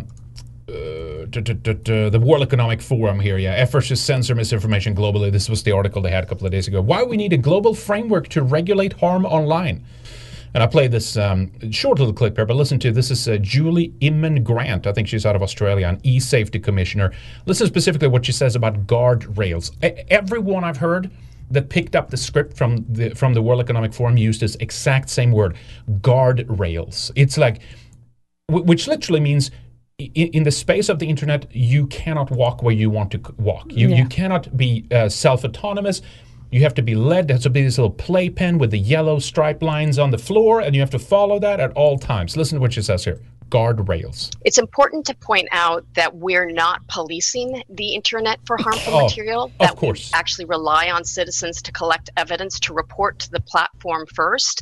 [0.69, 3.51] the World Economic Forum here, yeah.
[3.51, 5.31] Efforts to censor misinformation globally.
[5.31, 6.81] This was the article they had a couple of days ago.
[6.81, 9.85] Why we need a global framework to regulate harm online.
[10.53, 13.37] And I played this um, short little clip here, but listen to this is uh,
[13.37, 14.87] Julie Inman Grant.
[14.87, 17.11] I think she's out of Australia, an e-safety commissioner.
[17.45, 19.71] Listen specifically what she says about guardrails.
[19.83, 21.11] E- everyone I've heard
[21.51, 25.09] that picked up the script from the from the World Economic Forum used this exact
[25.09, 25.55] same word,
[26.01, 27.11] guardrails.
[27.15, 27.61] It's like,
[28.47, 29.51] wh- which literally means
[29.99, 33.71] in, in the space of the internet, you cannot walk where you want to walk.
[33.71, 33.97] You Yeah.
[33.97, 36.01] you cannot be uh, self autonomous.
[36.51, 37.27] You have to be led.
[37.27, 40.61] There has to be this little playpen with the yellow stripe lines on the floor,
[40.61, 42.35] and you have to follow that at all times.
[42.35, 43.19] Listen to what she says here
[43.49, 44.29] guardrails.
[44.45, 49.43] It's important to point out that we're not policing the internet for harmful Oh, material.
[49.45, 50.11] of That course.
[50.13, 54.61] we actually rely on citizens to collect evidence to report to the platform first,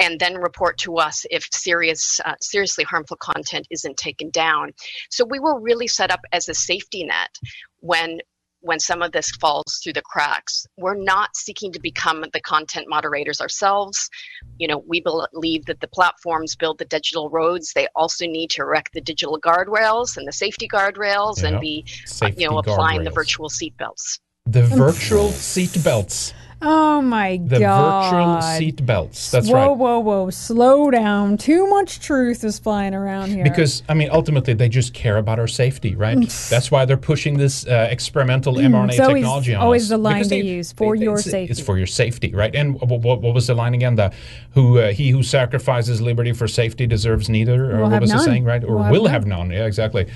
[0.00, 4.72] and then report to us if serious, uh, seriously harmful content isn't taken down.
[5.10, 7.36] So we were really set up as a safety net
[7.80, 8.18] when
[8.68, 10.66] when some of this falls through the cracks.
[10.76, 14.10] We're not seeking to become the content moderators ourselves.
[14.58, 17.72] You know, we believe that the platforms build the digital roads.
[17.72, 21.48] They also need to erect the digital guardrails and the safety guardrails Yeah.
[21.48, 24.18] and be, uh, Safety you know, applying the virtual seatbelts.
[24.44, 26.34] The virtual seat belts.
[26.60, 28.10] Oh my The god.
[28.12, 29.30] The virtual seat belts.
[29.30, 29.66] That's whoa, right.
[29.76, 30.22] whoa, whoa!
[30.24, 30.30] whoa!
[30.30, 31.36] Slow down.
[31.38, 33.44] Too much truth is flying around here.
[33.44, 36.18] Because I mean, ultimately, they just care about our safety, right?
[36.50, 39.88] That's why they're pushing this uh, experimental Mm, mRNA it's always- technology on always us.
[39.90, 41.50] the line Because they use, for your it's, safety.
[41.52, 42.52] It's for your safety, right?
[42.54, 43.94] And what, what, what was the line again?
[43.94, 44.12] The
[44.50, 48.16] who uh, he who sacrifices liberty for safety deserves neither, or Will what was the
[48.16, 48.24] none.
[48.24, 48.64] saying, right?
[48.64, 49.50] Or Will will, have have none.
[49.50, 50.06] Yeah, exactly.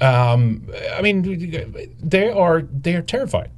[0.00, 1.22] Um, I mean,
[2.02, 3.50] they are they are terrified.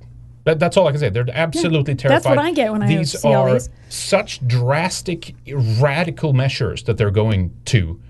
[0.44, 1.08] That, that's all I can say.
[1.08, 2.16] They're absolutely terrified.
[2.22, 3.68] That's what I get when I these see all are these.
[3.68, 5.34] Are such drastic,
[5.80, 8.00] radical measures that they're going to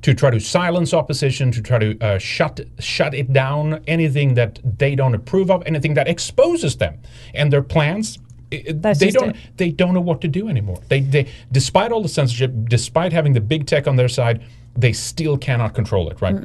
[0.00, 4.60] to try to silence opposition, to try to uh, shut shut it down, anything that
[4.78, 6.98] they don't approve of, anything that exposes them
[7.34, 8.18] and their plans.
[8.52, 9.30] i- i- That's they don't.
[9.30, 9.36] it.
[9.56, 10.78] They don't know what to do anymore.
[10.88, 14.42] They, they, despite all the censorship, despite having the big tech on their side,
[14.76, 16.20] they still cannot control it.
[16.20, 16.36] Right?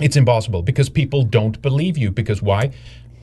[0.00, 2.10] It's impossible because people don't believe you.
[2.10, 2.70] Because why?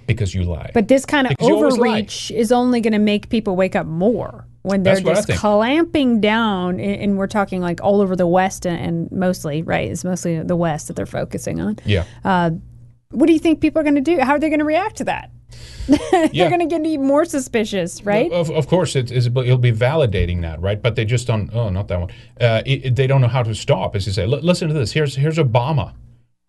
[0.09, 0.71] Because you lie.
[0.73, 1.87] But this kind of Because you always lie.
[1.87, 6.19] overreach is only going to make people wake up more when they're That's just clamping
[6.19, 6.79] down.
[6.79, 9.89] And and we're talking like all over the West and, and mostly, right?
[9.89, 11.77] It's mostly the West that they're focusing on.
[11.85, 12.03] Yeah.
[12.25, 12.51] Uh,
[13.11, 14.19] what do you think people are going to do?
[14.19, 15.31] How are they going to react to that?
[15.87, 16.47] they're Yeah.
[16.49, 18.31] going to get even more suspicious, right?
[18.31, 19.25] Of, of course, it is.
[19.25, 20.79] It'll be validating that, right?
[20.79, 21.49] But they just don't.
[21.53, 22.09] Oh, not that one.
[22.39, 24.23] Uh, it, it- they don't know how to stop, as you say.
[24.23, 24.91] L- listen to this.
[24.91, 25.93] Here's here's Obama.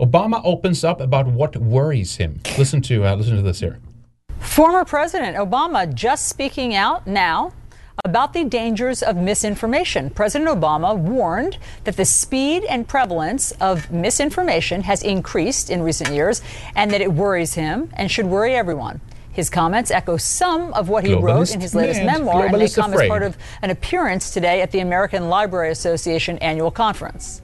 [0.00, 2.40] Obama opens up about what worries him.
[2.56, 3.78] Listen to uh, listen to this here.
[4.38, 7.52] Former President Obama just speaking out now
[8.06, 10.08] about the dangers of misinformation.
[10.08, 16.40] President Obama warned that the speed and prevalence of misinformation has increased in recent years
[16.74, 19.02] and that it worries him and should worry everyone.
[19.32, 22.76] His comments echo some of what he wrote in his latest memoir, and they globalist
[22.76, 27.42] come as part of an appearance today at the American Library Association annual conference.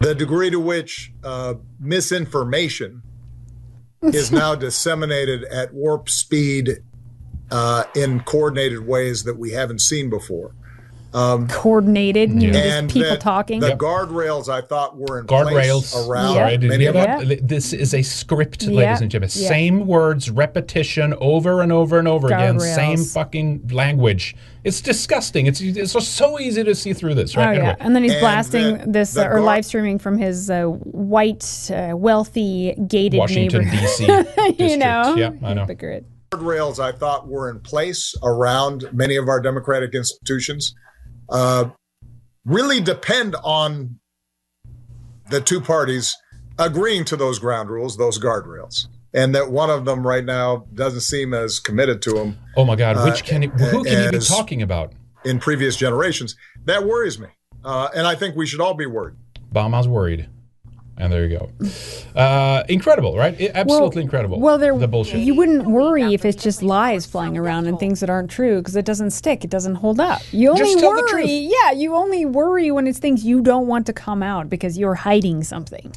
[0.00, 3.02] The degree to which uh, misinformation
[4.02, 6.82] is now disseminated at warp speed
[7.50, 10.54] uh, in coordinated ways that we haven't seen before.
[11.14, 13.60] Um, Coordinated, you know, and people that talking.
[13.60, 15.92] The guardrails I thought were in Guardrails.
[15.92, 17.28] place around Sorry, did many you hear them.
[17.28, 17.48] that?
[17.48, 18.76] This is a script, Yeah.
[18.76, 19.30] ladies and gentlemen.
[19.34, 19.48] Yeah.
[19.48, 22.56] Same words, repetition over and over and over again.
[22.58, 22.74] Guardrails.
[22.74, 24.36] Same fucking language.
[24.64, 25.46] It's disgusting.
[25.46, 27.58] It's it's so easy to see through this, right?
[27.58, 30.18] Oh yeah, and then he's blasting the- this the uh, or guard- live streaming from
[30.18, 34.26] his uh, white, uh, wealthy, gated Washington, neighborhood.
[34.36, 34.54] D.C.
[34.70, 35.62] you know, Yeah, I know.
[35.62, 36.04] Hypocrite.
[36.32, 40.74] guardrails I thought were in place around many of our democratic institutions
[41.28, 41.70] uh,
[42.44, 43.98] really depend on
[45.30, 46.16] the two parties
[46.58, 48.86] agreeing to those ground rules, those guardrails.
[49.12, 52.38] And that one of them right now doesn't seem as committed to them.
[52.56, 54.92] Oh my God, which uh, can he, who can he be talking about?
[55.24, 56.36] In previous generations.
[56.64, 57.28] That worries me.
[57.64, 59.16] Uh, and I think we should all be worried.
[59.52, 60.28] Obama's worried.
[60.98, 61.50] And there you go.
[62.18, 63.38] Uh, incredible, right?
[63.38, 64.40] I- absolutely incredible.
[64.40, 65.20] Well, there the bullshit.
[65.20, 68.76] you wouldn't worry if it's just lies flying around and things that aren't true because
[68.76, 69.44] it doesn't stick.
[69.44, 70.22] It doesn't hold up.
[70.32, 71.26] You only Just tell the worry.
[71.26, 74.94] Yeah, you only worry when it's things you don't want to come out because you're
[74.94, 75.92] hiding something.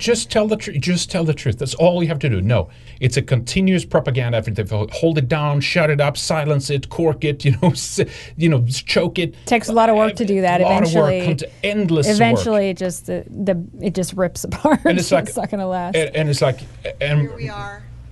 [0.00, 0.80] Just tell the truth.
[0.80, 1.58] Just tell the truth.
[1.58, 2.40] That's all you have to do.
[2.40, 2.70] No,
[3.00, 4.54] it's a continuous propaganda effort.
[4.56, 7.44] They hold it down, shut it up, silence it, cork it.
[7.50, 7.72] You know,
[8.36, 9.34] you know, choke it.
[9.46, 10.60] takes a lot of work to do that.
[10.60, 12.16] A lot of work, eventually, endless work.
[12.16, 14.80] eventually, it just the, the it just rips apart.
[14.84, 15.96] And it's like- not gonna last.
[15.96, 16.60] And, and it's like,
[17.00, 17.28] and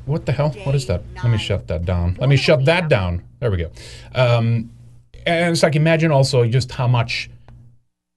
[0.04, 0.50] what the hell?
[0.64, 1.02] What is that?
[1.16, 2.16] Let me shut that down.
[2.20, 3.22] Let me shut that down.
[3.40, 3.70] There we go.
[4.14, 4.70] Um,
[5.26, 7.30] and it's like imagine also just how much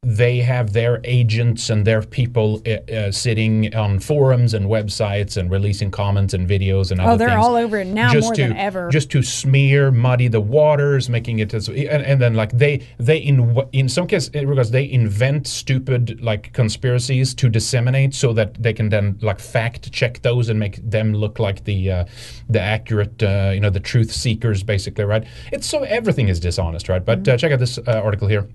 [0.04, 5.52] they have their agents and their people uh, uh, sitting on forums and websites and
[5.52, 8.34] releasing comments and videos and other oh, they're things all over it now just more
[8.34, 8.90] to, than ever.
[8.90, 13.18] just to smear, muddy the waters, making it as, and, and then like they they
[13.18, 18.74] in in some cases because they invent stupid like conspiracies to disseminate so that they
[18.74, 22.06] can then like fact check those and make them look like the uh,
[22.50, 25.26] the accurate uh, you know the truth seekers basically right.
[25.52, 27.06] It's so everything is dishonest right.
[27.06, 28.48] But uh, check out this uh, article here.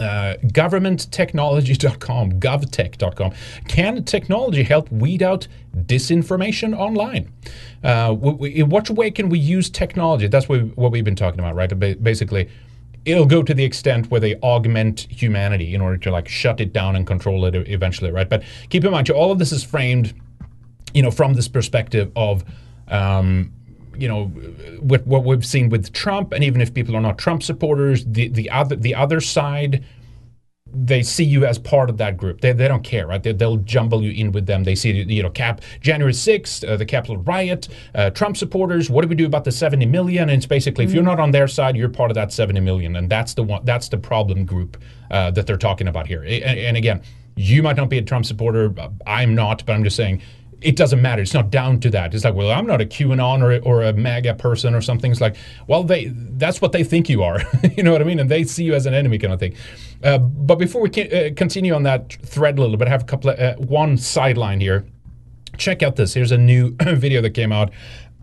[0.00, 3.32] Uh, governmenttechnology.com, govtech.com.
[3.68, 5.46] Can technology help weed out
[5.76, 7.30] disinformation online?
[7.84, 10.26] Uh, in what way can we use technology?
[10.26, 12.02] That's what, we, what we've been talking about, right?
[12.02, 12.48] Basically,
[13.04, 16.72] it'll go to the extent where they augment humanity in order to like shut it
[16.72, 18.28] down and control it eventually, right?
[18.28, 20.14] But keep in mind, all of this is framed,
[20.94, 22.44] you know, from this perspective of,
[22.88, 23.52] um,
[24.00, 24.32] you know,
[24.80, 28.28] with what we've seen with Trump, and even if people are not Trump supporters, the
[28.28, 29.84] the other the other side
[30.72, 32.40] they see you as part of that group.
[32.40, 33.22] They, they don't care, right?
[33.22, 34.64] They, they'll jumble you in with them.
[34.64, 38.88] They see, you know, Cap January 6th, uh, the Capitol riot, uh, Trump supporters.
[38.88, 40.24] What do we do about the 70 million?
[40.24, 42.96] And it's basically, if you're not on their side, you're part of that 70 million,
[42.96, 43.64] and that's the one.
[43.64, 44.76] That's the problem group
[45.10, 46.22] uh, that they're talking about here.
[46.22, 47.02] And, and again,
[47.36, 48.72] you might not be a Trump supporter.
[49.06, 50.22] I'm not, but I'm just saying.
[50.62, 51.22] It doesn't matter.
[51.22, 52.14] It's not down to that.
[52.14, 55.10] It's like, well, I'm not a QAnon or, or a MAGA person or something.
[55.10, 57.40] It's like, well, they that's what they think you are.
[57.76, 58.18] you know what I mean?
[58.18, 59.54] And they see you as an enemy kind of thing.
[60.02, 63.02] Uh, but before we can, uh, continue on that thread a little bit, I have
[63.02, 64.86] a couple of uh, one sideline here.
[65.56, 66.14] Check out this.
[66.14, 67.70] Here's a new video that came out.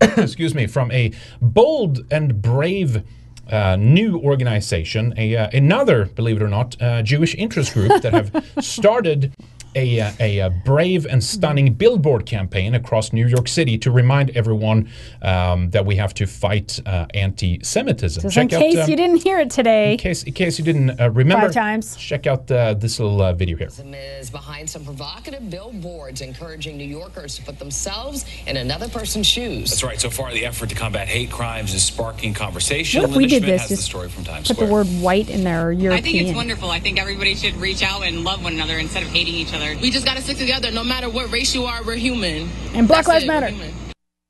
[0.00, 3.02] excuse me, from a bold and brave.
[3.50, 8.12] Uh, new organization, a uh, another, believe it or not, uh, Jewish interest group that
[8.12, 9.32] have started
[9.78, 14.30] a, uh, a, uh brave and stunning billboard campaign across New York City to remind
[14.30, 14.90] everyone
[15.22, 18.22] um, that we have to fight uh, anti-Semitism.
[18.22, 19.92] Just in case um, you didn't hear it today.
[19.92, 21.96] in case in case you didn't uh, remember, Five times.
[21.96, 23.68] check out uh, this little uh, video here.
[24.20, 29.70] is behind some provocative billboards encouraging New Yorkers to put themselves in another person's shoes.
[29.70, 30.00] That's right.
[30.00, 33.02] So far, the effort to combat hate crimes is sparking conversation.
[33.02, 33.60] What if we Linda did Schmidt this?
[33.62, 34.68] has Just the story from Times put Square.
[34.68, 35.92] the word white in there or European.
[35.92, 36.70] I think it's wonderful.
[36.70, 39.67] I think everybody should reach out and love one another instead of hating each other.
[39.80, 40.70] We just got to stick together.
[40.70, 42.48] No matter what race you are, we're human.
[42.74, 43.74] And Black That's Lives it, Matter.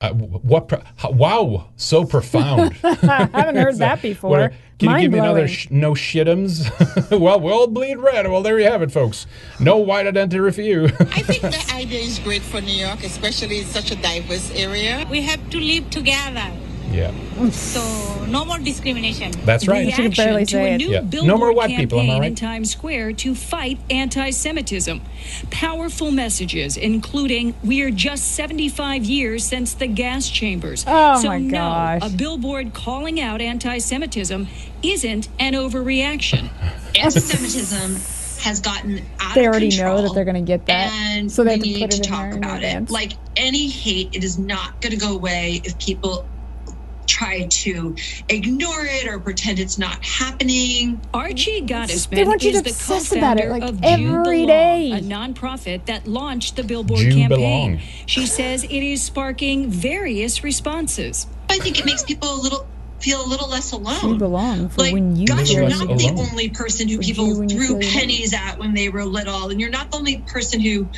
[0.00, 0.68] Uh, what?
[0.68, 2.76] Pro- how- wow, so profound.
[2.84, 2.94] I
[3.32, 4.30] haven't heard that before.
[4.30, 6.70] What- can you give me another sh- no shitums?
[7.20, 8.28] well, we'll bleed red.
[8.30, 9.26] Well, there you have it, folks.
[9.58, 10.84] No white identity for you.
[10.84, 15.04] I think the idea is great for New York, especially in such a diverse area.
[15.10, 16.52] We have to live together.
[16.92, 17.12] Yeah.
[17.50, 19.32] So no more discrimination.
[19.44, 19.84] That's right.
[19.86, 20.78] The She can barely to say a it.
[20.78, 21.00] new Yeah.
[21.00, 22.26] billboard No more white people, am I campaign right?
[22.28, 25.00] in Times Square to fight anti-Semitism.
[25.50, 31.98] Powerful messages, including "We're just 75 years since the gas chambers." Oh, so my no,
[32.02, 34.48] a billboard calling out anti-Semitism
[34.82, 36.48] isn't an overreaction.
[36.98, 37.96] Anti-Semitism
[38.42, 39.96] has gotten out They of already control.
[39.96, 42.08] know that they're going to get that, and so they we have to need to
[42.10, 42.90] talk about it.
[42.90, 46.24] Like any hate, it is not going to go away if people
[47.18, 47.96] try to
[48.28, 51.00] ignore it or pretend it's not happening.
[51.12, 54.40] Archie They Gottesman want you to is the obsess about it, co-founder like, of every
[54.42, 54.92] Jew day.
[55.00, 57.76] Belong, a nonprofit that launched the Billboard Jew campaign.
[57.76, 57.88] Belong.
[58.06, 61.26] She says it is sparking various responses.
[61.50, 62.66] I think it makes people a little
[63.00, 64.14] feel a little less alone.
[64.14, 67.02] You belong for like, when you gosh, you're less not the only person who For
[67.02, 69.96] people you when you threw pennies at when they were little, and you're not the
[69.98, 70.88] only person who,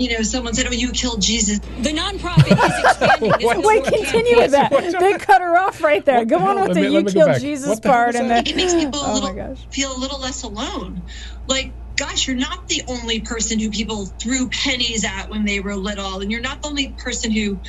[0.00, 4.36] you know, someone said, "Oh, you killed Jesus." The nonprofit is expanding this Wait, continue
[4.38, 4.70] with that.
[4.98, 6.24] They cut her off right there.
[6.24, 7.40] Go on with the me- you let me go killed.
[7.40, 8.48] Jesus What the hell part and that?
[8.48, 11.04] It makes people a Oh little my feel a little less alone.
[11.46, 15.76] Like, gosh, you're not the only person who people threw pennies at when they were
[15.76, 17.60] little, and you're not the only person who,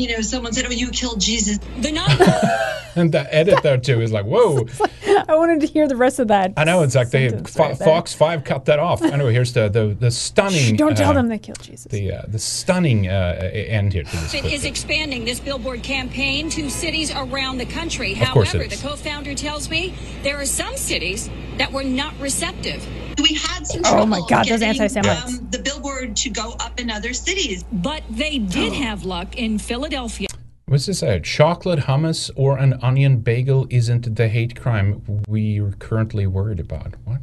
[0.00, 2.96] you know, someone said, "Oh, you killed Jesus." The nonprofit.
[2.96, 4.66] and the edit there too is like, whoa.
[5.28, 6.52] I wanted to hear the rest of that.
[6.56, 7.78] I know it's like they Fo- right.
[7.78, 9.02] Fox Five cut that off.
[9.02, 10.76] Anyway, here's the the, the stunning.
[10.76, 11.90] Don't tell uh, them they killed Jesus.
[11.90, 14.34] The uh, the stunning uh, end here to this.
[14.34, 14.52] It clip.
[14.52, 18.12] is expanding this billboard campaign to cities around the country.
[18.12, 21.28] Of However, the co-founder tells me there are some cities
[21.58, 22.86] that were not receptive.
[23.20, 25.38] We had some Oh trouble my God, those getting, anti-Semites.
[25.38, 27.64] um, the billboard to go up in other cities.
[27.70, 29.89] But they did have luck in Philadelphia.
[30.66, 31.02] What's this?
[31.02, 36.94] Uh, chocolate hummus or an onion bagel isn't the hate crime we're currently worried about.
[37.04, 37.22] What?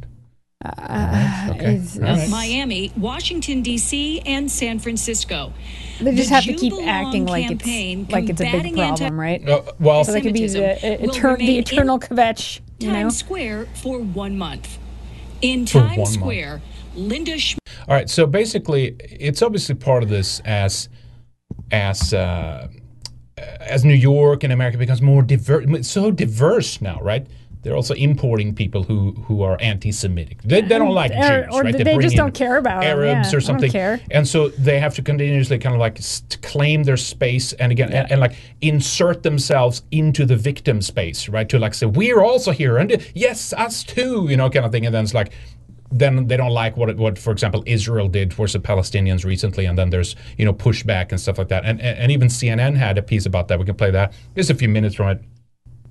[0.64, 1.74] Uh, okay.
[1.76, 2.28] it's- All right.
[2.28, 5.52] Miami, Washington D.C., and San Francisco.
[6.00, 8.98] They just The have to keep acting like it's like it's a big combating anti-
[9.04, 9.48] problem, right?
[9.48, 12.94] Uh, well, so they could be the, Anti-Semitism etern- the eternal kvetch, you know?
[12.94, 14.78] Times Square for one month.
[15.42, 16.08] In For one Times month.
[16.10, 16.60] Square,
[16.96, 17.60] Linda Schmidt.
[17.86, 20.88] All right, so basically, it's obviously part of this as
[21.70, 22.68] as uh,
[23.60, 27.26] as New York and America becomes more diverse, so diverse now, right?
[27.62, 30.42] They're also importing people who who are anti-Semitic.
[30.42, 31.76] They, they don't like Or- Jews, or right?
[31.76, 33.74] they bring just don't care about Arabs yeah, or something,
[34.10, 36.00] and so they have to continuously kind of like
[36.42, 41.48] claim their space and again and, and like insert themselves into the victim space, right?
[41.48, 44.70] To like say we're also here and uh, yes, us too, you know, kind of
[44.72, 45.32] thing, and then it's like
[45.90, 49.78] then they don't like what, what for example Israel did towards the Palestinians recently, and
[49.78, 51.64] then there's you know pushback and stuff like that.
[51.64, 53.58] And and, and even CNN had a piece about that.
[53.58, 54.12] We can play that.
[54.36, 55.20] Just a few minutes from it.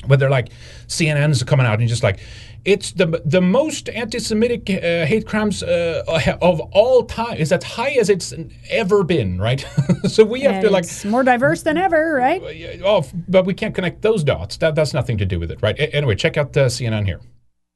[0.07, 0.49] but they're like
[0.87, 2.19] CNN's coming out and just like
[2.65, 6.03] it's the the most anti-Semitic uh, hate crimes uh,
[6.41, 8.33] of all time is as high as it's
[8.69, 9.65] ever been, right?
[10.07, 12.41] so we have And to like it's more diverse than ever, right?
[12.83, 14.57] oh, but we can't connect those dots.
[14.57, 15.75] That that's nothing to do with it, right?
[15.93, 17.19] Anyway, check out uh, CNN here.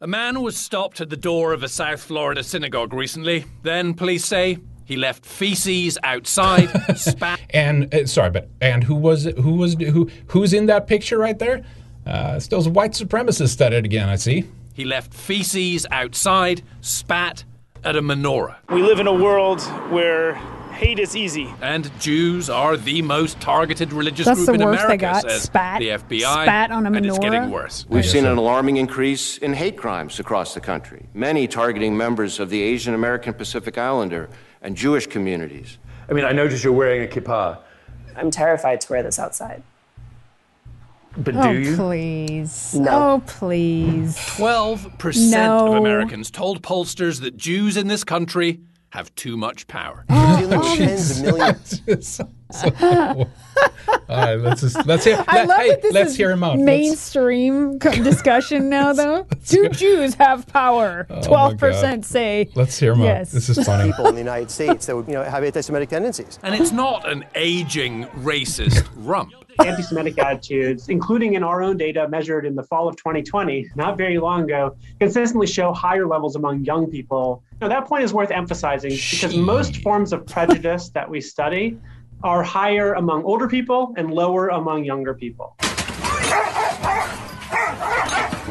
[0.04, 3.46] A man was stopped at the door of a South Florida synagogue recently.
[3.62, 7.40] Then police say he left feces outside, spat.
[7.52, 11.20] And uh, sorry, but and who was it- who was who who's in that picture
[11.20, 11.62] right there?
[12.08, 14.10] Uh, it's those white supremacists at it again.
[14.10, 14.46] I see.
[14.74, 17.44] He left feces outside, spat
[17.84, 18.56] at a menorah.
[18.70, 19.62] We live in a world
[19.92, 20.34] where
[20.82, 21.48] hate is easy.
[21.62, 25.22] And Jews are the most targeted religious That's group the in worst America, they got.
[25.22, 25.80] says Spat.
[25.80, 26.44] the FBI.
[26.44, 27.86] Spat on a and it's getting worse.
[27.88, 32.50] We've seen an alarming increase in hate crimes across the country, many targeting members of
[32.50, 34.28] the Asian American Pacific Islander
[34.62, 35.78] and Jewish communities.
[36.10, 37.60] I mean, I noticed you're wearing a kippah.
[38.16, 39.62] I'm terrified to wear this outside.
[41.16, 41.76] But oh, do you?
[41.76, 42.74] please.
[42.74, 42.92] No.
[42.92, 44.18] Oh, please.
[44.18, 45.68] 12% No.
[45.68, 48.62] of Americans told pollsters that Jews in this country
[48.92, 50.06] have too much power.
[50.24, 52.22] Oh, Dealing with tens of millions.
[52.62, 53.28] All
[54.10, 55.24] right, let's just let's hear.
[55.28, 56.58] I let- love hey, that this let's is hear him out.
[56.60, 59.26] Mainstream discussion now, though.
[59.48, 61.06] Do Jews have power?
[61.10, 63.06] Oh Twelve percent say Let's hear him out.
[63.06, 63.32] yes.
[63.32, 63.90] This is funny.
[63.92, 66.40] People in the United States that you know have anti-Semitic tendencies.
[66.44, 69.34] And it's not an aging racist rump.
[69.60, 73.98] Anti Semitic attitudes, including in our own data measured in the fall of 2020, not
[73.98, 77.44] very long ago, consistently show higher levels among young people.
[77.60, 81.78] Now, that point is worth emphasizing because most forms of prejudice that we study
[82.24, 85.56] are higher among older people and lower among younger people.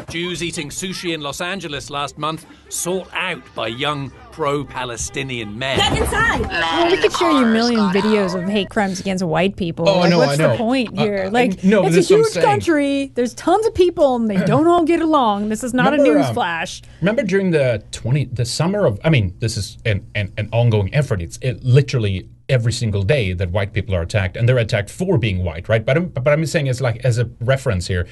[0.09, 5.77] Jews eating sushi in Los Angeles last month sought out by young pro-Palestinian men.
[5.77, 9.87] Get Well, we could show you a million videos of hate crimes against white people.
[9.87, 11.23] Oh, like, no, what's I the point Uh, here?
[11.27, 13.11] uh, like, no, it's that's a huge country.
[13.13, 15.49] There's tons of people, and they don't all get along.
[15.49, 16.81] This is not a Remember, news um, flash.
[17.01, 20.93] Remember during the twenty the summer of I mean this is an an, an ongoing
[20.93, 21.21] effort.
[21.21, 25.17] It's it, literally every single day that white people are attacked, and they're attacked for
[25.17, 25.85] being white, right?
[25.85, 28.07] But I'm, but I'm saying as like as a reference here,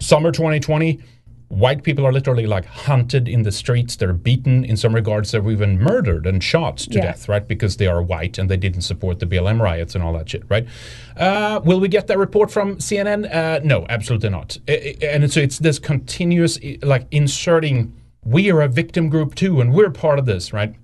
[0.00, 1.00] summer 2020.
[1.48, 3.96] White people are literally like hunted in the streets.
[3.96, 4.64] They're beaten.
[4.64, 7.02] In some regards, they're even murdered and shot to Yeah.
[7.06, 7.46] death, right?
[7.48, 10.42] Because they are white and they didn't support the BLM riots and all that shit,
[10.50, 10.66] right?
[11.16, 13.24] Uh, will we get that report from CNN?
[13.34, 14.58] Uh, no, absolutely not.
[14.68, 17.94] And so it's this continuous, like, inserting,
[18.24, 20.74] we are a victim group too, and we're part of this, right?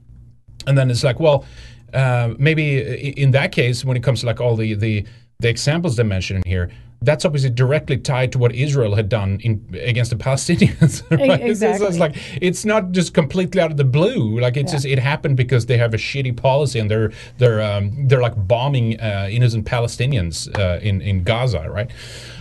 [0.66, 1.44] And then it's like, well,
[1.92, 2.78] uh, maybe
[3.10, 5.04] in that case, when it comes to like all the the,
[5.40, 6.70] the examples they mentioned in here,
[7.04, 9.52] that's obviously directly tied to what Israel had done in
[9.82, 11.02] against the Palestinians.
[11.18, 11.40] right?
[11.42, 11.86] Exactly.
[11.86, 14.40] It's, like it's not just completely out of the blue.
[14.40, 14.76] Like it's Yeah.
[14.76, 18.36] just it happened because they have a shitty policy and they're they're um, they're like
[18.48, 21.90] bombing uh, innocent Palestinians uh, in in Gaza, right?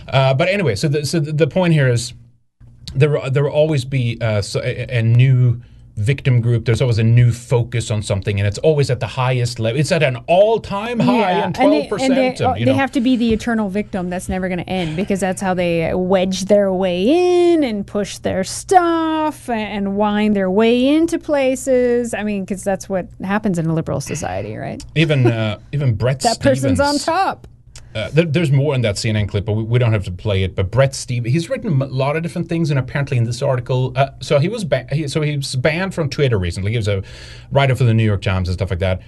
[0.08, 2.12] Uh, but anyway, so the, so the point here is
[2.94, 5.60] there will- there will always be uh, so a, a new
[5.96, 6.64] victim group.
[6.64, 9.80] There's always a new focus on something, and it's always at the highest level.
[9.80, 12.12] It's at an all-time high, and and they, twelve percent.
[12.12, 14.10] and they, uh, they have to be the eternal victim.
[14.10, 18.18] That's never going to end because that's how they wedge their way in and push
[18.18, 22.14] their stuff and wind their way into places.
[22.14, 24.84] I mean, because that's what happens in a liberal society, right?
[24.94, 27.46] even uh, even Bret That person's on top.
[27.94, 30.42] Uh, there, there's more in that CNN clip, but we, we don't have to play
[30.42, 30.54] it.
[30.54, 33.92] But Bret Stephens, he's written a lot of different things, and apparently in this article,
[33.96, 36.72] uh, so he was ba- he, so he was banned from Twitter recently.
[36.72, 37.02] He was a
[37.52, 39.00] writer for the New York Times and stuff like that.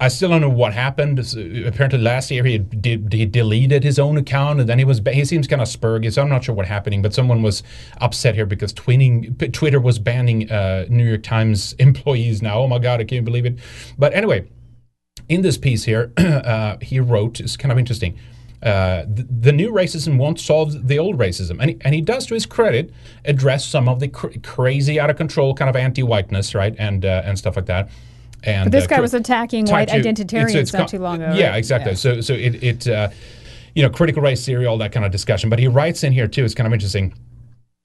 [0.00, 1.18] I still don't know what happened.
[1.66, 2.64] Apparently, last year he
[3.10, 6.12] he deleted his own account, and then he was ba- he seems kind of spurgy.
[6.12, 7.64] So I'm not sure what happening, but someone was
[8.00, 12.60] upset here because twinning, Twitter was banning uh, New York Times employees now.
[12.60, 13.58] Oh my God, I can't believe it.
[13.98, 14.48] But anyway,
[15.28, 18.18] in this piece here, uh, he wrote, it's kind of interesting.
[18.62, 21.60] Uh, the, the new racism won't solve the old racism.
[21.60, 22.92] And he, and he does, to his credit,
[23.24, 26.74] address some of the cr- crazy, out of control kind of anti whiteness, right?
[26.78, 27.88] And uh, and stuff like that.
[28.42, 30.98] And, But this uh, guy cr- was attacking white to- identitarians it's- it's not too
[30.98, 31.34] long ago.
[31.34, 31.58] Yeah, right?
[31.58, 31.94] exactly.
[31.94, 33.10] So so it, it uh,
[33.76, 35.50] you know, critical race theory, all that kind of discussion.
[35.50, 37.14] But he writes in here, too, it's kind of interesting.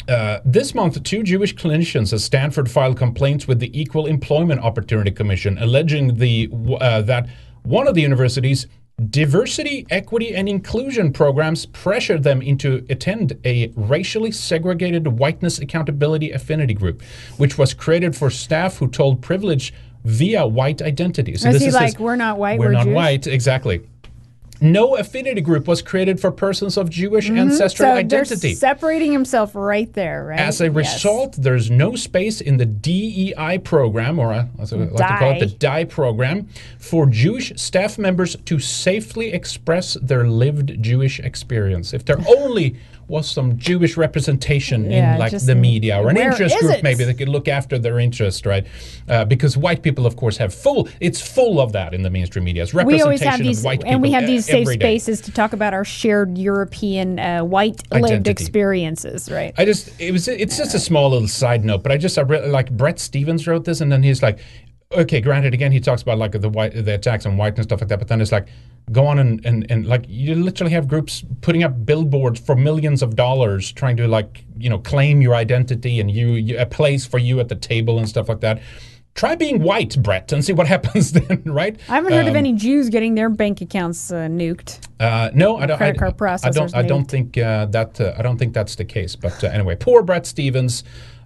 [0.07, 5.11] Uh, this month, two Jewish clinicians at Stanford filed complaints with the Equal Employment Opportunity
[5.11, 6.49] Commission, alleging the
[6.81, 7.27] uh, that
[7.63, 8.67] one of the university's
[9.09, 16.73] diversity, equity, and inclusion programs pressured them into attend a racially segregated whiteness accountability affinity
[16.73, 17.01] group,
[17.37, 19.73] which was created for staff who told privilege
[20.03, 21.35] via white identity.
[21.35, 22.95] So Is this he is like, his- we're not white, we're, we're not Jewish?
[22.95, 23.87] white, exactly.
[24.63, 27.37] No affinity group was created for persons of Jewish Mhm.
[27.39, 28.47] ancestral so identity.
[28.47, 30.39] They're separating himself right there, right?
[30.39, 30.73] As a Yes.
[30.75, 35.31] result, there's no space in the DEI program, or uh, as I like to call
[35.33, 36.47] it, the DIE program,
[36.79, 41.93] for Jewish staff members to safely express their lived Jewish experience.
[41.93, 42.75] If they're only
[43.13, 46.83] was some Jewish representation Yeah, in like just the media or an interest group it?
[46.83, 48.65] maybe that could look after their interest, right?
[49.07, 50.89] Uh, because white people, of course, have full.
[50.99, 52.63] It's full of that in the mainstream media.
[52.63, 55.31] It's We always have these, of white people and we have these safe spaces to
[55.31, 59.53] talk about our shared European uh, white lived experiences, right?
[59.57, 62.21] I just it was it's just a small little side note, but I just I
[62.21, 64.39] really like Bret Stephens wrote this, and then he's like,
[64.91, 67.79] okay, granted, again he talks about like the white the attacks on white and stuff
[67.79, 68.47] like that, but then it's like
[68.91, 73.01] go on and, and and like you literally have groups putting up billboards for millions
[73.01, 77.05] of dollars trying to like you know claim your identity and you, you a place
[77.05, 78.61] for you at the table and stuff like that.
[79.15, 81.79] Try being white, Bret, and see what happens then, right?
[81.87, 84.79] I haven't heard of Um, any Jews getting their bank accounts uh, nuked.
[84.99, 85.77] uh, no, I don't.
[85.77, 86.71] Credit I, card I don't.
[86.71, 88.01] processors I don't think uh, that.
[88.01, 89.15] Uh, I don't think that's the case.
[89.15, 90.83] But uh, anyway, poor Bret Stephens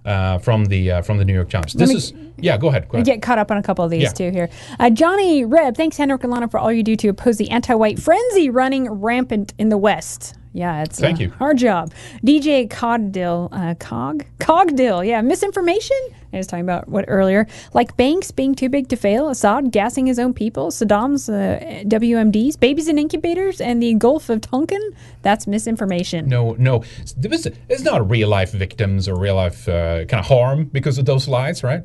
[0.08, 1.72] uh, from the uh, from the New York Times.
[1.74, 2.12] This is.
[2.40, 2.84] Yeah, go ahead.
[2.88, 3.06] Go We ahead.
[3.06, 4.08] get caught up on a couple of these Yeah.
[4.12, 4.48] too here.
[4.78, 7.98] Uh, Johnny Reb, thanks Henrik and Lana for all you do to oppose the anti-white
[7.98, 10.36] frenzy running rampant in the West.
[10.52, 11.32] Yeah, it's Thank you.
[11.40, 11.92] Our job.
[12.24, 15.06] DJ Cogdill, uh, Cog, Cogdill.
[15.06, 15.96] Yeah, misinformation.
[16.32, 20.06] I was talking about what earlier, like banks being too big to fail, Assad gassing
[20.06, 24.82] his own people, Saddam's uh, WMDs, babies in incubators, and the Gulf of Tonkin.
[25.22, 26.28] That's misinformation.
[26.28, 26.84] No, no.
[27.00, 31.28] It's not real life victims or real life uh, kind of harm because of those
[31.28, 31.84] lies, right?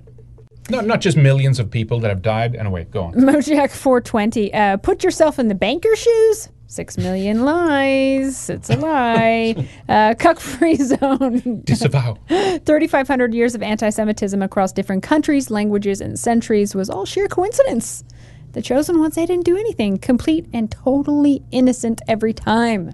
[0.70, 2.56] Not not just millions of people that have died.
[2.56, 3.14] Anyway, go on.
[3.14, 4.54] Mojack 420.
[4.54, 6.50] Uh, put yourself in the banker's shoes.
[6.68, 8.50] Six million lies.
[8.50, 9.68] It's a lie.
[9.90, 11.62] uh, cuck free zone.
[11.66, 12.18] Disavow.
[12.30, 18.04] 3,500 years of anti Semitism across different countries, languages, and centuries was all sheer coincidence.
[18.54, 19.98] The chosen ones, they didn't do anything.
[19.98, 22.94] Complete and totally innocent every time.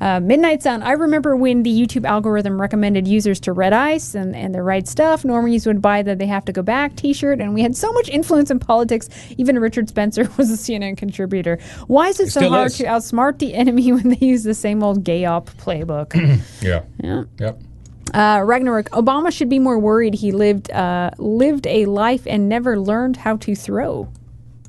[0.00, 0.82] Uh, Midnight Sun.
[0.82, 4.86] I remember when the YouTube algorithm recommended users to Red Ice and, and the right
[4.86, 5.24] stuff.
[5.24, 7.92] Normies would buy the They Have to Go Back t shirt, and we had so
[7.92, 9.08] much influence in politics.
[9.38, 11.58] Even Richard Spencer was a CNN contributor.
[11.86, 12.78] Why is it so hard is.
[12.78, 16.14] to outsmart the enemy when they use the same old gay op playbook?
[16.60, 16.82] Yeah.
[17.02, 17.24] Yeah.
[17.38, 17.62] Yep.
[18.14, 18.90] Uh, Ragnarok.
[18.90, 23.36] Obama should be more worried he lived uh, lived a life and never learned how
[23.38, 24.08] to throw.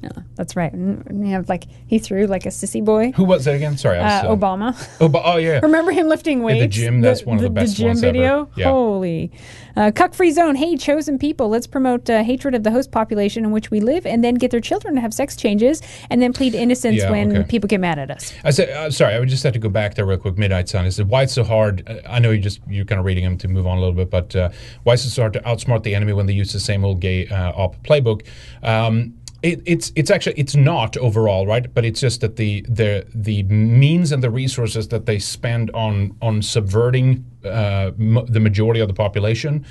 [0.02, 0.72] Yeah, that's right.
[0.72, 3.12] And you have like he threw like a sissy boy.
[3.14, 3.78] Who was that again?
[3.78, 4.88] Sorry, I Uh, was, uh, Obama.
[5.02, 5.60] Oh, oh yeah.
[5.64, 6.62] Remember him lifting In weights?
[6.62, 8.14] the gym, that's one of the best gym ones ever.
[8.14, 8.50] video.
[8.56, 8.70] Yeah.
[8.70, 9.32] Holy,
[9.76, 10.56] uh, cuck free zone.
[10.56, 14.06] Hey, chosen people, let's promote uh, hatred of the host population in which we live,
[14.06, 17.36] and then get their children to have sex changes, and then plead innocence Yeah, when
[17.36, 17.48] okay.
[17.50, 18.34] people get mad at us.
[18.46, 20.38] I said, uh, sorry, I would just have to go back there real quick.
[20.38, 20.86] Midnight Sun.
[20.86, 21.84] I said, why it's so hard?
[21.90, 23.96] uh, I know you just you're kind of reading them to move on a little
[23.96, 24.50] bit, but uh,
[24.84, 27.02] why is it so hard to outsmart the enemy when they use the same old
[27.02, 28.26] gay uh, op playbook?
[28.64, 33.06] Um, it, it's it's actually it's not overall right, but it's just that the the
[33.14, 38.80] the means and the resources that they spend on on subverting uh, m- the majority
[38.80, 39.66] of the population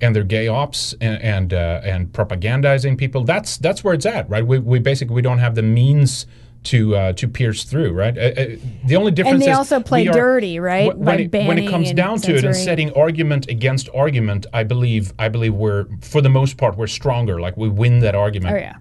[0.00, 3.24] and their gay ops and and, uh, and propagandizing people.
[3.24, 4.46] That's that's where it's at, right?
[4.46, 6.26] We, we basically we don't have the means
[6.64, 8.16] to uh, to pierce through, right?
[8.16, 8.46] Uh, uh,
[8.84, 10.90] the only difference And they also play are- dirty, right?
[10.90, 14.62] By When, it, when it comes down to it and setting argument against argument, I
[14.64, 17.40] believe I believe we're for the most part we're stronger.
[17.40, 18.54] Like we win that argument.
[18.54, 18.76] Oh yeah.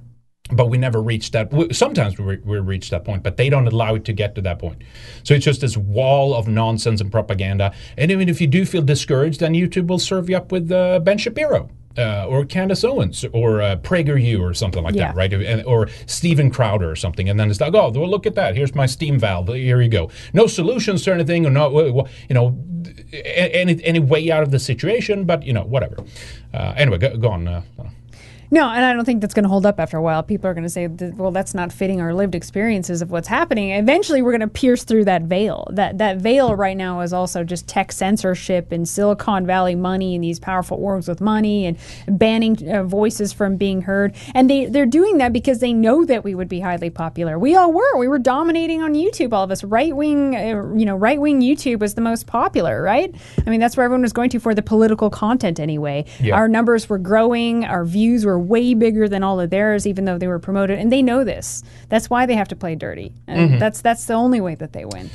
[0.51, 1.51] But we never reach that.
[1.75, 4.59] Sometimes we, we reach that point, but they don't allow it to get to that
[4.59, 4.81] point.
[5.23, 7.73] So it's just this wall of nonsense and propaganda.
[7.97, 10.99] And even if you do feel discouraged, then YouTube will serve you up with uh,
[10.99, 11.69] Ben Shapiro.
[11.97, 15.07] Uh, or Candace Owens, or uh, PragerU, or something like Yeah.
[15.07, 15.33] that, right?
[15.33, 18.55] And, or Steven Crowder, or something, and then it's like, oh, well, look at that.
[18.55, 19.47] Here's my Steam valve.
[19.47, 20.11] Here you go.
[20.31, 22.55] No solutions to anything, or no, you know,
[23.11, 25.97] any any way out of the situation, but you know, whatever.
[26.53, 27.63] Uh, anyway, go, go on.
[28.49, 30.23] No, and I don't think that's going to hold up after a while.
[30.23, 33.71] People are going to say, "Well, that's not fitting our lived experiences of what's happening."
[33.71, 35.67] Eventually, we're going to pierce through that veil.
[35.71, 40.23] That that veil right now is also just tech censorship and Silicon Valley money and
[40.23, 44.15] these powerful orgs with money and banning uh, voices from being heard.
[44.33, 47.37] And they they're doing that because they know that we would be highly popular.
[47.37, 47.97] We all were.
[47.97, 49.33] We were dominating on YouTube.
[49.33, 52.81] All of us, right wing, uh, you know, right wing YouTube was the most popular,
[52.81, 53.13] right?
[53.45, 56.05] I mean, that's where everyone was going to for the political content anyway.
[56.19, 56.35] Yeah.
[56.35, 60.18] Our numbers were growing, our views were way bigger than all of theirs, even though
[60.18, 61.64] they were promoted, and they know this.
[61.89, 63.59] That's why they have to play dirty, and Mhm.
[63.59, 65.09] that's that's the only way that they win.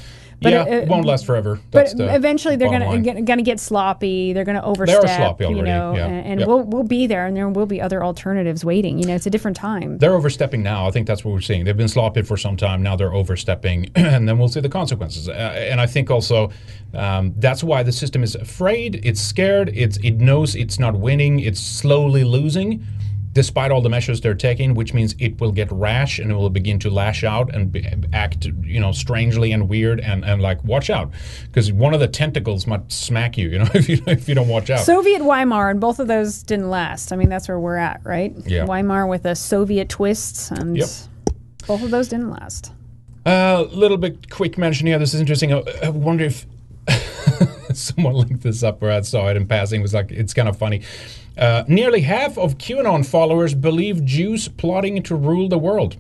[0.45, 1.61] yeah, it- it won't last forever.
[1.71, 3.05] But That's the eventually, they're gonna line.
[3.05, 4.33] get, gonna get sloppy.
[4.33, 5.03] They're gonna overstep.
[5.03, 6.49] They are sloppy you already, know, yeah, and, and yep.
[6.49, 8.99] we'll we'll be there, and there will be other alternatives waiting.
[8.99, 9.99] You know, it's a different time.
[9.99, 10.89] They're overstepping now.
[10.89, 11.63] I think that's what we're seeing.
[11.65, 12.83] They've been sloppy for some time.
[12.83, 15.29] Now they're overstepping, and then we'll see the consequences.
[15.29, 16.51] Uh, and I think also
[16.93, 19.01] um, that's why the system is afraid.
[19.05, 19.71] It's scared.
[19.73, 21.39] It's it knows it's not winning.
[21.39, 22.83] It's slowly losing,
[23.33, 24.75] despite all the measures they're taking.
[24.75, 27.87] Which means it will get rash and it will begin to lash out and be,
[28.13, 31.11] act, you know, strangely and weird and, and like watch out,
[31.47, 33.49] because one of the tentacles might smack you.
[33.49, 34.81] You know, if you if you don't watch out.
[34.81, 37.13] Soviet Weimar, and both of those didn't last.
[37.13, 38.35] I mean, that's where we're at, right?
[38.47, 38.65] Yeah.
[38.65, 40.89] Weimar with a Soviet twist, and Yep.
[41.67, 42.73] both of those didn't last.
[43.25, 44.99] A little bit quick mention here.
[44.99, 45.53] This is interesting.
[45.53, 46.45] I, I wonder if
[47.75, 49.81] someone linked this up where I saw it in passing.
[49.81, 50.83] It was like it's kind of funny.
[51.37, 55.97] Uh, nearly half of QAnon followers believe Jews plotting to rule the world.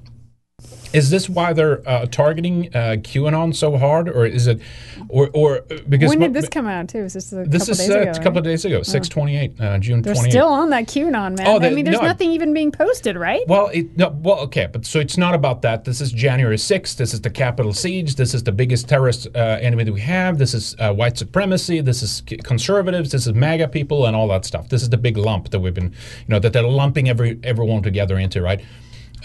[0.92, 4.60] Is this why they're uh, targeting uh, QAnon so hard, or is it,
[5.08, 7.02] or or because when did this come out too?
[7.02, 8.10] Was this a this couple is days uh, ago?
[8.10, 10.32] a couple of days ago, six twenty eight, uh, June They're twenty eight.
[10.32, 11.46] still on that QAnon, man.
[11.46, 12.06] Oh, I mean, there's no.
[12.06, 13.40] nothing even being posted, right?
[13.48, 15.84] Well, it, no, well, okay, but so it's not about that.
[15.84, 16.96] This is January 6th.
[16.96, 18.16] This is the Capitol siege.
[18.16, 20.36] This is the biggest terrorist uh, enemy that we have.
[20.36, 21.80] This is uh, white supremacy.
[21.80, 23.12] This is conservatives.
[23.12, 24.68] This is MAGA people and all that stuff.
[24.68, 27.82] This is the big lump that we've been, you know, that they're lumping every everyone
[27.82, 28.62] together into, right?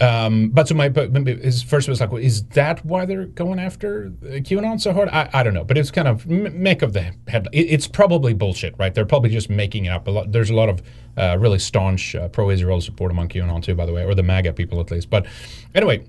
[0.00, 3.58] Um, but so my but his first was like, well, is that why they're going
[3.58, 5.08] after uh, QAnon so hard?
[5.08, 7.48] I, I don't know, but it's kind of make of the head.
[7.52, 8.94] It, it's probably bullshit, right?
[8.94, 10.06] They're probably just making it up.
[10.06, 10.82] A lot, there's a lot of
[11.16, 14.52] uh, really staunch uh, pro-Israel support among QAnon too, by the way, or the MAGA
[14.52, 15.10] people at least.
[15.10, 15.26] But
[15.74, 16.06] anyway,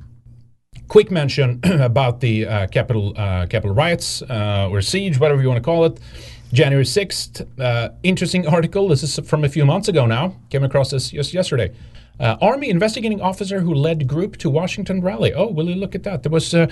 [0.87, 5.57] quick mention about the uh, Capitol uh, Capitol riots uh, or siege, whatever you want
[5.57, 5.99] to call it.
[6.51, 8.87] January 6th, uh, interesting article.
[8.87, 10.35] This is from a few months ago now.
[10.49, 11.71] Came across this just yesterday.
[12.19, 15.33] Uh, Army investigating officer who led group to Washington rally.
[15.33, 16.23] Oh, will you look at that?
[16.23, 16.67] There was, uh,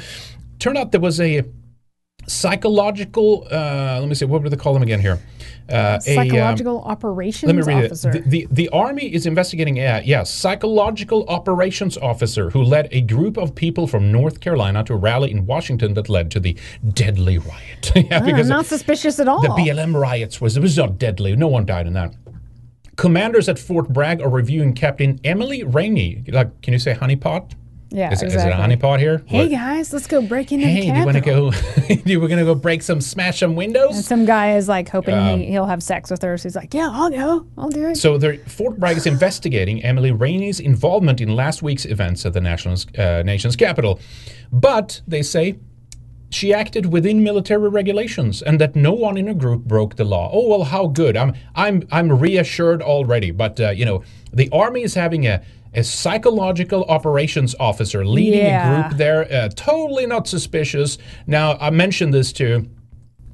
[0.60, 1.44] turned out there was a
[2.28, 5.20] psychological, uh, let me see, what would they call them again here?
[5.70, 8.10] Uh, a, um, Psychological operations let me read officer.
[8.10, 8.30] it.
[8.30, 13.38] The, the, the Army is investigating, uh, yeah, psychological operations officer who led a group
[13.38, 16.58] of people from North Carolina to a rally in Washington that led to the
[16.94, 17.92] deadly riot.
[17.96, 19.42] yeah, Ah, not suspicious at all.
[19.42, 21.36] the BLM riots was it was not deadly.
[21.36, 22.14] No one died in that.
[22.98, 26.24] Commanders at Fort Bragg are reviewing Captain Emily Rainey.
[26.28, 27.54] Like, can you say honeypot?
[27.90, 28.52] Yeah, is, exactly.
[28.52, 29.24] is it a honeypot here?
[29.28, 31.52] Hey What- guys, let's go break into Hey, the do you want to go?
[32.20, 33.96] were gonna go break some, smash some windows.
[33.96, 36.38] And some guy is like hoping Um, he, he'll have sex with her.
[36.38, 37.48] So he's like, yeah, I'll go.
[37.58, 37.96] I'll do it.
[37.96, 42.88] So Fort Bragg is investigating Emily Rainey's involvement in last week's events at the nation's,
[42.98, 44.02] uh, nation's capital,
[44.52, 45.58] but they say
[46.30, 50.30] she acted within military regulations and that no one in her group broke the law.
[50.34, 51.16] Oh well, how good!
[51.16, 53.32] I'm I'm I'm reassured already.
[53.32, 55.42] But uh, you know, the army is having a
[55.74, 58.80] a psychological operations officer leading Yeah.
[58.80, 59.32] a group there.
[59.32, 60.98] Uh, totally not suspicious.
[61.28, 62.68] Now I mentioned this too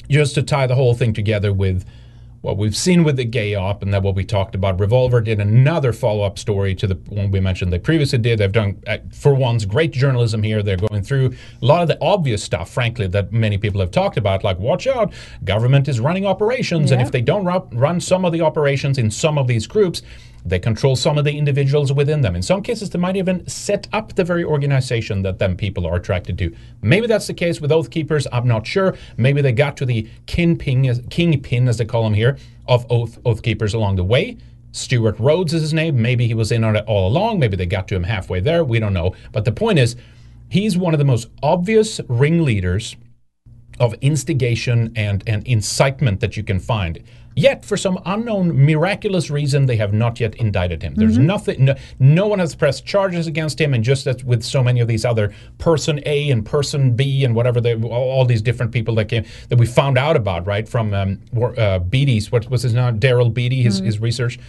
[0.09, 1.85] just to tie the whole thing together with
[2.43, 4.77] what we've seen with the gay op and that what we talked about.
[4.77, 8.37] Revolver did another follow up story to the one we mentioned they previously did.
[8.37, 10.61] They've done, uh, for once, great journalism here.
[10.61, 14.17] They're going through a lot of the obvious stuff, frankly, that many people have talked
[14.17, 15.13] about, like watch out,
[15.45, 19.37] government is running operations, and if they don't run some of the operations in some
[19.37, 20.01] of these groups,
[20.45, 22.35] they control some of the individuals within them.
[22.35, 25.95] In some cases, they might even set up the very organization that them people are
[25.95, 26.53] attracted to.
[26.81, 28.27] Maybe that's the case with Oath Keepers.
[28.31, 28.95] I'm not sure.
[29.15, 32.37] Maybe they got to the kingpin, kingpin as they call him here,
[32.67, 34.37] of Oath Oath Keepers along the way.
[34.73, 36.01] Stewart Rhodes is his name.
[36.01, 37.39] Maybe he was in on it all along.
[37.39, 38.63] Maybe they got to him halfway there.
[38.63, 39.15] We don't know.
[39.31, 39.95] But the point is,
[40.49, 42.95] he's one of the most obvious ringleaders
[43.79, 47.03] of instigation and, and incitement that you can find.
[47.35, 50.93] Yet, for some unknown miraculous reason, they have not yet indicted him.
[50.95, 51.25] There's Mm-hmm.
[51.25, 54.79] nothing, no, no one has pressed charges against him, and just as with so many
[54.81, 58.71] of these other person A and person B and whatever, they, all, all these different
[58.71, 61.19] people that came that we found out about, right, from um,
[61.57, 63.85] uh, Beattie's, what was his name, Daryl Beattie, his, Mm-hmm.
[63.85, 64.39] his research.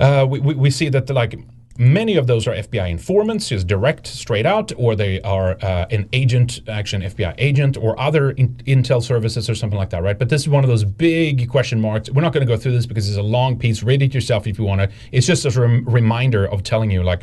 [0.00, 1.38] Uh, we, we, we see that like
[1.78, 6.08] many of those are FBI informants, just direct, straight out, or they are uh, an
[6.12, 10.18] agent, actually an FBI agent, or other in, intel services or something like that, right?
[10.18, 12.10] But this is one of those big question marks.
[12.10, 13.82] We're not going to go through this because it's a long piece.
[13.82, 14.90] Read it yourself if you want to.
[15.12, 17.22] It's just a rem- reminder of telling you like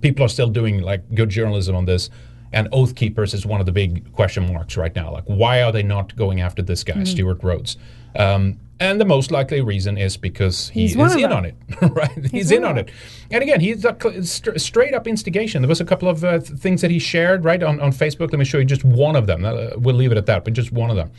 [0.00, 2.10] people are still doing like good journalism on this.
[2.52, 5.10] And Oath Keepers is one of the big question marks right now.
[5.10, 7.76] Like, why are they not going after this guy, Stewart Rhodes?
[8.16, 12.26] Um, and the most likely reason is because he He's is in on it, right?
[12.30, 12.90] He's, in on it.
[13.30, 15.62] And again, he's a st- straight up instigation.
[15.62, 18.32] There was a couple of uh, th- things that he shared right on, on Facebook.
[18.32, 19.44] Let me show you just one of them.
[19.44, 21.10] Uh, we'll leave it at that, but just one of them.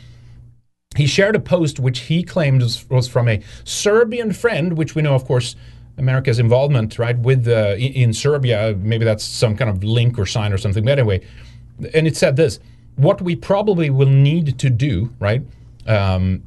[0.96, 5.02] He shared a post which he claimed was, was from a Serbian friend, which we
[5.02, 5.56] know, of course,
[5.98, 8.76] America's involvement, right, with uh, in, in Serbia.
[8.78, 10.84] Maybe that's some kind of link or sign or something.
[10.84, 11.26] But anyway,
[11.94, 12.60] and it said this:
[12.96, 15.42] what we probably will need to do, right?
[15.86, 16.42] Um,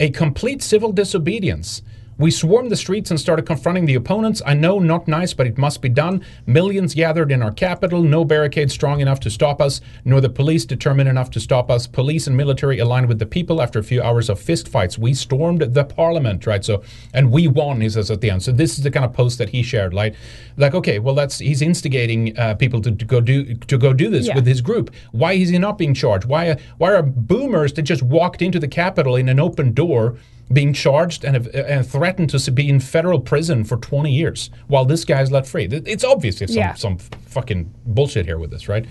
[0.00, 1.82] a complete civil disobedience.
[2.20, 4.42] We swarmed the streets and started confronting the opponents.
[4.44, 6.22] I know, not nice, but it must be done.
[6.44, 10.66] Millions gathered in our capital, no barricade strong enough to stop us, nor the police
[10.66, 11.86] determined enough to stop us.
[11.86, 14.98] Police and military aligned with the people after a few hours of fistfights.
[14.98, 16.62] We stormed the parliament, right?
[16.62, 16.82] So,
[17.14, 18.42] and we won, he says at the end.
[18.42, 20.14] So this is the kind of post that he shared, like,
[20.58, 24.10] like okay, well, that's he's instigating uh, people to, to go do to go do
[24.10, 24.34] this Yeah.
[24.34, 24.90] with his group.
[25.12, 26.26] Why is he not being charged?
[26.26, 30.16] Why why are boomers that just walked into the Capitol in an open door
[30.52, 34.84] being charged and, have, and threatened to be in federal prison for 20 years while
[34.84, 35.66] this guy's let free?
[35.70, 36.74] It's obvious there's some, Yeah.
[36.74, 38.86] some fucking bullshit here with this, right?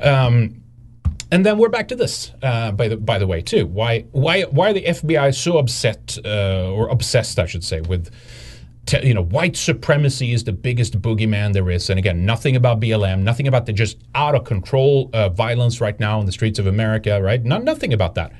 [0.00, 0.62] Um,
[1.32, 3.66] and then we're back to this, uh, by the by the way, too.
[3.66, 8.10] Why why why are the FBI so upset uh, or obsessed, I should say, with
[8.86, 12.80] te- you know white supremacy is the biggest boogeyman there is, and again, nothing about
[12.80, 16.58] BLM, nothing about the just out of control uh, violence right now in the streets
[16.58, 17.44] of America, right?
[17.44, 18.32] Not nothing about that.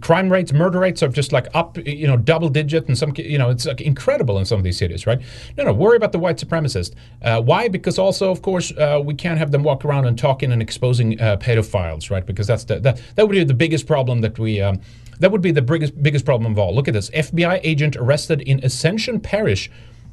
[0.00, 3.38] Crime rates, murder rates are just like up, you know, double digit, and some, you
[3.38, 5.20] know, it's like incredible in some of these cities, right?
[5.56, 6.94] No, no, worry about the white supremacist.
[7.22, 7.68] Uh, why?
[7.68, 11.20] Because also, of course, uh, we can't have them walk around and talking and exposing
[11.20, 12.26] uh, pedophiles, right?
[12.26, 14.60] Because that's the, that that would be the biggest problem that we.
[14.60, 14.80] Um,
[15.18, 16.74] that would be the biggest biggest problem of all.
[16.74, 19.70] Look at this: FBI agent arrested in Ascension Parish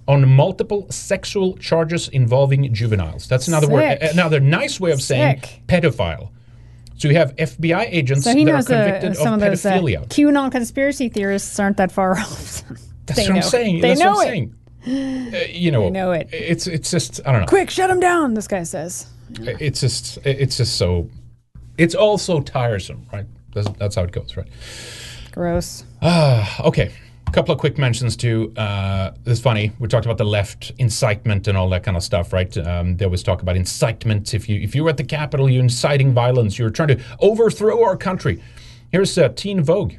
[0.08, 3.28] on multiple sexual charges involving juveniles.
[3.28, 6.30] That's another word, another nice way of saying pedophile.
[7.04, 9.74] So you have FBI agents So that are uh, convicted some of of those uh,
[9.74, 12.64] QAnon conspiracy theorists aren't that far off.
[13.06, 13.82] That's They what I'm saying.
[13.82, 14.52] They That's know what I'm it.
[14.86, 15.36] saying.
[15.36, 16.30] Uh, you know, They know it.
[16.32, 17.48] It's it's just I don't know.
[17.48, 18.36] Quick, shut him down.
[18.36, 19.08] This guy says.
[19.38, 21.10] It's just it's just so
[21.78, 23.26] it's all so tiresome, right?
[23.54, 24.48] That's, that's how it goes, right?
[25.34, 25.84] Gross.
[26.02, 26.94] Ah, okay.
[27.34, 28.54] Couple of quick mentions too.
[28.56, 29.72] Uh, it's funny.
[29.80, 32.56] We talked about the left incitement and all that kind of stuff, right?
[32.60, 34.36] Um, they always talk about incitement.
[34.36, 36.60] If you if you're at the Capitol, you're inciting violence.
[36.60, 38.40] You're trying to overthrow our country.
[38.92, 39.94] Here's uh, Teen Vogue.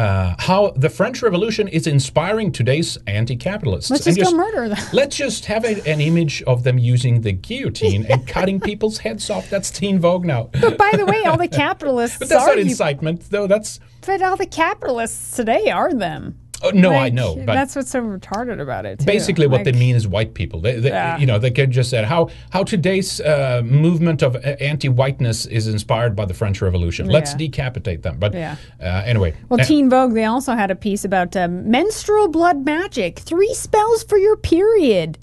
[0.00, 3.90] Uh, how the French Revolution is inspiring today's anti-capitalists.
[3.90, 4.78] Let's And just go murder them.
[4.94, 9.28] Let's just have a, an image of them using the guillotine and cutting people's heads
[9.28, 9.50] off.
[9.50, 10.48] That's Teen Vogue now.
[10.58, 13.46] But by the way, all the capitalists But that's not incitement, though.
[13.46, 16.38] That's But all the capitalists today are them.
[16.62, 17.36] Oh, no, I know.
[17.36, 18.98] But that's what's so retarded about it.
[19.00, 19.04] too.
[19.04, 20.60] basically, what they mean is white people.
[20.60, 21.18] They, they, Yeah.
[21.18, 25.66] You know, they could just said how how today's uh, movement of uh, anti-whiteness is
[25.68, 27.06] inspired by the French Revolution.
[27.08, 27.38] Let's Yeah.
[27.38, 28.16] decapitate them.
[28.18, 28.56] But Yeah.
[28.80, 32.64] uh, anyway, Well, uh, Teen Vogue, they also had a piece about um, menstrual blood
[32.64, 35.18] magic, three spells for your period.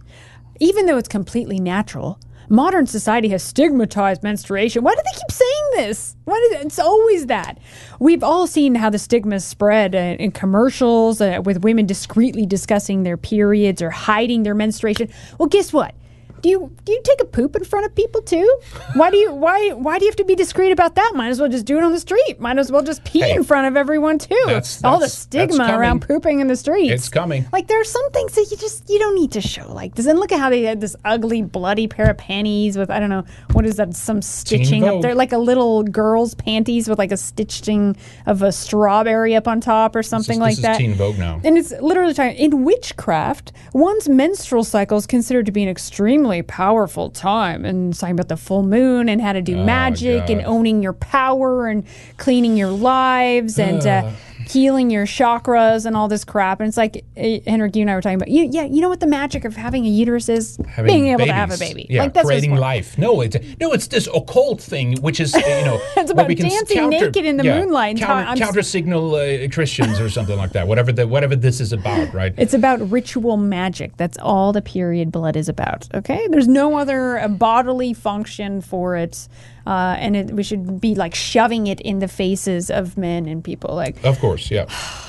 [0.59, 2.19] Even though it's completely natural,
[2.49, 4.83] modern society has stigmatized menstruation.
[4.83, 6.15] Why do they keep saying this?
[6.25, 7.59] Why do they, it's always that?
[7.99, 13.03] We've all seen how the stigma spread uh, in commercials uh, with women discreetly discussing
[13.03, 15.09] their periods or hiding their menstruation.
[15.37, 15.93] Well, guess what?
[16.41, 18.47] Do you do you take a poop in front of people too?
[18.93, 21.13] Why do you why why do you have to be discreet about that?
[21.15, 22.39] Might as well just do it on the street.
[22.39, 24.35] Might as well just pee Hey, in front of everyone too.
[24.45, 26.91] that's- All the that's- that's stigma around pooping in the streets.
[26.93, 27.47] It's coming.
[27.51, 30.05] Like there are some things that you just you don't need to show like this.
[30.05, 33.09] And look at how they had this ugly, bloody pair of panties with I don't
[33.09, 33.23] know
[33.53, 37.17] what is that some stitching up there, like a little girl's panties with like a
[37.17, 37.95] stitching
[38.27, 40.77] of a strawberry up on top or something this like is that.
[40.77, 41.41] Teen Vogue now.
[41.43, 46.26] And it's literally talking in witchcraft, one's menstrual cycle is considered to be an extremely
[46.43, 47.65] powerful time.
[47.65, 50.93] And talking about the full moon and how to do Oh, magic and owning your
[50.93, 51.83] power and
[52.17, 54.11] cleaning your lives and uh,
[54.49, 56.59] healing your chakras and all this crap.
[56.59, 58.89] And it's like, eh, Henrik, you and I were talking about, you, yeah, you know
[58.89, 60.57] what the magic of having a uterus is?
[60.67, 61.87] having Being able to have a baby.
[61.89, 62.97] Yeah, like, that's creating life.
[62.97, 66.49] No, it's no, it's this occult thing, which is you know, It's about we can
[66.49, 70.51] dancing naked in the moonlight and counter, I'm- counter signal uh, Christians or something like
[70.53, 70.67] that.
[70.67, 72.33] Whatever the whatever this is about, right?
[72.37, 73.97] It's about ritual magic.
[73.97, 75.87] That's all the period blood is about.
[75.93, 79.27] Okay, there's no other uh, bodily function for it,
[79.67, 83.43] uh, and it, we should be like shoving it in the faces of men and
[83.43, 83.75] people.
[83.75, 84.65] Like, Of course, yeah.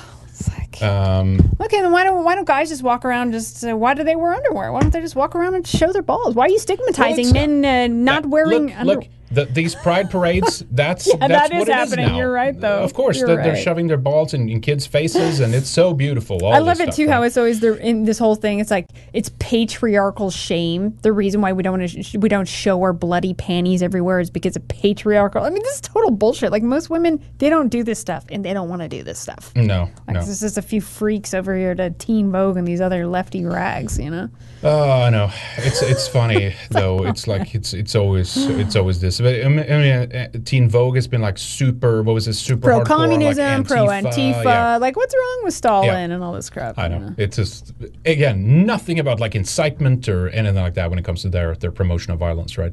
[0.81, 3.33] Um, okay, then why don't why don't guys just walk around?
[3.33, 4.71] Just uh, why do they wear underwear?
[4.71, 6.37] Why don't they just walk around and show their balls?
[6.37, 10.11] Why are you stigmatizing Well, men uh, not wearing look, under- look the, these pride
[10.11, 10.65] parades.
[10.71, 12.07] That's Yeah, that's that is what happening.
[12.09, 12.17] now.
[12.17, 12.83] You're right, though.
[12.83, 16.39] Of course, they're, they're shoving their balls in, in kids' faces, and it's so beautiful.
[16.45, 17.07] All I love it too.
[17.07, 17.13] right?
[17.13, 18.59] How it's always there in this whole thing.
[18.61, 20.97] It's like it's patriarchal shame.
[21.03, 24.57] The reason why we don't sh- we don't show our bloody panties everywhere is because
[24.57, 25.43] of patriarchal.
[25.45, 26.51] I mean, this is total bullshit.
[26.53, 29.19] Like most women, they don't do this stuff, and they don't want to do this
[29.19, 29.53] stuff.
[29.57, 30.21] No, Like no.
[30.25, 33.99] this is a few freaks over here to Teen Vogue and these other lefty rags.
[33.99, 34.29] You know.
[34.63, 35.31] Oh, I know.
[35.59, 37.05] It's it's funny though.
[37.07, 39.18] It's like it's it's always it's always this.
[39.20, 42.03] But I mean, I mean, uh, Teen Vogue has been like super.
[42.03, 42.35] What was it?
[42.35, 44.45] Super pro communism, like pro Antifa.
[44.45, 44.77] yeah.
[44.77, 45.99] Like, what's wrong with Stalin Yeah.
[46.15, 46.78] and all this crap?
[46.78, 47.15] I know.
[47.16, 47.73] It's just
[48.05, 51.73] again nothing about like incitement or anything like that when it comes to their their
[51.73, 52.73] promotion of violence, right?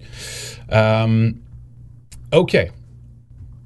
[0.70, 1.42] Um,
[2.34, 2.72] okay.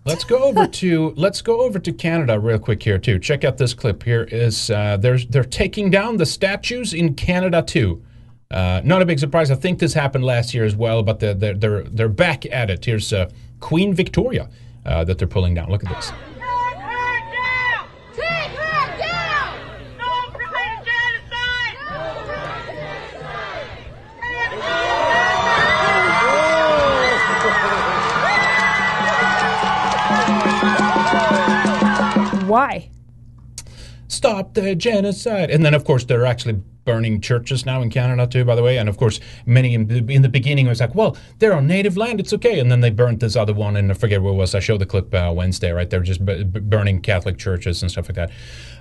[0.05, 3.19] Let's go over to let's go over to Canada real quick here too.
[3.19, 4.23] Check out this clip here.
[4.31, 8.01] Is uh, there's they're taking down the statues in Canada too.
[8.51, 9.51] Uh, not a big surprise.
[9.51, 12.71] I think this happened last year as well, but they're they're they're, they're back at
[12.71, 12.83] it.
[12.83, 14.49] Here's uh, Queen Victoria
[14.87, 15.69] uh, that they're pulling down.
[15.69, 16.09] Look at this.
[32.47, 32.89] Why?
[34.19, 35.49] stop the genocide.
[35.49, 38.79] And then, of course, they're actually burning churches now in Canada too, by the way.
[38.79, 41.95] And of course, many in the, in the beginning was like, well, they're on native
[41.97, 42.59] land, it's okay.
[42.59, 44.55] And then they burnt this other one, and I forget what it was.
[44.55, 45.87] I showed the clip uh, Wednesday, right?
[45.87, 48.31] They're just b- burning Catholic churches and stuff like that.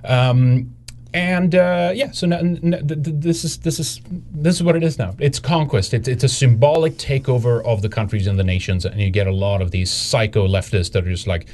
[0.04, 0.74] Um,
[1.12, 4.00] and uh, yeah, so this is this is
[4.46, 5.14] this is what it is now.
[5.18, 5.94] It's conquest.
[5.94, 9.32] It's it's a symbolic takeover of the countries and the nations, and you get a
[9.46, 11.48] lot of these psycho leftists that are just like,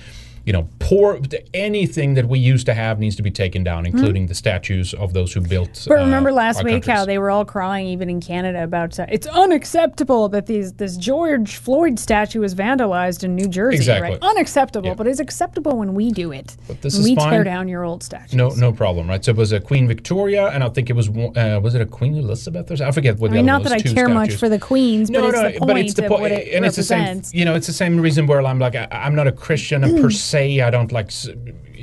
[0.45, 1.21] you know, poor
[1.55, 5.13] anything that we used to have needs to be taken down, including the statues of
[5.13, 5.85] those who built.
[5.85, 5.89] Hmm.
[5.89, 9.07] But remember uh, last week how they were all crying, even in Canada, about uh,
[9.09, 13.77] it's unacceptable that these this George Floyd statue was vandalized in New Jersey.
[13.77, 14.11] Exactly.
[14.11, 14.19] Right?
[14.23, 16.57] Unacceptable, but it's acceptable when we do it.
[16.67, 18.37] But this is we tear down your old statue.
[18.37, 19.25] No, no problem, right?
[19.25, 21.87] So it was a Queen Victoria, and I think it was uh, was it a
[21.87, 22.89] Queen Elizabeth or something?
[22.89, 25.11] I forget what I the mean, other not that I care much for the queens,
[25.11, 27.01] but it's the point of po- what it and it's the same.
[27.01, 27.35] represents.
[27.35, 30.11] You know, it's the same reason where I'm like, I, I'm not a Christian per
[30.35, 30.61] se.
[30.61, 31.11] I don't like.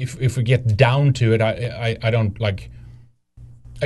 [0.05, 1.51] If if we get down to it, I
[1.87, 2.69] I, I don't like.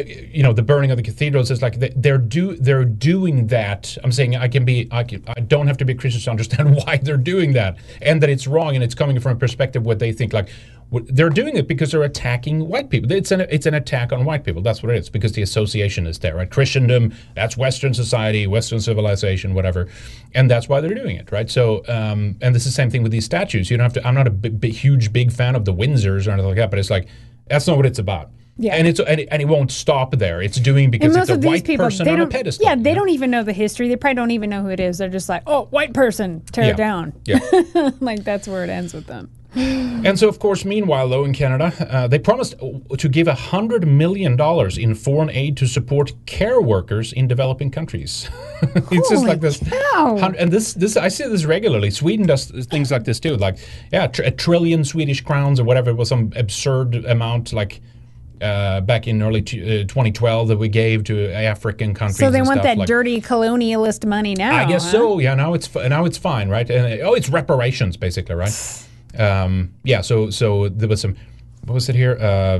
[0.05, 3.97] You know, the burning of the cathedrals is like they- they're do they're doing that.
[4.03, 6.29] I'm saying I can be I can, I don't have to be a Christian to
[6.31, 9.85] understand why they're doing that and that it's wrong and it's coming from a perspective
[9.85, 10.49] what they think like
[10.91, 13.11] they're doing it because they're attacking white people.
[13.11, 14.61] It's an it's an attack on white people.
[14.61, 16.49] That's what it is because the association is there, right?
[16.49, 19.87] Christendom, that's Western society, Western civilization, whatever,
[20.33, 21.49] and that's why they're doing it, right?
[21.49, 23.69] So, um, and this is the same thing with these statues.
[23.69, 24.07] You don't have to.
[24.07, 26.69] I'm not a big, big, huge big fan of the Windsors or anything like that,
[26.69, 27.07] but it's like
[27.47, 28.29] that's not what it's about.
[28.57, 28.75] Yeah.
[28.75, 30.41] and it's and it, and it won't stop there.
[30.41, 32.65] It's doing because it's a white people, person on a pedestal.
[32.65, 33.89] yeah, they don't even know the history.
[33.89, 34.97] They probably don't even know who it is.
[34.99, 36.71] They're just like, oh, white person, tear Yeah.
[36.71, 37.13] it down.
[37.25, 37.91] Yeah.
[37.99, 39.29] like that's where it ends with them.
[40.05, 44.39] And so, of course, meanwhile, though, in Canada, uh, they promised to give $100 million
[44.79, 48.29] in foreign aid to support care workers in developing countries.
[48.61, 49.59] it's just like this.
[49.95, 51.89] And this, this, I see this regularly.
[51.89, 53.35] Sweden does things like this too.
[53.35, 53.57] Like,
[53.91, 57.81] yeah, tr- a trillion Swedish crowns or whatever it was some absurd amount, like
[58.41, 62.17] uh, back in early t- uh, 2012 that we gave to African countries.
[62.17, 64.55] So they want that like- dirty colonialist money now.
[64.55, 64.91] I guess huh?
[64.91, 65.19] so.
[65.19, 66.69] Yeah, now it's now it's fine, right?
[66.69, 68.81] And uh, oh, it's reparations basically, right?
[69.19, 70.01] Um, yeah.
[70.01, 71.15] So so there was some.
[71.65, 72.17] What was it here?
[72.21, 72.59] Uh,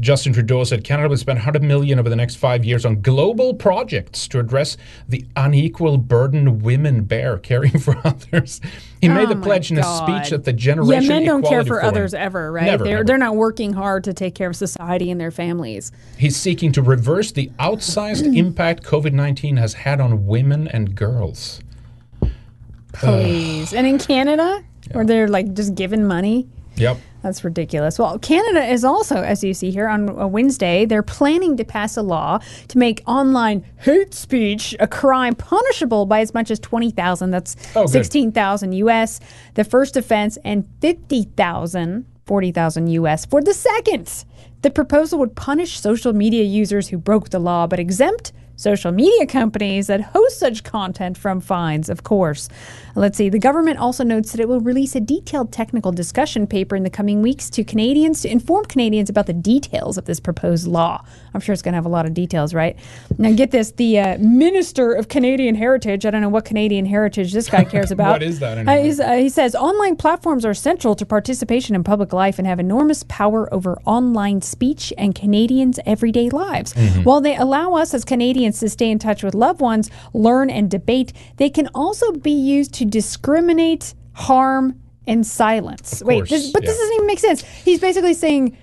[0.00, 3.54] Justin Trudeau said Canada will spend 100 million over the next five years on global
[3.54, 4.76] projects to address
[5.08, 8.60] the unequal burden women bear caring for others.
[9.00, 11.42] He made Oh the my pledge in a speech at the Generation Yeah, men don't
[11.46, 11.86] care for Forum.
[11.86, 12.64] others ever, right?
[12.66, 13.04] Never, they're never.
[13.04, 15.92] they're not working hard to take care of society and their families.
[16.18, 21.60] He's seeking to reverse the outsized impact COVID 19 has had on women and girls.
[22.92, 23.72] Please.
[23.72, 26.48] and in Canada, where they're like just giving money.
[26.76, 26.98] Yep.
[27.22, 27.98] That's ridiculous.
[27.98, 31.98] Well, Canada is also, as you see here on a Wednesday, they're planning to pass
[31.98, 32.38] a law
[32.68, 37.30] to make online hate speech a crime punishable by as much as 20,000.
[37.30, 37.90] That's Oh, good.
[37.90, 39.20] 16,000 US,
[39.54, 44.24] the first offense, and 50,000, 40,000 US for the second.
[44.62, 49.26] The proposal would punish social media users who broke the law, but exempt social media
[49.26, 52.48] companies that host such content from fines, of course.
[52.94, 53.28] Let's see.
[53.30, 56.90] The government also notes that it will release a detailed technical discussion paper in the
[56.90, 61.02] coming weeks to Canadians to inform Canadians about the details of this proposed law.
[61.32, 62.76] I'm sure it's going to have a lot of details, right?
[63.16, 67.32] Now, get this the uh, Minister of Canadian Heritage, I don't know what Canadian heritage
[67.32, 68.10] this guy cares about.
[68.12, 68.82] What is that Uh, anyway?
[68.84, 72.60] he's- uh, he says online platforms are central to participation in public life and have
[72.60, 76.74] enormous power over online speech and Canadians' everyday lives.
[76.74, 77.04] Mm-hmm.
[77.04, 80.68] While they allow us as Canadians to stay in touch with loved ones, learn, and
[80.68, 86.02] debate, they can also be used to discriminate, harm, and silence.
[86.04, 87.42] Wait, this, but this doesn't even make sense.
[87.42, 88.56] He's basically saying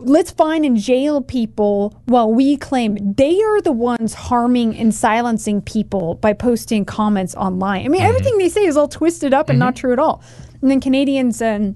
[0.00, 5.60] let's fine and jail people while we claim they are the ones harming and silencing
[5.60, 7.84] people by posting comments online.
[7.84, 8.08] I mean, Mm-hmm.
[8.08, 10.22] everything they say is all twisted up and not true at all.
[10.62, 11.74] And then Canadians and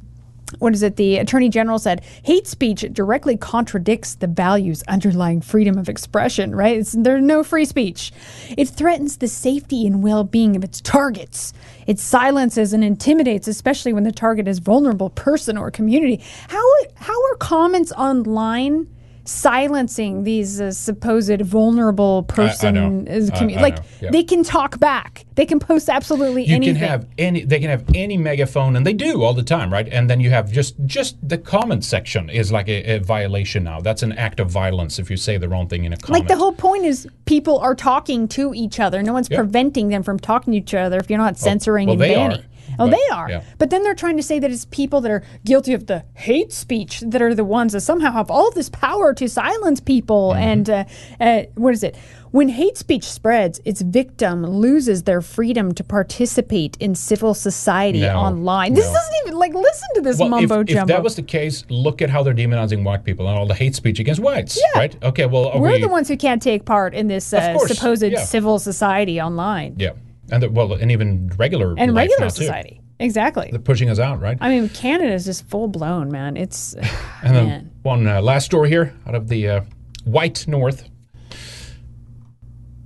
[0.59, 0.97] what is it?
[0.97, 6.79] The attorney general said hate speech directly contradicts the values underlying freedom of expression, right?
[6.79, 8.13] It's, there's no free speech.
[8.57, 11.53] It threatens the safety and well being of its targets.
[11.87, 16.23] It silences and intimidates, especially when the target is vulnerable person or community.
[16.49, 16.65] How,
[16.97, 18.89] how are comments online
[19.25, 24.11] silencing these uh, supposed vulnerable person as I- commu- I like yeah.
[24.11, 25.25] they can talk back.
[25.35, 26.77] They can post absolutely you anything.
[26.77, 29.89] can have any they can have any megaphone and they do all the time right
[29.89, 33.81] and then you have just just the comment section is like a, a violation now
[33.81, 36.29] that's an act of violence if you say the wrong thing in a comment Like
[36.29, 39.03] the whole point is people are talking to each other.
[39.03, 39.39] No one's Yeah.
[39.39, 42.39] preventing them from talking to each other if you're not censoring well and they banning.
[42.41, 42.45] are
[42.83, 43.31] Oh, But, they are.
[43.31, 43.43] yeah.
[43.59, 46.53] But then they're trying to say that it's people that are guilty of the hate
[46.53, 50.31] speech that are the ones that somehow have all this power to silence people.
[50.31, 50.43] Mm-hmm.
[50.43, 50.85] And uh,
[51.21, 51.97] uh, what is it?
[52.33, 58.17] When hate speech spreads, its victim loses their freedom to participate in civil society No,
[58.17, 58.73] online.
[58.73, 58.95] This no.
[58.95, 62.01] doesn't even like listen to this Well, mumbo if, if that was the case, look
[62.01, 64.59] at how they're demonizing white people and all the hate speech against whites.
[64.59, 64.79] Yeah.
[64.81, 65.05] Right?
[65.05, 65.27] Okay.
[65.27, 68.25] Well, We're we, the ones who can't take part in this uh, supposed yeah.
[68.25, 69.91] civil society online Yeah,
[70.33, 72.45] and the, well, and even regular and regular now, too.
[72.45, 72.81] society.
[72.99, 73.49] Exactly.
[73.51, 74.39] They're pushing us out, right?
[74.41, 76.37] I mean, Canada is just full blown, man.
[76.37, 76.75] It's
[77.23, 77.71] And then man.
[77.83, 79.61] one uh, last story here out of the uh,
[80.05, 80.89] white north.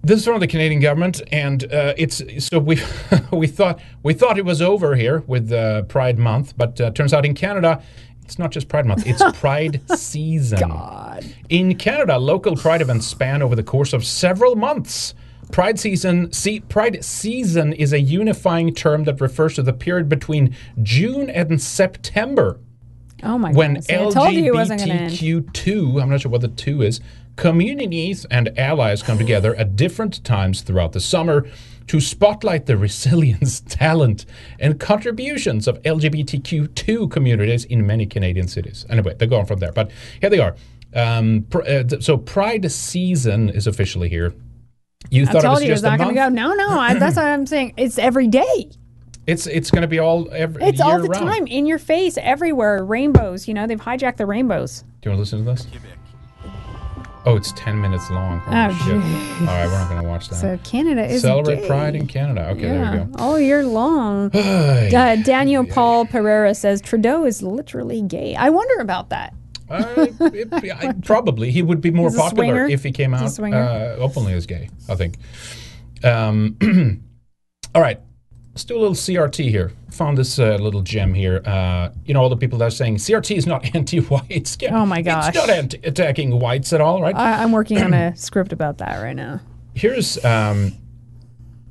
[0.02, 2.81] This is from the Canadian government, and uh, it's so we
[3.32, 7.12] we thought we thought it was over here with uh, Pride Month, but uh, turns
[7.12, 7.82] out in Canada,
[8.23, 10.60] it's not just Pride Month; it's Pride season.
[10.60, 11.24] God.
[11.48, 15.14] In Canada, local Pride events span over the course of several months.
[15.52, 20.55] Pride season, see, Pride season is a unifying term that refers to the period between
[20.82, 22.60] June and September
[23.23, 23.85] oh my when god!
[23.85, 25.12] See, told you it wasn't going to end.
[25.12, 27.01] LGBTQ2, I'm not sure what the two is,
[27.36, 31.47] communities and allies come together at different times throughout the summer
[31.86, 34.27] to spotlight the resilience, talent,
[34.59, 38.85] and contributions of LGBTQ2 communities in many Canadian cities.
[38.89, 39.90] Anyway, they're going from there, but
[40.20, 40.56] here they are.
[40.94, 44.35] Um, pr- uh, so Pride season is officially here.
[45.11, 46.28] You I thought it told was you it's a not going to go.
[46.28, 46.78] No, no.
[46.81, 47.74] I, that's what I'm saying.
[47.77, 48.70] It's every day.
[49.27, 51.27] It's it's going to be all every It's year all the round.
[51.27, 52.85] time, in your face, everywhere.
[52.85, 53.49] Rainbows.
[53.49, 54.83] You know, they've hijacked the rainbows.
[55.03, 55.66] Do you want to listen to this?
[57.28, 58.41] Oh, it's 10 minutes long.
[58.47, 58.95] Oh, shit.
[58.95, 60.37] All right, we're not going to watch that.
[60.37, 61.66] So Canada is Celebrate gay.
[61.66, 62.51] Pride in Canada.
[62.51, 63.19] Okay, there we Yeah, go.
[63.19, 64.31] all year long.
[64.35, 64.93] Ay.
[64.95, 68.37] uh, Daniel Paul Pereira says Trudeau is literally gay.
[68.37, 69.35] I wonder about that.
[69.69, 73.97] Uh, it- I- probably he would be more He's popular if he came out uh,
[73.99, 74.69] openly as gay.
[74.89, 75.17] I think.
[76.05, 76.57] Um,
[77.75, 78.01] all right,
[78.53, 79.73] let's do a little CRT here.
[79.93, 81.43] Found this uh, little gem here.
[81.45, 84.57] Uh, you know, all the people that are saying CRT is not anti-white.
[84.61, 85.29] Yeah, Oh my gosh.
[85.29, 87.15] it's not anti- attacking whites at all, right?
[87.17, 89.41] I, I'm working on a script about that right now.
[89.75, 90.73] Here's um,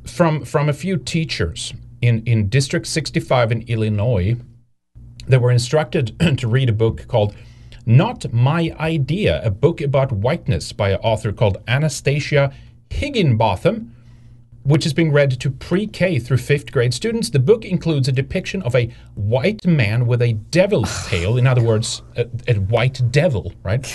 [0.06, 4.36] from from a few teachers in in District 65 in Illinois.
[5.28, 7.34] They were instructed to read a book called
[7.86, 12.52] "Not My Idea," a book about whiteness by an author called Anastasia
[12.90, 13.96] Higginbotham,
[14.64, 17.30] which is being read to pre-K through fifth grade students.
[17.30, 21.38] The book includes a depiction of a white man with a devil's tail.
[21.38, 23.86] In other words, a, a white devil, right?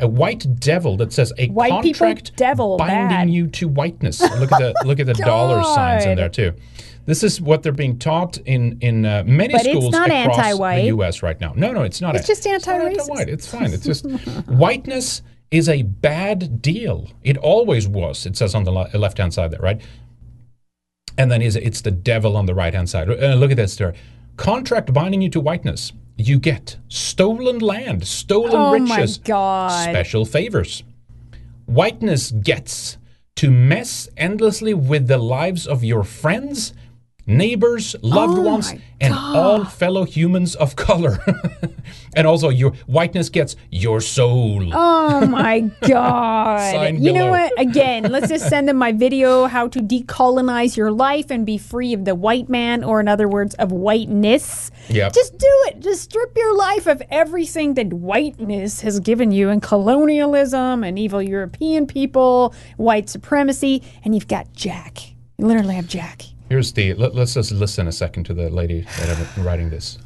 [0.00, 3.30] A white devil that says a White contract devil, binding bad.
[3.30, 4.20] you to whiteness.
[4.20, 6.52] Look at the look at the dollar signs in there too.
[7.06, 10.38] This is what they're being taught in in uh, many But it's schools not across
[10.38, 10.80] anti-white.
[10.82, 11.22] the U.S.
[11.22, 11.52] right now.
[11.54, 12.16] No, no, it's not.
[12.16, 12.86] It's a- just anti-racist.
[12.98, 13.28] anti-white.
[13.28, 13.72] It's fine.
[13.72, 14.06] It's just
[14.46, 15.20] whiteness
[15.50, 17.10] is a bad deal.
[17.22, 18.24] It always was.
[18.26, 19.80] It says on the left hand side there, right?
[21.18, 23.08] And then is it's the devil on the right hand side.
[23.08, 23.94] Uh, look at this there.
[24.36, 25.92] Contract binding you to whiteness.
[26.16, 30.82] You get stolen land, stolen Oh riches, special favors.
[31.66, 32.98] Whiteness gets
[33.36, 36.72] to mess endlessly with the lives of your friends,
[37.26, 41.18] neighbors, loved Oh ones, and all fellow humans of color.
[42.16, 44.70] and also, your whiteness gets your soul.
[44.72, 46.98] Oh my god!
[46.98, 47.58] You know what?
[47.58, 51.92] Again, let's just send them my video how to decolonize your life and be free
[51.92, 54.70] of the white man, or in other words, of whiteness.
[54.88, 55.12] Yep.
[55.12, 55.80] Just do it.
[55.80, 61.22] Just strip your life of everything that whiteness has given you, and colonialism, and evil
[61.22, 65.14] European people, white supremacy, and you've got Jack.
[65.38, 66.22] You literally have Jack.
[66.48, 66.94] Here's the.
[66.94, 69.98] Let, us just listen a second to the lady that have been writing this.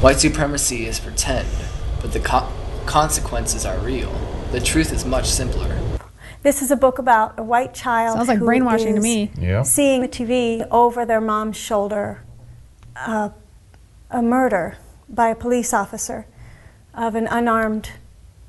[0.00, 1.48] White supremacy is pretend,
[2.00, 2.48] but the co-
[2.84, 4.12] consequences are real.
[4.52, 5.80] The truth is much simpler.
[6.42, 8.16] This is a book about a white child.
[8.16, 9.30] Sounds like who brainwashing to me.
[9.38, 9.62] Yeah.
[9.62, 12.22] Seeing the TV over their mom's shoulder,
[12.94, 13.30] uh,
[14.10, 14.76] a murder
[15.08, 16.26] by a police officer
[16.92, 17.92] of an unarmed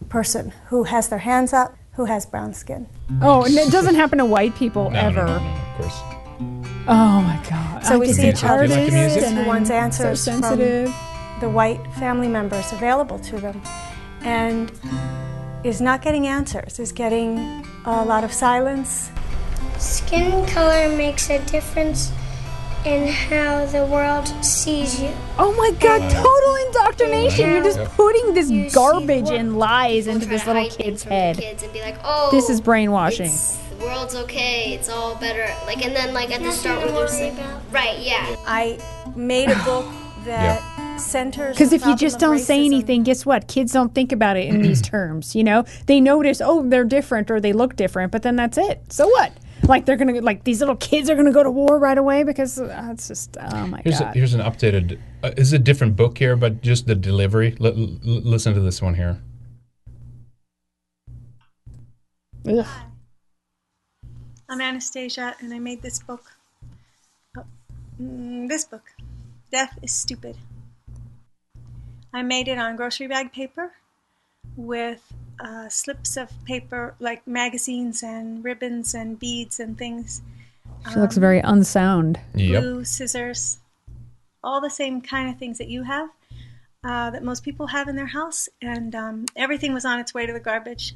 [0.10, 2.88] person who has their hands up, who has brown skin.
[3.22, 5.26] Oh, and it doesn't happen to white people No, ever.
[5.26, 6.14] no, no, no, of course.
[6.88, 7.84] Oh my god!
[7.84, 9.24] So I we could see be a child Do you like the music?
[9.30, 10.90] who wants so answers sensitive.
[10.94, 13.62] from the white family members available to them,
[14.22, 14.72] and
[15.64, 16.80] is not getting answers.
[16.80, 19.10] Is getting a lot of silence.
[19.80, 22.12] Skin color makes a difference
[22.86, 25.10] in how the world sees you.
[25.40, 27.49] Oh my god, total indoctrination.
[27.49, 27.91] You're just Yep.
[27.94, 30.86] putting this You see garbage what- and lies into try this to little hide things
[30.86, 31.38] kid's from the head.
[31.40, 33.32] kids and be like, oh, This is brainwashing.
[33.76, 34.73] It's- The world's okay.
[34.73, 35.47] It's all better.
[35.65, 37.34] Like, and then like at the start where there's like,
[37.72, 38.35] right, yeah.
[38.45, 38.80] I
[39.15, 39.85] made a book
[40.26, 43.47] that centers Because if you just don't say anything, guess what?
[43.47, 45.35] Kids don't think about it in these terms.
[45.35, 48.81] You know, they notice, oh, they're different or they look different, but then that's it.
[48.91, 49.31] So what?
[49.68, 52.60] like they're gonna like these little kids are gonna go to war right away because
[52.60, 54.14] uh, it's just oh my Here's, a, god.
[54.15, 54.99] here's an updated.
[55.23, 57.56] Uh, is a different book here, but just the delivery.
[57.60, 57.73] L- l-
[58.03, 59.19] listen to this one here.
[62.47, 62.65] Ugh.
[64.47, 66.23] I'm Anastasia, and I made this book.
[67.35, 67.45] Oh,
[67.99, 68.84] mm, this book,
[69.51, 70.38] Death is Stupid.
[72.13, 73.73] I made it on grocery bag paper
[74.55, 75.01] with
[75.39, 80.22] uh, slips of paper, like magazines and ribbons and beads and things.
[80.93, 82.19] She looks very unsound.
[82.59, 83.57] Glue, scissors,
[84.43, 86.09] all the same kind of things that you have,
[86.84, 90.27] uh, that most people have in their house, and um, everything was on its way
[90.27, 90.93] to the garbage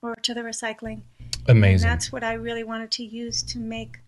[0.00, 1.02] or to the recycling.
[1.48, 1.88] Amazing.
[1.88, 3.98] And that's what I really wanted to use to make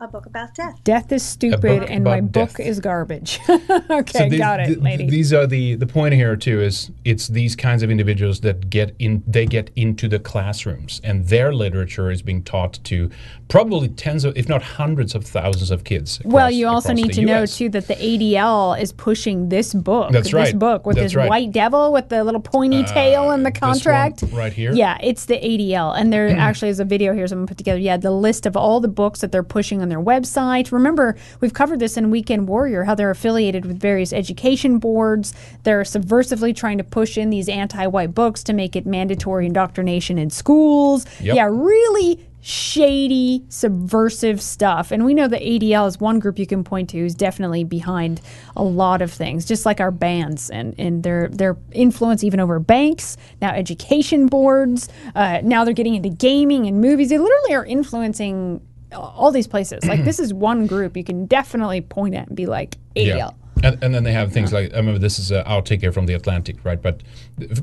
[0.00, 0.82] a book about death.
[0.82, 3.38] Death is stupid, and my about book is garbage.
[3.90, 5.06] okay, these, got it, th- lady.
[5.06, 6.60] These are the the point here too.
[6.60, 9.22] Is it's these kinds of individuals that get in.
[9.26, 13.10] They get into the classrooms, and their literature is being taught to
[13.48, 16.20] probably tens of, if not hundreds of thousands of kids.
[16.24, 20.12] well, you also need the to know too that the ADL is pushing this book.
[20.12, 20.44] That's right.
[20.46, 21.28] This book with That's this right.
[21.28, 24.24] white devil with the little pointy uh, tail and the this one contract.
[24.32, 24.72] right here?
[24.72, 27.78] Yeah, it's the ADL, and there actually is a video here someone put together.
[27.78, 30.72] Yeah, the list of all the books that they're pushing on their website.
[30.72, 35.34] Remember, we've covered this in Weekend Warrior how they're affiliated with various education boards.
[35.64, 40.30] They're subversively trying to push in these anti-white books to make it mandatory indoctrination in
[40.30, 41.04] schools.
[41.20, 41.36] Yep.
[41.36, 44.90] Yeah, really shady, subversive stuff.
[44.90, 48.20] And we know that ADL is one group you can point to who's definitely behind
[48.56, 52.58] a lot of things, just like our bands and, and their their influence even over
[52.58, 57.10] banks, now education boards, uh, now they're getting into gaming and movies.
[57.10, 58.60] They literally are influencing
[58.92, 59.84] all these places.
[59.86, 63.34] Like this is one group you can definitely point at and be like ADL.
[63.62, 66.06] And, and then they have things like I remember this is an outtake here from
[66.06, 66.80] the Atlantic, right?
[66.80, 67.02] But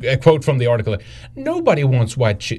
[0.03, 0.97] a quote from the article:
[1.35, 2.57] "Nobody wants white chi-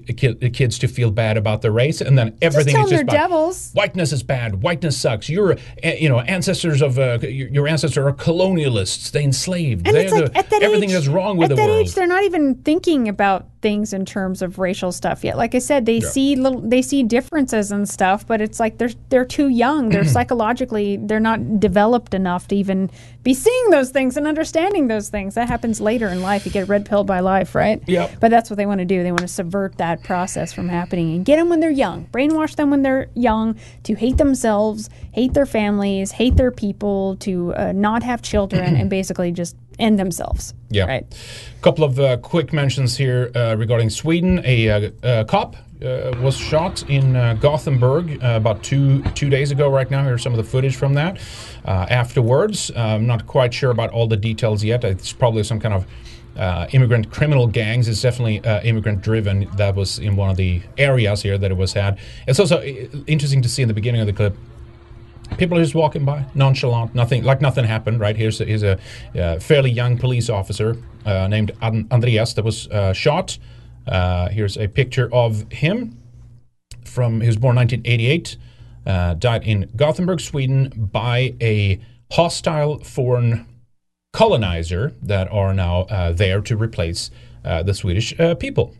[0.50, 3.70] kids to feel bad about their race," and then everything tell is just about devils.
[3.74, 5.28] whiteness is bad, whiteness sucks.
[5.28, 5.56] You're, uh,
[5.98, 9.10] you know, ancestors of uh, your ancestors are colonialists.
[9.10, 9.86] They enslaved.
[9.86, 11.68] And They're it's like the, at that everything age, is wrong with at the that
[11.68, 11.86] world.
[11.86, 15.36] age, they're not even thinking about things in terms of racial stuff yet.
[15.36, 16.08] Like I said, they Yeah.
[16.08, 19.88] see little, they see differences and stuff, but it's like they're they're too young.
[19.88, 22.88] They're psychologically they're not developed enough to even
[23.24, 25.34] be seeing those things and understanding those things.
[25.34, 26.46] That happens later in life.
[26.46, 27.82] You get red pilled by life, right?
[27.88, 28.14] Yeah.
[28.20, 29.02] But that's what they want to do.
[29.02, 32.06] They want to subvert that process from happening and get them when they're young.
[32.12, 37.52] Brainwash them when they're young to hate themselves, hate their families, hate their people, to
[37.54, 40.54] uh, not have children, and basically just end themselves.
[40.70, 40.84] Yeah.
[40.84, 41.04] Right.
[41.58, 44.40] A couple of uh, quick mentions here uh, regarding Sweden.
[44.44, 49.50] A, uh, uh cop uh, was shot in uh, Gothenburg uh, about two two days
[49.50, 49.70] ago.
[49.70, 51.18] Right now, here's some of the footage from that.
[51.64, 54.84] Uh, afterwards, I'm not quite sure about all the details yet.
[54.84, 55.86] It's probably some kind of
[56.38, 57.88] uh, immigrant criminal gangs.
[57.88, 59.48] It's definitely uh, immigrant driven.
[59.56, 61.98] That was in one of the areas here that it was had.
[62.26, 64.36] It's also uh, interesting to see in the beginning of the clip
[65.36, 68.00] people are just walking by, nonchalant, nothing like nothing happened.
[68.00, 68.78] Right here's a, here's a
[69.14, 73.38] uh, fairly young police officer uh, named Andreas that was uh, shot.
[74.30, 75.98] Here's a picture of him
[76.88, 78.36] from he was born 1988,
[78.86, 83.46] uh, died in Gothenburg, Sweden, by a hostile foreign
[84.12, 87.10] colonizer that are now uh, there to replace
[87.44, 88.74] uh, the Swedish uh, people.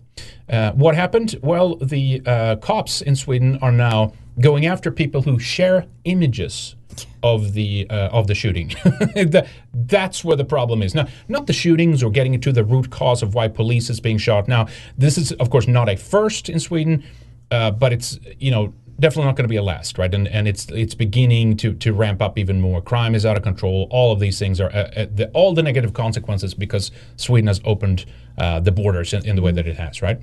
[0.48, 1.36] Uh, what happened?
[1.42, 6.74] Well, the uh, cops in Sweden are now going after people who share images
[7.22, 8.70] of the of the shooting.
[9.14, 10.94] That- that's where the problem is.
[10.94, 14.18] Now, not the shootings or getting into the root cause of why police is being
[14.18, 14.48] shot.
[14.48, 17.04] Now, this is of course not a first in Sweden,
[17.50, 20.12] but it's you know definitely not going to be a last, right?
[20.12, 22.80] And and it's it's beginning to to ramp up even more.
[22.80, 23.88] Crime is out of control.
[23.90, 27.60] All of these things are uh, uh, the, all the negative consequences because Sweden has
[27.64, 28.06] opened
[28.36, 30.20] uh, the borders in, in the way that it has, right?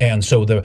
[0.00, 0.64] And so the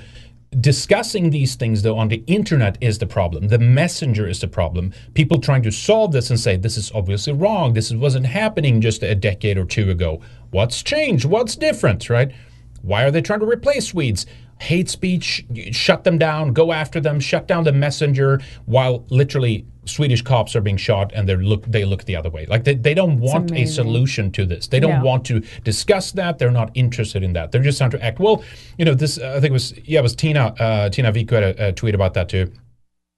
[0.59, 3.47] discussing these things though on the internet is the problem.
[3.47, 4.91] The messenger is the problem.
[5.13, 7.73] People trying to solve this and say this is obviously wrong.
[7.73, 10.19] This wasn't happening just a decade or two ago.
[10.49, 11.23] What's changed?
[11.23, 12.33] What's different, right?
[12.81, 14.25] Why are they trying to replace Swedes?
[14.61, 20.21] Hate speech, shut them down, go after them, shut down the messenger, while literally Swedish
[20.21, 22.45] cops are being shot and they look they look the other way.
[22.45, 24.67] Like they, they don't want a solution to this.
[24.67, 25.01] They don't Yeah.
[25.01, 26.37] want to discuss that.
[26.37, 27.51] They're not interested in that.
[27.51, 28.19] They're just trying to act.
[28.19, 28.43] Well,
[28.77, 31.35] you know, this uh, I think it was yeah, it was Tina uh, Tina Vico
[31.41, 32.51] had a, a tweet about that too.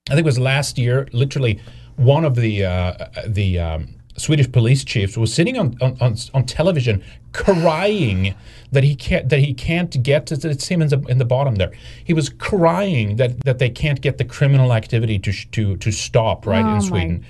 [0.10, 1.10] I think it was last year.
[1.12, 1.60] Literally,
[1.98, 2.94] one of the uh,
[3.28, 8.36] the um, Swedish police chiefs was sitting on, on, on, on television crying
[8.72, 11.72] that he can't that he can't get it's him in the, in the bottom there.
[12.04, 15.92] He was crying that, that they can't get the criminal activity to sh- to to
[15.92, 17.26] stop right Oh in Sweden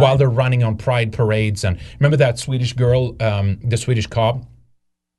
[0.00, 4.42] while they're running on pride parades and remember that Swedish girl, um, the Swedish cop.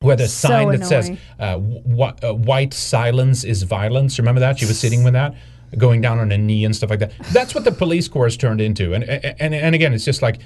[0.01, 4.19] Who had a So sign that says uh, wh- uh, "White silence is violence"?
[4.19, 4.59] Remember that?
[4.59, 5.33] She was sitting with that.
[5.77, 7.11] Going down on a knee and stuff like that.
[7.31, 8.93] That's what the police course turned into.
[8.93, 10.39] And and and again, it's just like,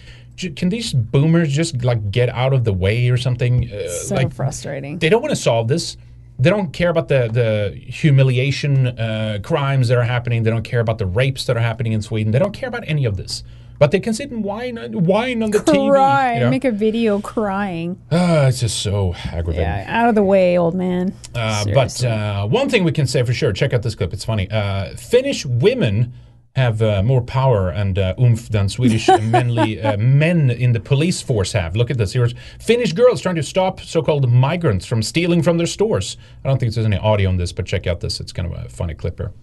[0.56, 3.72] can these boomers just like get out of the way or something?
[3.72, 5.00] Uh, So like, frustrating.
[5.00, 5.98] they don't want to solve this.
[6.40, 7.80] They don't care about the the
[8.12, 10.44] humiliation uh, crimes that are happening.
[10.44, 12.32] They don't care about the rapes that are happening in Sweden.
[12.32, 13.44] They don't care about any of this.
[13.80, 15.90] But they can sit and whine, whine on the TV.
[15.92, 16.34] Cry.
[16.36, 16.50] you know?
[16.50, 18.02] Make a video crying.
[18.12, 19.62] Ah, it's just so aggravating.
[19.62, 21.14] Yeah, out of the way, old man.
[21.36, 24.14] Uh, but uh, one thing we can say for sure, check out this clip.
[24.14, 24.50] It's funny.
[24.50, 26.14] Uh, Finnish women
[26.56, 31.22] have uh, more power and uh, oomph than Swedish manly uh, men in the police
[31.22, 31.76] force have.
[31.76, 32.14] Look at this.
[32.14, 36.18] Here's Finnish girls trying to stop so-called migrants from stealing from their stores.
[36.44, 38.20] I don't think there's any audio on this, but check out this.
[38.20, 39.34] It's kind of a funny clip here.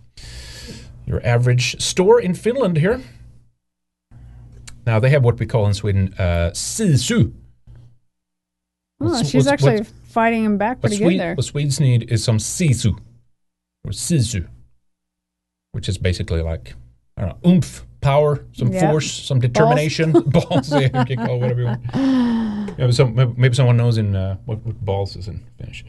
[1.07, 3.01] Your average store in Finland here.
[4.87, 7.33] Now they have what we call in Sweden uh, sisu.
[9.01, 11.35] Oh, What's- she's what's- actually what's- fighting him back what, pretty Swede- good there.
[11.35, 12.97] what Swedes need is some sisu
[13.85, 14.47] or sisu,
[15.73, 16.75] which is basically like
[17.17, 18.91] I don't know, oomph, power, some Yeah.
[18.91, 20.71] force, some determination, balls.
[20.73, 21.81] yeah, you can call it whatever you want.
[22.79, 25.85] Yeah, some, maybe- maybe someone knows in uh, what, what balls is in Finnish.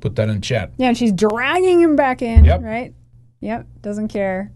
[0.00, 0.70] Put that in chat.
[0.76, 2.44] Yeah, and she's dragging him back in.
[2.44, 2.62] Yep.
[2.62, 2.94] Right.
[3.40, 3.66] Yep.
[3.82, 4.52] Doesn't care.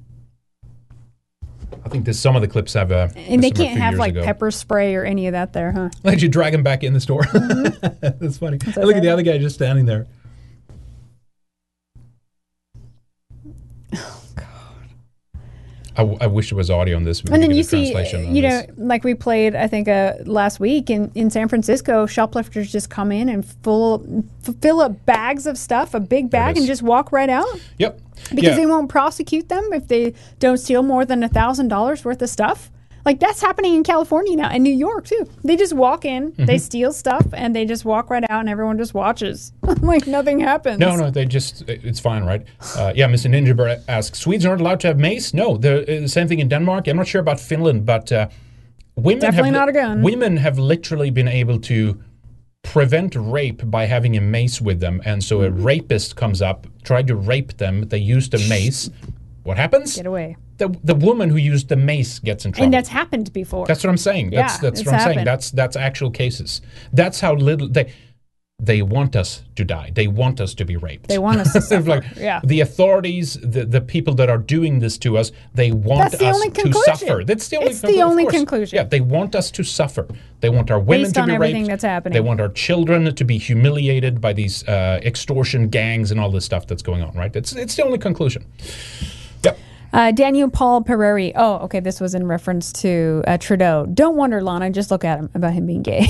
[1.85, 2.93] I think this, some of the clips have.
[2.93, 4.23] Uh, And they can't have like ago.
[4.25, 5.91] pepper spray or any of that there, huh?
[6.05, 7.25] Let you drag him back in the store.
[7.33, 8.59] That's funny.
[8.59, 10.07] That's Hey, look at the other guy just standing there.
[13.95, 14.47] Oh God.
[15.95, 17.21] I, w- I wish there was audio on this.
[17.21, 18.67] And then you see, on you this.
[18.69, 22.89] know, like we played, I think, uh, last week in, in San Francisco, shoplifters just
[22.89, 26.83] come in and full f- fill up bags of stuff, a big bag, and just
[26.83, 27.47] walk right out
[27.79, 28.01] Yep.
[28.31, 28.57] Because Yeah.
[28.57, 32.29] they won't prosecute them if they don't steal more than a thousand dollars worth of
[32.29, 32.71] stuff.
[33.05, 35.27] Like that's happening in California now, and New York too.
[35.43, 36.61] They just walk in, they Mhm.
[36.61, 39.53] steal stuff, and they just walk right out, and everyone just watches,
[39.93, 40.79] like nothing happens.
[40.79, 42.43] No, no, they just, it's fine, right?
[42.79, 43.29] Uh, yeah, Mr.
[43.29, 45.35] Ninja asks Swedes aren't allowed to have mace?
[45.35, 46.87] No, the, uh, same thing in Denmark.
[46.87, 48.29] I'm not sure about Finland, but uh,
[48.95, 50.03] women Definitely have, not a gun.
[50.03, 51.99] Women have literally been able to
[52.73, 55.03] prevent rape by having a mace with them.
[55.05, 55.63] And so a Mm-hmm.
[55.65, 58.89] rapist comes up, tried to rape them, they used a mace.
[59.43, 59.97] What happens?
[59.97, 60.37] Get away.
[60.59, 62.65] The, the woman who used the mace gets in trouble.
[62.67, 63.67] And that's happened before.
[63.67, 64.31] That's what I'm saying.
[64.31, 65.09] That's Yeah, that's what I'm saying.
[65.11, 65.27] happened.
[65.27, 66.61] That's that's actual cases.
[66.93, 67.93] That's how little they
[68.63, 69.91] they want us to die.
[69.93, 71.09] They want us to be raped.
[71.09, 71.89] They want us to suffer.
[71.89, 72.41] like yeah.
[72.45, 76.41] the authorities, the, the people that are doing this to us, they want the us
[76.41, 76.83] to conclusion.
[76.85, 77.25] suffer.
[77.25, 77.73] That's the only conclusion.
[77.73, 78.77] It's the conclu- only conclusion.
[78.77, 80.07] Yeah, they want us to suffer.
[80.41, 81.71] They want our women Based to be everything raped.
[81.71, 82.15] that's happening.
[82.15, 86.45] They want our children to be humiliated by these uh, extortion gangs and all this
[86.45, 87.15] stuff that's going on.
[87.15, 87.35] Right?
[87.35, 88.47] It's it's the only conclusion.
[89.93, 91.33] Uh, Daniel Paul Pereri.
[91.35, 91.81] Oh, okay.
[91.81, 93.87] This was in reference to uh, Trudeau.
[93.87, 94.71] Don't wonder, Lana.
[94.71, 96.07] Just look at him about him being gay.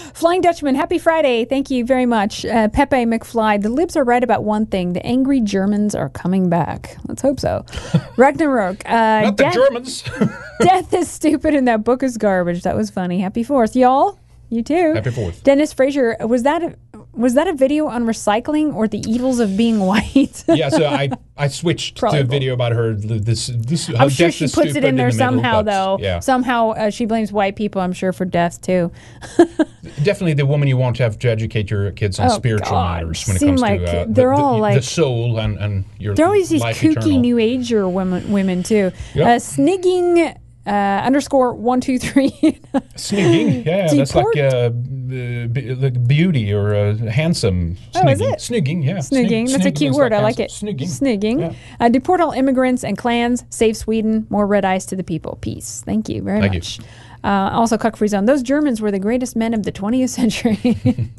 [0.14, 0.74] Flying Dutchman.
[0.74, 1.44] Happy Friday.
[1.44, 2.44] Thank you very much.
[2.44, 3.60] Uh, Pepe McFly.
[3.60, 4.92] The libs are right about one thing.
[4.92, 6.96] The angry Germans are coming back.
[7.08, 7.64] Let's hope so.
[8.16, 8.88] Ragnarok.
[8.88, 10.02] Uh, Not the death, Germans.
[10.60, 12.62] death is stupid and that book is garbage.
[12.62, 13.20] That was funny.
[13.20, 14.18] Happy Fourth, y'all.
[14.48, 14.94] You too.
[14.94, 15.42] Happy Fourth.
[15.42, 16.16] Dennis Frazier.
[16.20, 16.76] Was that a,
[17.16, 20.44] was that a video on recycling or the evils of being white?
[20.48, 22.94] yeah, so I, I switched Probably to a video about her.
[22.94, 23.86] This this.
[23.88, 25.98] how I'm sure she puts it in there the somehow, but, though.
[26.00, 28.92] Yeah, Somehow uh, she blames white people, I'm sure, for death, too.
[30.02, 33.02] definitely the woman you want to have to educate your kids on Oh, spiritual God.
[33.02, 35.58] matters when it comes like to uh, they're the, the, all the like- soul and
[35.58, 37.20] and your There are always these kooky eternal.
[37.20, 38.92] New Ager women, women too.
[39.14, 39.26] Yep.
[39.26, 40.34] Uh, snigging
[40.66, 42.30] uh, underscore one two three.
[42.96, 47.76] Snigging, yeah, that's like uh, b- like beauty or uh, handsome.
[47.94, 48.40] Oh, is it?
[48.40, 48.98] Snigging, yeah.
[49.00, 49.46] Snigging.
[49.46, 50.12] Snig- That's a cute word.
[50.12, 50.50] I like it.
[50.50, 50.88] Snigging.
[50.88, 51.54] Snigging.
[51.80, 53.44] Uh, deport all immigrants and clans.
[53.50, 54.26] Save Sweden.
[54.30, 55.36] More Red Ice to the people.
[55.40, 55.82] Peace.
[55.86, 56.60] Thank you very Thank you.
[56.60, 56.80] much.
[57.24, 58.24] Uh, also, Cuck Free Zone.
[58.26, 60.58] Those Germans were the greatest men of the 20th century.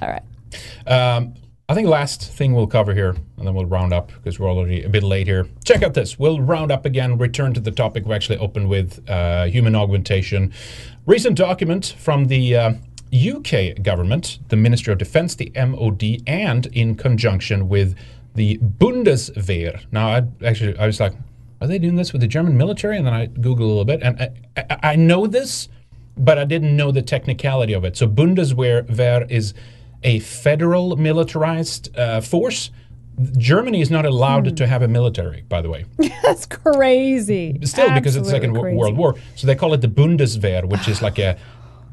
[0.00, 0.22] all right.
[0.86, 1.34] Um,
[1.68, 4.82] I think last thing we'll cover here, and then we'll round up because we're already
[4.82, 5.46] a bit late here.
[5.64, 6.18] Check out this.
[6.18, 10.52] We'll round up again, return to the topic we actually opened with uh, human augmentation.
[11.06, 12.72] Recent document from the uh,
[13.14, 17.96] UK government, the Ministry of Defense, the MOD, and in conjunction with
[18.34, 19.84] the Bundeswehr.
[19.92, 21.14] Now, I actually, I was like,
[21.60, 22.96] are they doing this with the German military?
[22.96, 25.68] And then I Googled a little bit, and I, I, I know this,
[26.16, 27.96] but I didn't know the technicality of it.
[27.96, 29.54] So Bundeswehr Wehr is
[30.04, 32.70] a federal militarized uh, force.
[33.36, 34.54] Germany is not allowed Hmm.
[34.54, 35.84] to have a military, by the way.
[36.22, 37.58] That's crazy.
[37.64, 38.96] Still, because it's like in Absolutely World.
[38.96, 39.14] War.
[39.36, 41.36] So they call it the Bundeswehr, which is like a.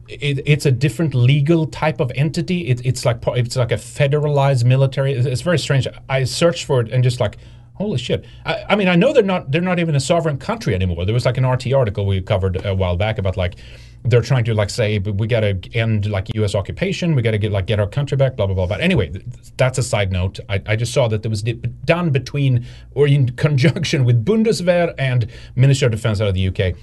[0.08, 2.68] It, it's a different legal type of entity.
[2.68, 5.14] It, it's like it's like a federalized military.
[5.14, 5.88] It's, it's very strange.
[6.08, 7.38] I searched for it and just like,
[7.76, 8.26] Holy shit!
[8.46, 11.06] I, I mean, I know they're not they're not even a sovereign country anymore.
[11.06, 13.56] There was like an RT article we covered a while back about like
[14.04, 16.56] they're trying to like say we got to end like U.S.
[16.56, 17.16] occupation.
[17.16, 18.36] We got to get like get our country back.
[18.36, 18.68] Blah blah blah.
[18.68, 19.12] But anyway,
[19.58, 20.40] that's a side note.
[20.48, 25.28] I, I just saw that there was done between or in conjunction with Bundeswehr and
[25.56, 26.76] Minister of Defense out of the UK.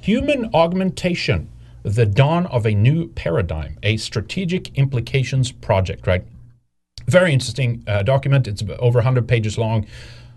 [0.00, 1.50] Human augmentation,
[1.82, 6.06] the dawn of a new paradigm, a strategic implications project.
[6.06, 6.24] Right.
[7.06, 8.46] Very interesting uh, document.
[8.46, 9.86] It's over 100 pages long.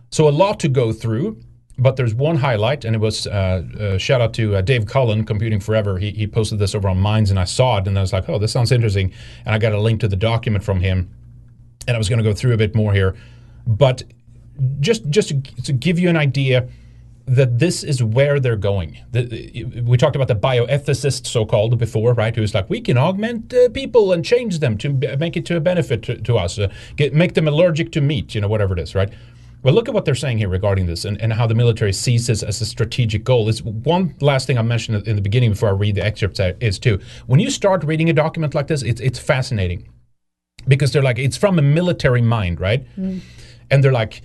[0.09, 1.39] So a lot to go through,
[1.77, 5.25] but there's one highlight, and it was uh, uh, shout out to uh, Dave Cullen,
[5.25, 5.97] Computing Forever.
[5.97, 8.29] He, he posted this over on Minds, and I saw it, and I was like,
[8.29, 9.11] oh, this sounds interesting.
[9.45, 11.09] And I got a link to the document from him,
[11.87, 13.15] and I was going to go through a bit more here,
[13.65, 14.03] but
[14.79, 16.67] just just to, to give you an idea
[17.25, 18.97] that this is where they're going.
[19.11, 22.35] The, we talked about the bioethicist, so-called, before, right?
[22.35, 25.61] Who's like, we can augment uh, people and change them to make it to a
[25.61, 28.79] benefit to, to us, uh, get, make them allergic to meat, you know, whatever it
[28.79, 29.11] is, right?
[29.63, 32.27] Well, look at what they're saying here regarding this and, and how the military sees
[32.27, 33.47] this as a strategic goal.
[33.47, 36.77] Is one last thing I mentioned in the beginning before I read the excerpts is
[36.77, 36.99] too.
[37.27, 39.87] When you start reading a document like this, it's it's fascinating
[40.67, 42.85] because they're like it's from a military mind, right?
[42.97, 43.21] Mm.
[43.71, 44.21] And they're like,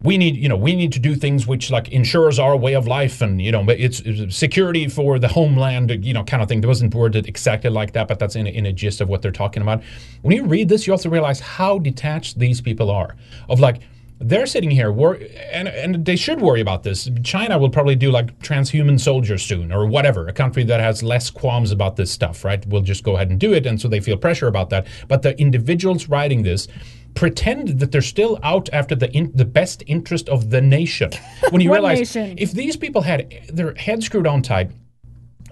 [0.00, 2.86] we need you know we need to do things which like ensures our way of
[2.86, 6.60] life and you know it's, it's security for the homeland you know kind of thing.
[6.60, 9.22] There wasn't worded exactly like that, but that's in a, in a gist of what
[9.22, 9.82] they're talking about.
[10.22, 13.16] When you read this, you also realize how detached these people are
[13.48, 13.80] of like
[14.20, 15.18] they're sitting here wor-
[15.52, 17.08] and, and they should worry about this.
[17.22, 21.30] China will probably do like transhuman soldiers soon or whatever a country that has less
[21.30, 22.66] qualms about this stuff right?
[22.66, 24.86] Will just go ahead and do it and so they feel pressure about that.
[25.06, 26.68] But the individuals writing this
[27.14, 31.10] pretend that they're still out after the in, the best interest of the nation.
[31.50, 32.36] When you realize nation?
[32.38, 34.70] if these people had their heads screwed on tight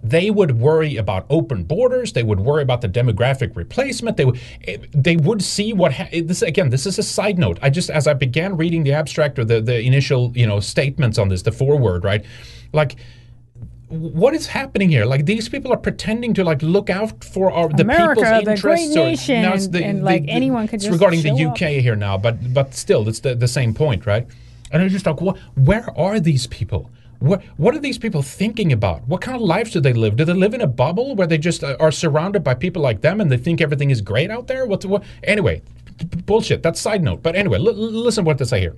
[0.02, 2.12] they would worry about open borders.
[2.12, 4.16] They would worry about the demographic replacement.
[4.16, 6.70] They would eh, they would see what ha- eh, this again.
[6.70, 7.58] This is a side note.
[7.62, 11.18] I just as I began reading the abstract or the the initial you know statements
[11.18, 12.24] on this, the foreword, right?
[12.72, 12.96] Like
[13.88, 15.04] what is happening here?
[15.04, 18.50] Like these people are pretending to like look out for our the America, people's the
[18.50, 18.62] interests.
[18.62, 21.80] great or- nation, now it's and- and, like, anyone could it's just regarding the UK
[21.80, 24.26] here now, but but still, it's the the same point, right?
[24.72, 25.38] And I'm just like, what?
[25.54, 26.90] Where are these people?
[27.20, 29.06] What what are these people thinking about?
[29.08, 30.16] What kind of lives do they live?
[30.16, 33.00] Do they live in a bubble where they just uh, are surrounded by people like
[33.00, 34.66] them and they think everything is great out there?
[34.66, 34.84] What?
[34.84, 35.02] what?
[35.22, 35.62] Anyway,
[36.26, 36.62] bullshit.
[36.62, 37.22] That's side note.
[37.22, 38.76] But anyway, l- listen what they say here.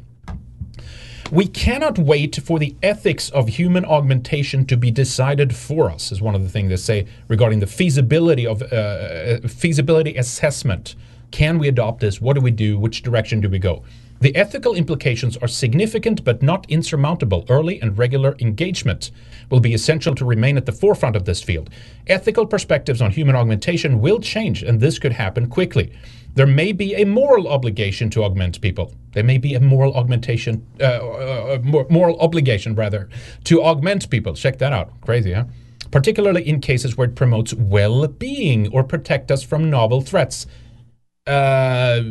[1.31, 6.23] We cannot wait for the ethics of human augmentation to be decided for us, is
[6.23, 10.97] one of the things they say regarding the feasibility of uh, feasibility assessment.
[11.31, 12.19] Can we adopt this?
[12.19, 12.78] What do we do?
[12.78, 13.85] Which direction do we go?
[14.20, 17.45] The ethical implications are significant but not insurmountable.
[17.49, 19.11] Early and regular engagement
[19.51, 21.70] will be essential to remain at the forefront of this field.
[22.09, 25.93] Ethical perspectives on human augmentation will change, and this could happen quickly.
[26.35, 28.93] There may be a moral obligation to augment people.
[29.12, 31.59] There may be a moral augmentation, uh, uh,
[31.89, 33.09] moral obligation rather,
[33.45, 34.35] to augment people.
[34.35, 35.01] Check that out.
[35.01, 35.45] Crazy, huh?
[35.90, 40.47] Particularly in cases where it promotes well-being or protect us from novel threats.
[41.27, 42.03] Uh,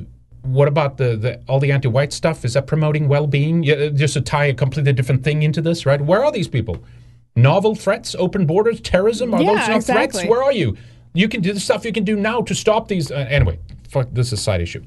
[0.47, 2.45] what about the, the all the anti-white stuff?
[2.45, 3.63] Is that promoting well-being?
[3.63, 6.01] Yeah, just to tie a completely different thing into this, right?
[6.01, 6.83] Where are these people?
[7.35, 9.33] Novel threats, open borders, terrorism?
[9.33, 10.23] Are Yeah, those not threats?
[10.25, 10.77] Where are you?
[11.13, 13.11] You can do the stuff you can do now to stop these.
[13.11, 13.59] Uh, anyway,
[13.89, 14.83] fuck, this is a side issue.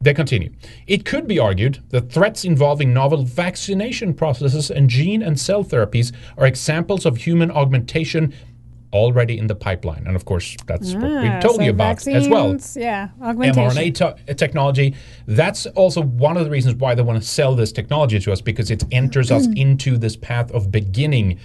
[0.00, 0.50] They continue.
[0.88, 6.12] It could be argued that threats involving novel vaccination processes and gene and cell therapies
[6.36, 8.34] are examples of human augmentation
[8.92, 10.04] already in the pipeline.
[10.06, 12.56] And of course, that's what Ah, we've told so you about as well.
[12.76, 13.94] Yeah, mRNA
[14.26, 14.94] te- technology.
[15.26, 18.40] That's also one of the reasons why they want to sell this technology to us
[18.40, 21.38] because it enters us into this path of beginning.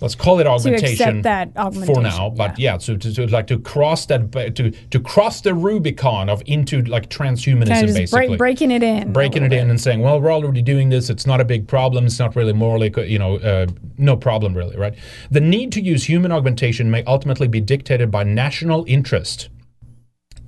[0.00, 1.54] Let's call it augmentation that
[1.86, 5.54] for now, but yeah, so to, to like to cross that to to cross the
[5.54, 9.12] Rubicon of into like transhumanism, Kind of basically break, breaking it in.
[9.12, 11.10] breaking it in and saying, well, we're already doing this.
[11.10, 12.06] It's not a big problem.
[12.06, 13.66] It's not really morally, you know, uh,
[13.96, 14.94] no problem really, right?
[15.30, 19.48] The need to use human augmentation may ultimately be dictated by national interest.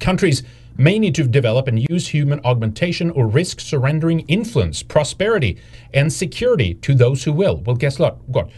[0.00, 0.42] Countries
[0.76, 5.58] may need to develop and use human augmentation or risk surrendering influence, prosperity,
[5.94, 7.58] and security to those who will.
[7.64, 8.18] Well, guess what?
[8.28, 8.50] What?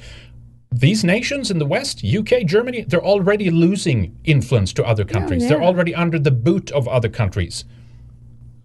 [0.71, 5.49] These nations in the West, UK, Germany, they're already losing influence to other countries.
[5.49, 7.65] They're already under the boot of other countries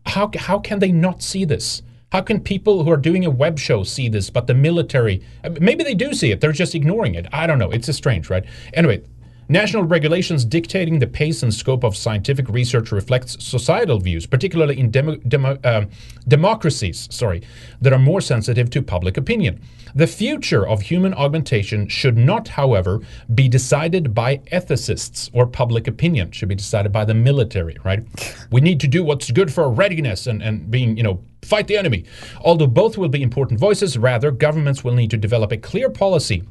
[0.05, 1.81] how, how can they not see this?
[2.11, 5.49] How can people who are doing a web show see this, but the military, uh,
[5.59, 7.25] maybe they do see it, they're just ignoring it.
[7.31, 7.71] I don't know.
[7.71, 8.45] It's a strange, right?
[8.73, 9.01] Anyway,
[9.49, 14.89] National regulations dictating the pace and scope of scientific research reflects societal views, particularly in
[14.89, 15.85] demo, demo, uh,
[16.27, 17.41] democracies sorry,
[17.81, 19.59] that are more sensitive to public opinion.
[19.95, 23.01] The future of human augmentation should not, however,
[23.35, 26.29] be decided by ethicists or public opinion.
[26.29, 28.03] It should be decided by the military, right?
[28.49, 31.77] We need to do what's good for readiness and, and being, you know, fight the
[31.77, 32.05] enemy.
[32.41, 36.43] Although both will be important voices, rather, governments will need to develop a clear policy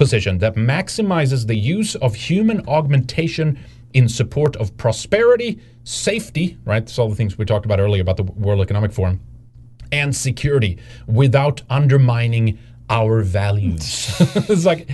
[0.00, 3.58] position that maximizes the use of human augmentation
[3.92, 6.86] in support of prosperity, safety, right?
[6.86, 9.20] That's all the things we talked about earlier about the World Economic Forum,
[9.92, 12.58] and security without undermining
[12.88, 14.10] our values.
[14.48, 14.88] it's like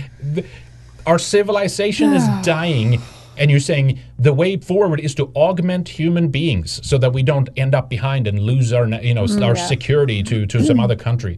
[1.05, 2.99] our civilization is dying.
[3.37, 7.49] And you're saying the way forward is to augment human beings so that we don't
[7.55, 9.67] end up behind and lose our, you know, Mm, our yeah.
[9.67, 11.37] security to, to some other country.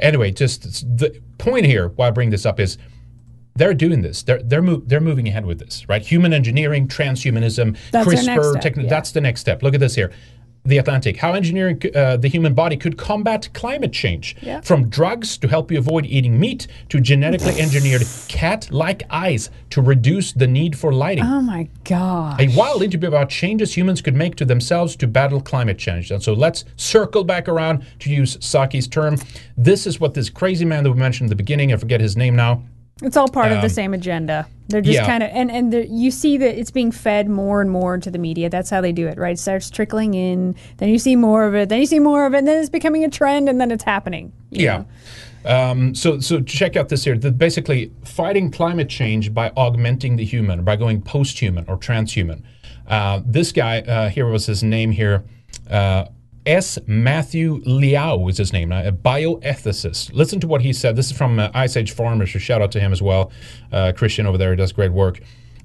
[0.00, 2.76] Anyway, just the point here, why I bring this up is
[3.56, 4.22] they're doing this.
[4.22, 6.02] They're they're mo- they're moving ahead with this, right?
[6.02, 8.88] Human engineering, transhumanism, That's CRISPR, step, techn- yeah.
[8.88, 9.62] that's the next step.
[9.62, 10.12] Look at this here.
[10.64, 14.34] The Atlantic, how engineering uh, the human body could combat climate change.
[14.42, 14.62] Yeah.
[14.62, 19.80] From drugs to help you avoid eating meat to genetically engineered cat like eyes to
[19.80, 21.22] reduce the need for lighting.
[21.24, 22.40] Oh my god.
[22.40, 26.10] A wild interview about changes humans could make to themselves to battle climate change.
[26.10, 29.18] And so let's circle back around to use Psaki's term.
[29.56, 32.16] This is what this crazy man that we mentioned at the beginning, I forget his
[32.16, 32.64] name now.
[33.02, 34.46] It's all part of the Um, same agenda.
[34.68, 35.06] They're just yeah.
[35.06, 38.10] kind of and and the, you see that it's being fed more and more into
[38.10, 38.48] the media.
[38.48, 39.34] That's how they do it, right?
[39.34, 40.56] It starts trickling in.
[40.78, 41.68] Then you see more of it.
[41.68, 42.38] Then you see more of it.
[42.38, 44.32] And then it's becoming a trend, and then it's happening.
[44.50, 44.84] Yeah.
[45.44, 47.16] Um, so, so check out this here.
[47.16, 52.42] The, basically, fighting climate change by augmenting the human, by going post-human or transhuman.
[52.88, 55.22] Uh, this guy uh, here was his name here.
[55.70, 56.06] Uh,
[56.46, 56.78] S.
[56.86, 60.12] Matthew Liao is his name, a bioethicist.
[60.12, 60.96] Listen to what he said.
[60.96, 62.32] This is from uh, Ice Age Farmers.
[62.32, 63.32] So shout out to him as well.
[63.72, 65.20] Uh, Christian over there does great work.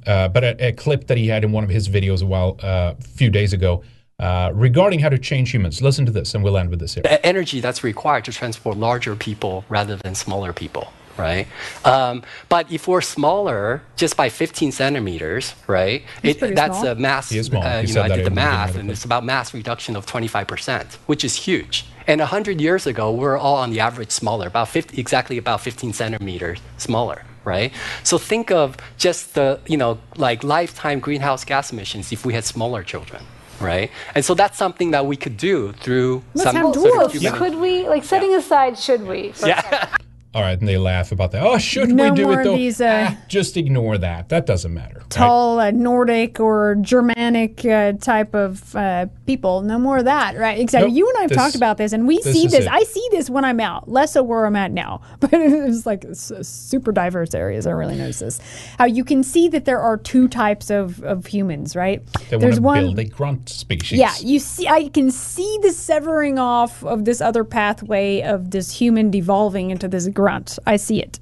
[0.08, 2.58] Uh, but a, a clip that he had in one of his videos a while,
[2.64, 3.84] uh, a few days ago,
[4.20, 5.82] uh, regarding how to change humans.
[5.82, 7.04] Listen to this, and we'll end with this here.
[7.04, 11.48] the energy that's required to transport larger people rather than smaller people right
[11.86, 16.92] um, but if we're smaller just by 15 centimeters right it, that's small.
[16.92, 17.64] a mass He is small.
[17.64, 19.96] uh, you know i did the in the beginning math and it's about mass reduction
[19.96, 24.48] of 25% which is huge and 100 years ago we're all on the average smaller
[24.48, 27.72] about 50 exactly about 15 centimeters smaller right
[28.04, 32.44] so think of just the you know like lifetime greenhouse gas emissions if we had
[32.46, 33.24] smaller children
[33.60, 37.56] right and so that's something that we could do through some sort of Dwarfs, could
[37.56, 37.88] we?
[37.88, 39.34] Like, setting aside, should we?
[39.46, 39.88] yeah
[40.34, 41.44] All right, and they laugh about that.
[41.44, 42.56] Oh, should No we do it though?
[42.56, 44.30] these, uh, Ah, just ignore that.
[44.30, 45.00] That doesn't matter.
[45.00, 45.10] right?
[45.10, 49.62] Tall uh, Nordic or Germanic uh, type of uh, people.
[49.62, 50.58] No more of that, right?
[50.58, 50.90] Exactly.
[50.90, 50.98] Nope.
[50.98, 52.66] You and I have This- talked about this, and we this see this.
[52.66, 52.72] it.
[52.72, 53.90] I see this when I'm out.
[53.90, 57.68] Less so where I'm at now, but it's like super diverse areas.
[57.68, 58.40] I really notice this.
[58.78, 62.02] How you can see that there are two types of, of humans, right?
[62.30, 64.00] They want to build a grunt species.
[64.00, 68.72] Yeah, you see, I can see the severing off of this other pathway of this
[68.72, 70.21] human devolving into this grunt.
[70.66, 71.20] I see it,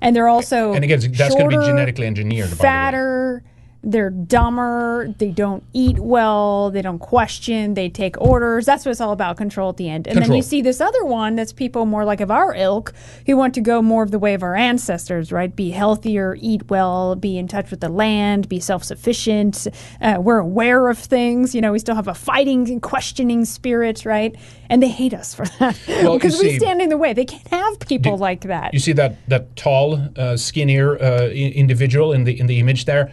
[0.00, 2.50] and they're also And again, that's going to be genetically engineered.
[2.50, 2.62] by the way.
[2.62, 3.42] fatter.
[3.82, 5.14] They're dumber.
[5.16, 6.70] They don't eat well.
[6.70, 7.72] They don't question.
[7.72, 8.66] They take orders.
[8.66, 10.06] That's what it's all about control at the end.
[10.06, 12.92] And then you see this other one that's people more like of our ilk
[13.24, 15.54] who want to go more of the way of our ancestors, right?
[15.54, 19.66] Be healthier, eat well, be in touch with the land, be self sufficient.
[20.00, 21.54] Uh, we're aware of things.
[21.54, 24.36] You know, we still have a fighting and questioning spirit, right?
[24.68, 27.14] And they hate us for that Well, because we stand in the way.
[27.14, 28.74] They can't have people like that.
[28.74, 33.10] You see that that tall, uh, skinnier uh, individual in the in the image there.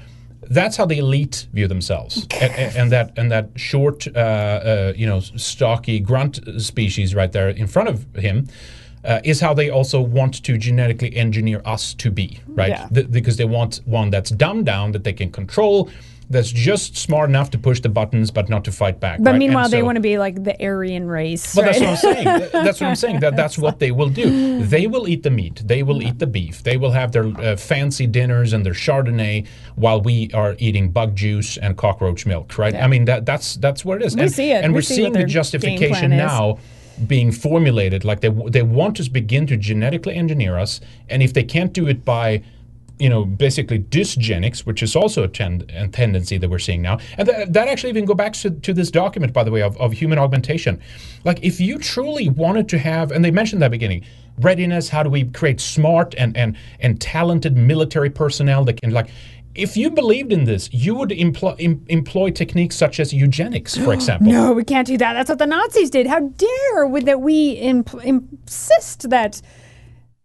[0.49, 5.05] That's how the elite view themselves, and, and- that and that short, uh, uh, you
[5.05, 8.47] know, stocky grunt species right there in front of him.
[9.05, 12.69] Uh, is how they also want to genetically engineer us to be, right?
[12.69, 12.89] Yeah.
[12.93, 15.89] Th- because they want one that's dumbed down, that they can control,
[16.29, 19.19] that's just smart enough to push the buttons, but not to fight back.
[19.21, 19.37] But right?
[19.37, 21.55] meanwhile, And they want to be like the Aryan race.
[21.55, 22.25] well, that's what I'm saying.
[22.51, 23.19] That's what I'm saying.
[23.21, 24.57] That that's what they will do.
[24.67, 25.61] They will eat the meat.
[25.65, 26.63] They will eat the beef.
[26.63, 31.15] They will have their uh, fancy dinners and their Chardonnay while we are eating bug
[31.15, 32.57] juice and cockroach milk.
[32.57, 32.75] Right?
[32.75, 34.15] I mean that that's that's what it is.
[34.15, 34.63] We and, see it.
[34.63, 36.57] And We are see seeing the justification now
[37.05, 38.03] being formulated.
[38.03, 41.87] Like they they want to begin to genetically engineer us, and if they can't do
[41.87, 42.43] it by
[42.99, 46.97] you know, basically dysgenics, which is also a, tend- a tendency that we're seeing now.
[47.17, 49.77] And that, that actually even go back to, to this document, by the way, of,
[49.77, 50.81] of human augmentation.
[51.23, 54.03] Like, if you truly wanted to have, and they mentioned that beginning,
[54.39, 59.09] readiness, how do we create smart and, and, and talented military personnel that can, like,
[59.53, 63.93] if you believed in this, you would employ, em, employ techniques such as eugenics, for
[63.93, 64.31] example.
[64.31, 65.13] No, we can't do that.
[65.13, 66.07] That's what the Nazis did.
[66.07, 69.41] How dare would that we imp- insist that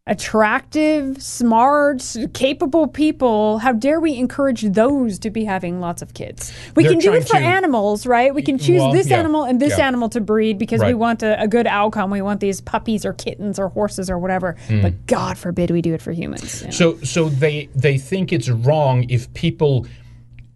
[0.09, 6.53] attractive, smart, capable people, how dare we encourage those to be having lots of kids?
[6.75, 8.35] We They're can do it for to- animals, right?
[8.35, 9.87] We can choose Well, this yeah, animal and this yeah.
[9.87, 12.11] animal to breed because we want a, a good outcome.
[12.11, 14.57] We want these puppies or kittens or horses or whatever.
[14.69, 14.83] Mm.
[14.83, 16.61] But God forbid we do it for humans.
[16.63, 16.73] you know?
[16.73, 19.87] So so they they think it's wrong if people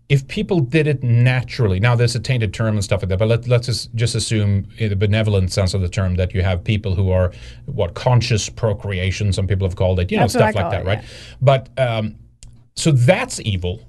[0.09, 1.81] if people did it naturally.
[1.81, 4.69] Now there's a tainted term and stuff like that, but let, let's just, just assume
[4.79, 7.33] in the benevolent sense of the term that you have people who are
[7.67, 9.33] what conscious procreation.
[9.33, 11.05] Some people have called it, you know, That's stuff like that, it, right?
[11.43, 12.17] But um,
[12.75, 13.81] so that's evil.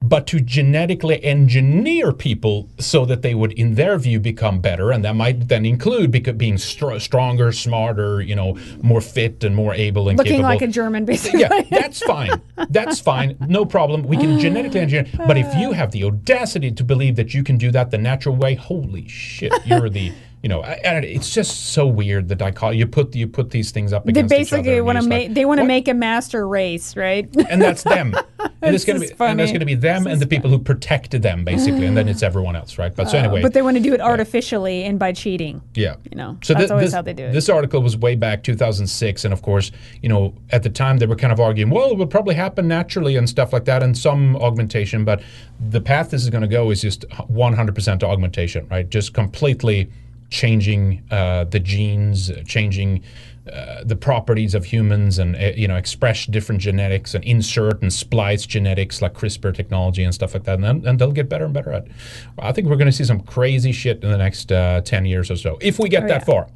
[0.00, 5.04] But to genetically engineer people so that they would, in their view, become better, and
[5.04, 10.08] that might then include being str- stronger, smarter, you know, more fit and more able
[10.08, 10.48] and Looking capable.
[10.48, 11.40] like a German, basically.
[11.40, 12.40] Yeah, that's fine.
[12.70, 13.36] That's fine.
[13.40, 14.04] No problem.
[14.04, 15.12] We can genetically engineer.
[15.26, 18.36] But if you have the audacity to believe that you can do that the natural
[18.36, 20.12] way, holy shit, you're the.
[20.42, 23.50] You know, I- and it's just so weird that I call you put you put
[23.50, 24.62] these things up against each other.
[24.62, 27.28] basically want to make like, they want to make a master race, right?
[27.50, 28.14] and that's them.
[28.62, 29.52] and it's gonna be is and that's funny.
[29.52, 32.78] gonna be them and the people who protected them basically, and then it's everyone else,
[32.78, 32.94] right?
[32.94, 35.60] But so Uh, anyway, but they want to do it artificially and by cheating.
[35.74, 35.96] yeah.
[36.10, 37.32] You know, So that's always this, how they do it.
[37.32, 41.06] This article was way back 2006, and of course, you know, at the time they
[41.06, 43.98] were kind of arguing, well, it would probably happen naturally and stuff like that, and
[43.98, 45.04] some augmentation.
[45.04, 45.20] But
[45.58, 48.88] the path this is going to go is just 100% augmentation, right?
[48.88, 49.90] Just completely
[50.30, 53.02] changing uh, the genes, uh, changing.
[53.50, 57.90] Uh, the properties of humans and uh, you know express different genetics and insert and
[57.90, 61.46] splice genetics like CRISPR technology and stuff like that and, then, and they'll get better
[61.46, 61.92] and better at it.
[62.38, 65.30] I think we're going to see some crazy shit in the next uh, 10 years
[65.30, 66.24] or so if we get Oh, that yeah.
[66.26, 66.48] far.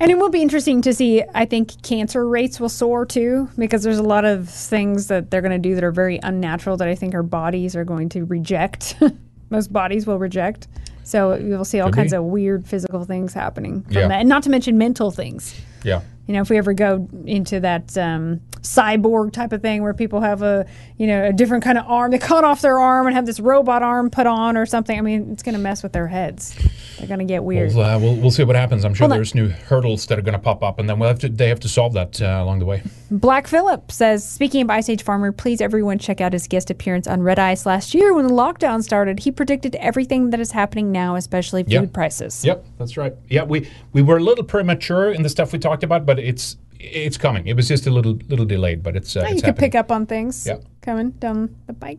[0.00, 1.22] And it will be interesting to see.
[1.32, 5.42] I think cancer rates will soar too, because there's a lot of things that they're
[5.42, 8.24] going to do that are very unnatural that I think our bodies are going to
[8.24, 8.96] reject.
[9.50, 10.66] Most bodies will reject.
[11.04, 12.16] So you'll see all Could kinds be.
[12.16, 14.08] of weird physical things happening from Yeah.
[14.08, 14.20] that.
[14.20, 15.54] And not to mention mental things.
[15.82, 16.00] Yeah.
[16.26, 20.20] You know, if we ever go into that um, cyborg type of thing where people
[20.20, 20.66] have a,
[20.96, 23.40] you know, a different kind of arm, they cut off their arm and have this
[23.40, 24.96] robot arm put on or something.
[24.96, 26.56] I mean, it's going to mess with their heads.
[26.98, 27.74] They're going to get weird.
[27.74, 28.84] We'll, uh, we'll, we'll see what happens.
[28.84, 29.18] I'm sure Hold on.
[29.18, 31.48] there's new hurdles that are going to pop up, and then we'll have to, they
[31.48, 32.82] have to solve that uh, along the way.
[33.10, 37.06] Black Phillip says, speaking of Ice Age Farmer, please everyone check out his guest appearance
[37.06, 39.20] on Red Ice last year when the lockdown started.
[39.20, 42.44] He predicted everything that is happening now, especially food prices.
[42.44, 43.14] Yep, that's right.
[43.28, 46.56] Yeah, we we were a little premature in the stuff we talked about, but it's
[46.82, 47.46] it's coming.
[47.46, 49.70] It was just a little little delayed, but it's uh, Yeah, it's you could happening.
[49.70, 50.56] pick up on things Yeah.
[50.80, 51.98] coming down the bike.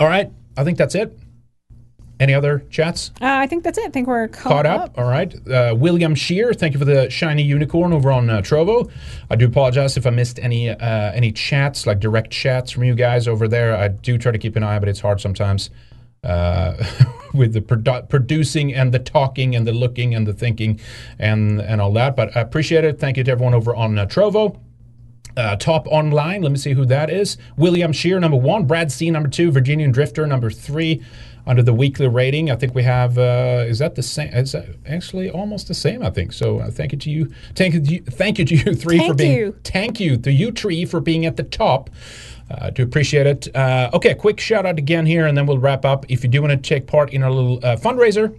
[0.00, 1.18] All right, I think that's it.
[2.18, 3.10] Any other chats?
[3.20, 3.84] Uh, I think that's it.
[3.86, 4.98] I think we're caught, Caught up.
[4.98, 5.34] All right.
[5.46, 8.90] Uh, William Shear, thank you for the shiny unicorn over on uh, Trovo.
[9.28, 10.76] I do apologize if I missed any uh,
[11.12, 13.76] any chats, like direct chats from you guys over there.
[13.76, 15.68] I do try to keep an eye, but it's hard sometimes
[16.26, 16.84] uh,
[17.34, 20.80] with the produ- producing and the talking and the looking and the thinking
[21.18, 22.16] and and all that.
[22.16, 22.98] But I appreciate it.
[22.98, 24.58] Thank you to everyone over on uh, Trovo.
[25.36, 27.36] Uh, top online, let me see who that is.
[27.58, 28.66] William Shear, number one.
[28.66, 29.50] Brad C, number two.
[29.50, 31.02] Virginian Drifter, number three.
[31.48, 33.18] Under the weekly rating, I think we have.
[33.18, 34.32] Uh, is that the same?
[34.32, 36.02] Is that actually almost the same?
[36.02, 36.58] I think so.
[36.58, 37.32] Uh, thank you to you.
[37.54, 37.80] Thank you.
[37.80, 39.16] To you thank you to you three for being.
[39.16, 39.38] Thank being.
[39.38, 39.52] you.
[39.62, 41.90] Thank you to you three for being at the top.
[42.50, 43.54] Uh, do appreciate it.
[43.56, 46.06] Uh, okay, quick shout out again here, and then we'll wrap up.
[46.08, 48.38] If you do want to take part in our little uh, fundraiser,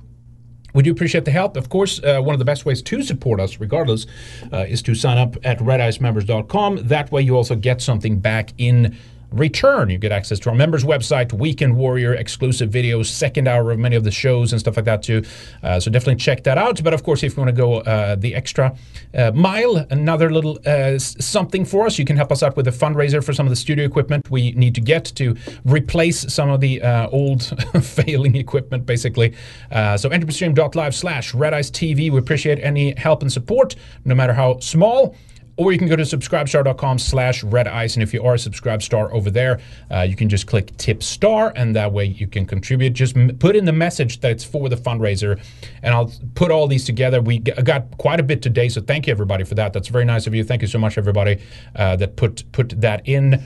[0.74, 1.58] we do appreciate the help.
[1.58, 4.06] Of course, uh, one of the best ways to support us, regardless,
[4.54, 6.88] uh, is to sign up at redicemembers.com.
[6.88, 8.98] That way, you also get something back in
[9.32, 9.90] return.
[9.90, 13.96] You get access to our members website, Weekend Warrior, exclusive videos, second hour of many
[13.96, 15.24] of the shows and stuff like that too.
[15.64, 16.84] Uh, so definitely check that out.
[16.84, 18.76] But of course, if you want to go uh, the extra
[19.14, 22.72] uh, mile, another little uh, something for us, you can help us out with a
[22.72, 25.36] fundraiser for some of the studio equipment we need to get to
[25.66, 27.44] replace some of the uh, old
[27.84, 29.34] failing equipment, basically.
[29.72, 32.12] Uh, so entropystream.live slash Red Ice TV.
[32.12, 33.76] We appreciate any help and support,
[34.06, 35.16] no matter how small.
[35.58, 37.96] Or you can go to subscribestar.com slash red ice.
[37.96, 39.60] And if you are a subscribe star over there,
[39.92, 42.94] uh, you can just click tip star and that way you can contribute.
[42.94, 45.42] Just m- put in the message that it's for the fundraiser
[45.82, 47.22] and I'll put all these together.
[47.22, 49.74] We g- got quite a bit today, so thank you everybody for that.
[49.74, 50.44] That's very nice of you.
[50.44, 51.42] Thank you so much, everybody,
[51.76, 53.44] uh, that put, put that in.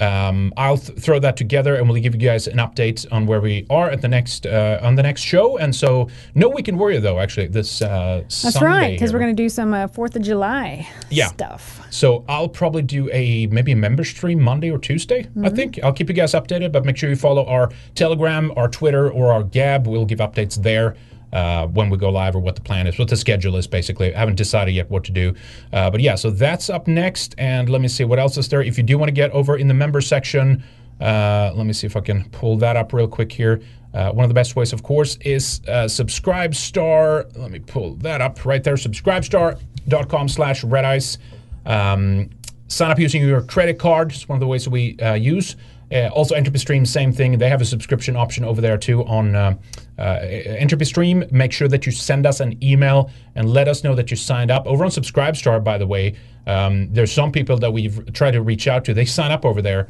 [0.00, 3.40] Um, I'll th- throw that together and we'll give you guys an update on where
[3.40, 5.58] we are at the next uh, on the next show.
[5.58, 7.20] And so, no weekend warrior though.
[7.20, 10.88] Actually, this uh, That's right, because we're going to do some uh, Fourth of July
[11.10, 11.26] yeah.
[11.28, 11.86] stuff.
[11.90, 15.20] So I'll probably do a maybe a member stream Monday or Tuesday.
[15.20, 15.56] I Mhm.
[15.56, 19.10] think I'll keep you guys updated, but make sure you follow our Telegram, our Twitter,
[19.10, 19.86] or our Gab.
[19.86, 20.96] We'll give updates there.
[21.32, 24.14] Uh, when we go live or what the plan is, what the schedule is basically.
[24.14, 25.34] I haven't decided yet what to do.
[25.72, 27.34] Uh, but yeah, so that's up next.
[27.38, 28.62] And let me see what else is there.
[28.62, 30.62] If you do want to get over in the member section,
[31.00, 33.62] uh, let me see if I can pull that up real quick here.
[33.94, 37.26] Uh, one of the best ways, of course, is uh, Subscribe Star.
[37.34, 38.76] Let me pull that up right there.
[38.76, 41.18] Subscribe Subscribestar.com slash red ice.
[41.66, 42.30] Um,
[42.68, 44.12] sign up using your credit card.
[44.12, 45.56] It's one of the ways that we uh, use.
[45.92, 47.38] Uh, also, Entropy Stream, same thing.
[47.38, 49.54] They have a subscription option over there too on uh,
[49.98, 51.24] uh, Entropy Stream.
[51.30, 54.50] Make sure that you send us an email and let us know that you signed
[54.50, 54.66] up.
[54.66, 56.14] Over on Subscribestar, by the way,
[56.46, 58.94] um, there's some people that we've tried to reach out to.
[58.94, 59.88] They sign up over there.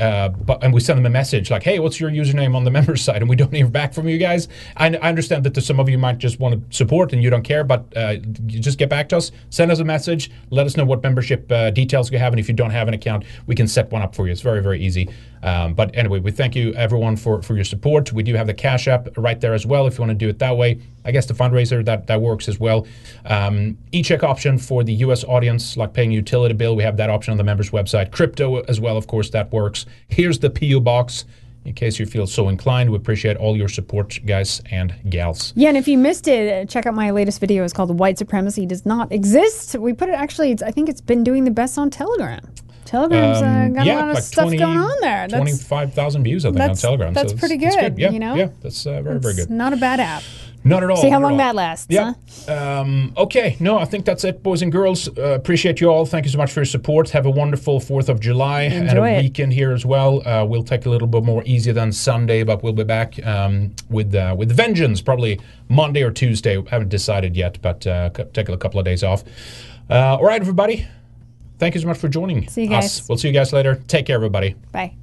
[0.00, 2.70] Uh, but and we send them a message like, "Hey, what's your username on the
[2.78, 4.48] members side?" And we don't hear back from you guys.
[4.78, 7.42] I, I understand that some of you might just want to support and you don't
[7.42, 10.86] care, but uh, just get back to us, send us a message, let us know
[10.86, 13.68] what membership uh, details you have, and if you don't have an account, we can
[13.68, 14.32] set one up for you.
[14.32, 15.10] It's very very easy.
[15.42, 18.12] Um, but anyway, we thank you everyone for for your support.
[18.12, 20.28] We do have the Cash App right there as well if you want to do
[20.28, 20.80] it that way.
[21.04, 22.86] I guess the fundraiser that that works as well.
[23.24, 25.24] Um, e-check option for the U.S.
[25.24, 28.10] audience, like paying utility bill, we have that option on the members website.
[28.10, 29.86] Crypto as well, of course, that works.
[30.08, 31.24] Here's the PO box.
[31.66, 35.52] In case you feel so inclined, we appreciate all your support, guys and gals.
[35.56, 37.64] Yeah, and if you missed it, check out my latest video.
[37.64, 40.56] It's called "White Supremacy Does Not Exist." We put it actually.
[40.64, 42.40] I think it's been doing the best on Telegram.
[42.90, 45.28] Telegram's uh, Um, got yeah, a lot of like stuff 20 going on there.
[45.28, 47.14] That's, 25,000 views, I think, on Telegram.
[47.14, 48.34] that's so pretty it's- it's good, Yeah, you know?
[48.34, 49.48] yeah, that's uh, very, very good.
[49.48, 50.22] not a bad app.
[50.62, 50.96] Not at all.
[50.98, 51.38] See how long all.
[51.38, 51.86] that lasts.
[51.88, 52.12] Yeah.
[52.46, 52.52] huh?
[52.80, 53.56] Um, okay.
[53.60, 55.08] No, I think that's it, boys and girls.
[55.08, 56.04] Uh, appreciate you all.
[56.04, 57.08] Thank you so much for your support.
[57.10, 59.22] Have a wonderful 4th of July and a it.
[59.22, 60.20] weekend here as well.
[60.28, 63.74] Uh, we'll take a little bit more easier than Sunday, but we'll be back um,
[63.88, 66.62] with uh, with vengeance probably Monday or Tuesday.
[66.68, 69.24] haven't decided yet, but uh, take a couple of days off.
[69.88, 70.86] Uh, all right, everybody.
[71.60, 73.06] Thank you so much for joining See you us.
[73.06, 73.74] We'll see you guys later.
[73.86, 74.56] Take care, everybody.
[74.72, 74.94] Bye.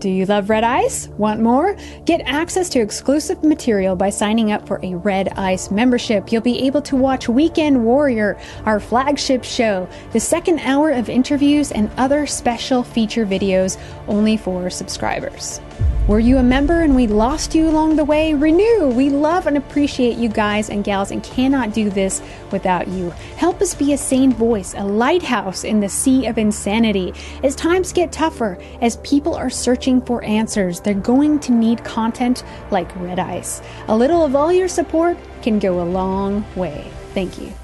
[0.00, 1.08] Do you love Red Ice?
[1.18, 1.76] Want more?
[2.06, 6.32] Get access to exclusive material by signing up for a Red Ice membership.
[6.32, 11.70] You'll be able to watch Weekend Warrior, our flagship show, the second hour of interviews,
[11.70, 15.60] and other special feature videos only for subscribers.
[16.08, 18.34] Were you a member and we lost you along the way?
[18.34, 18.88] Renew!
[18.88, 22.20] We love and appreciate you guys and gals and cannot do this
[22.50, 23.10] without you.
[23.36, 27.14] Help us be a sane voice, a lighthouse in the sea of insanity.
[27.44, 29.50] As times get tougher, as people are
[29.90, 33.60] searching for answers, they're going to need content like Red Ice.
[33.88, 36.90] A little of all your support can go a long way.
[37.12, 37.59] Thank you.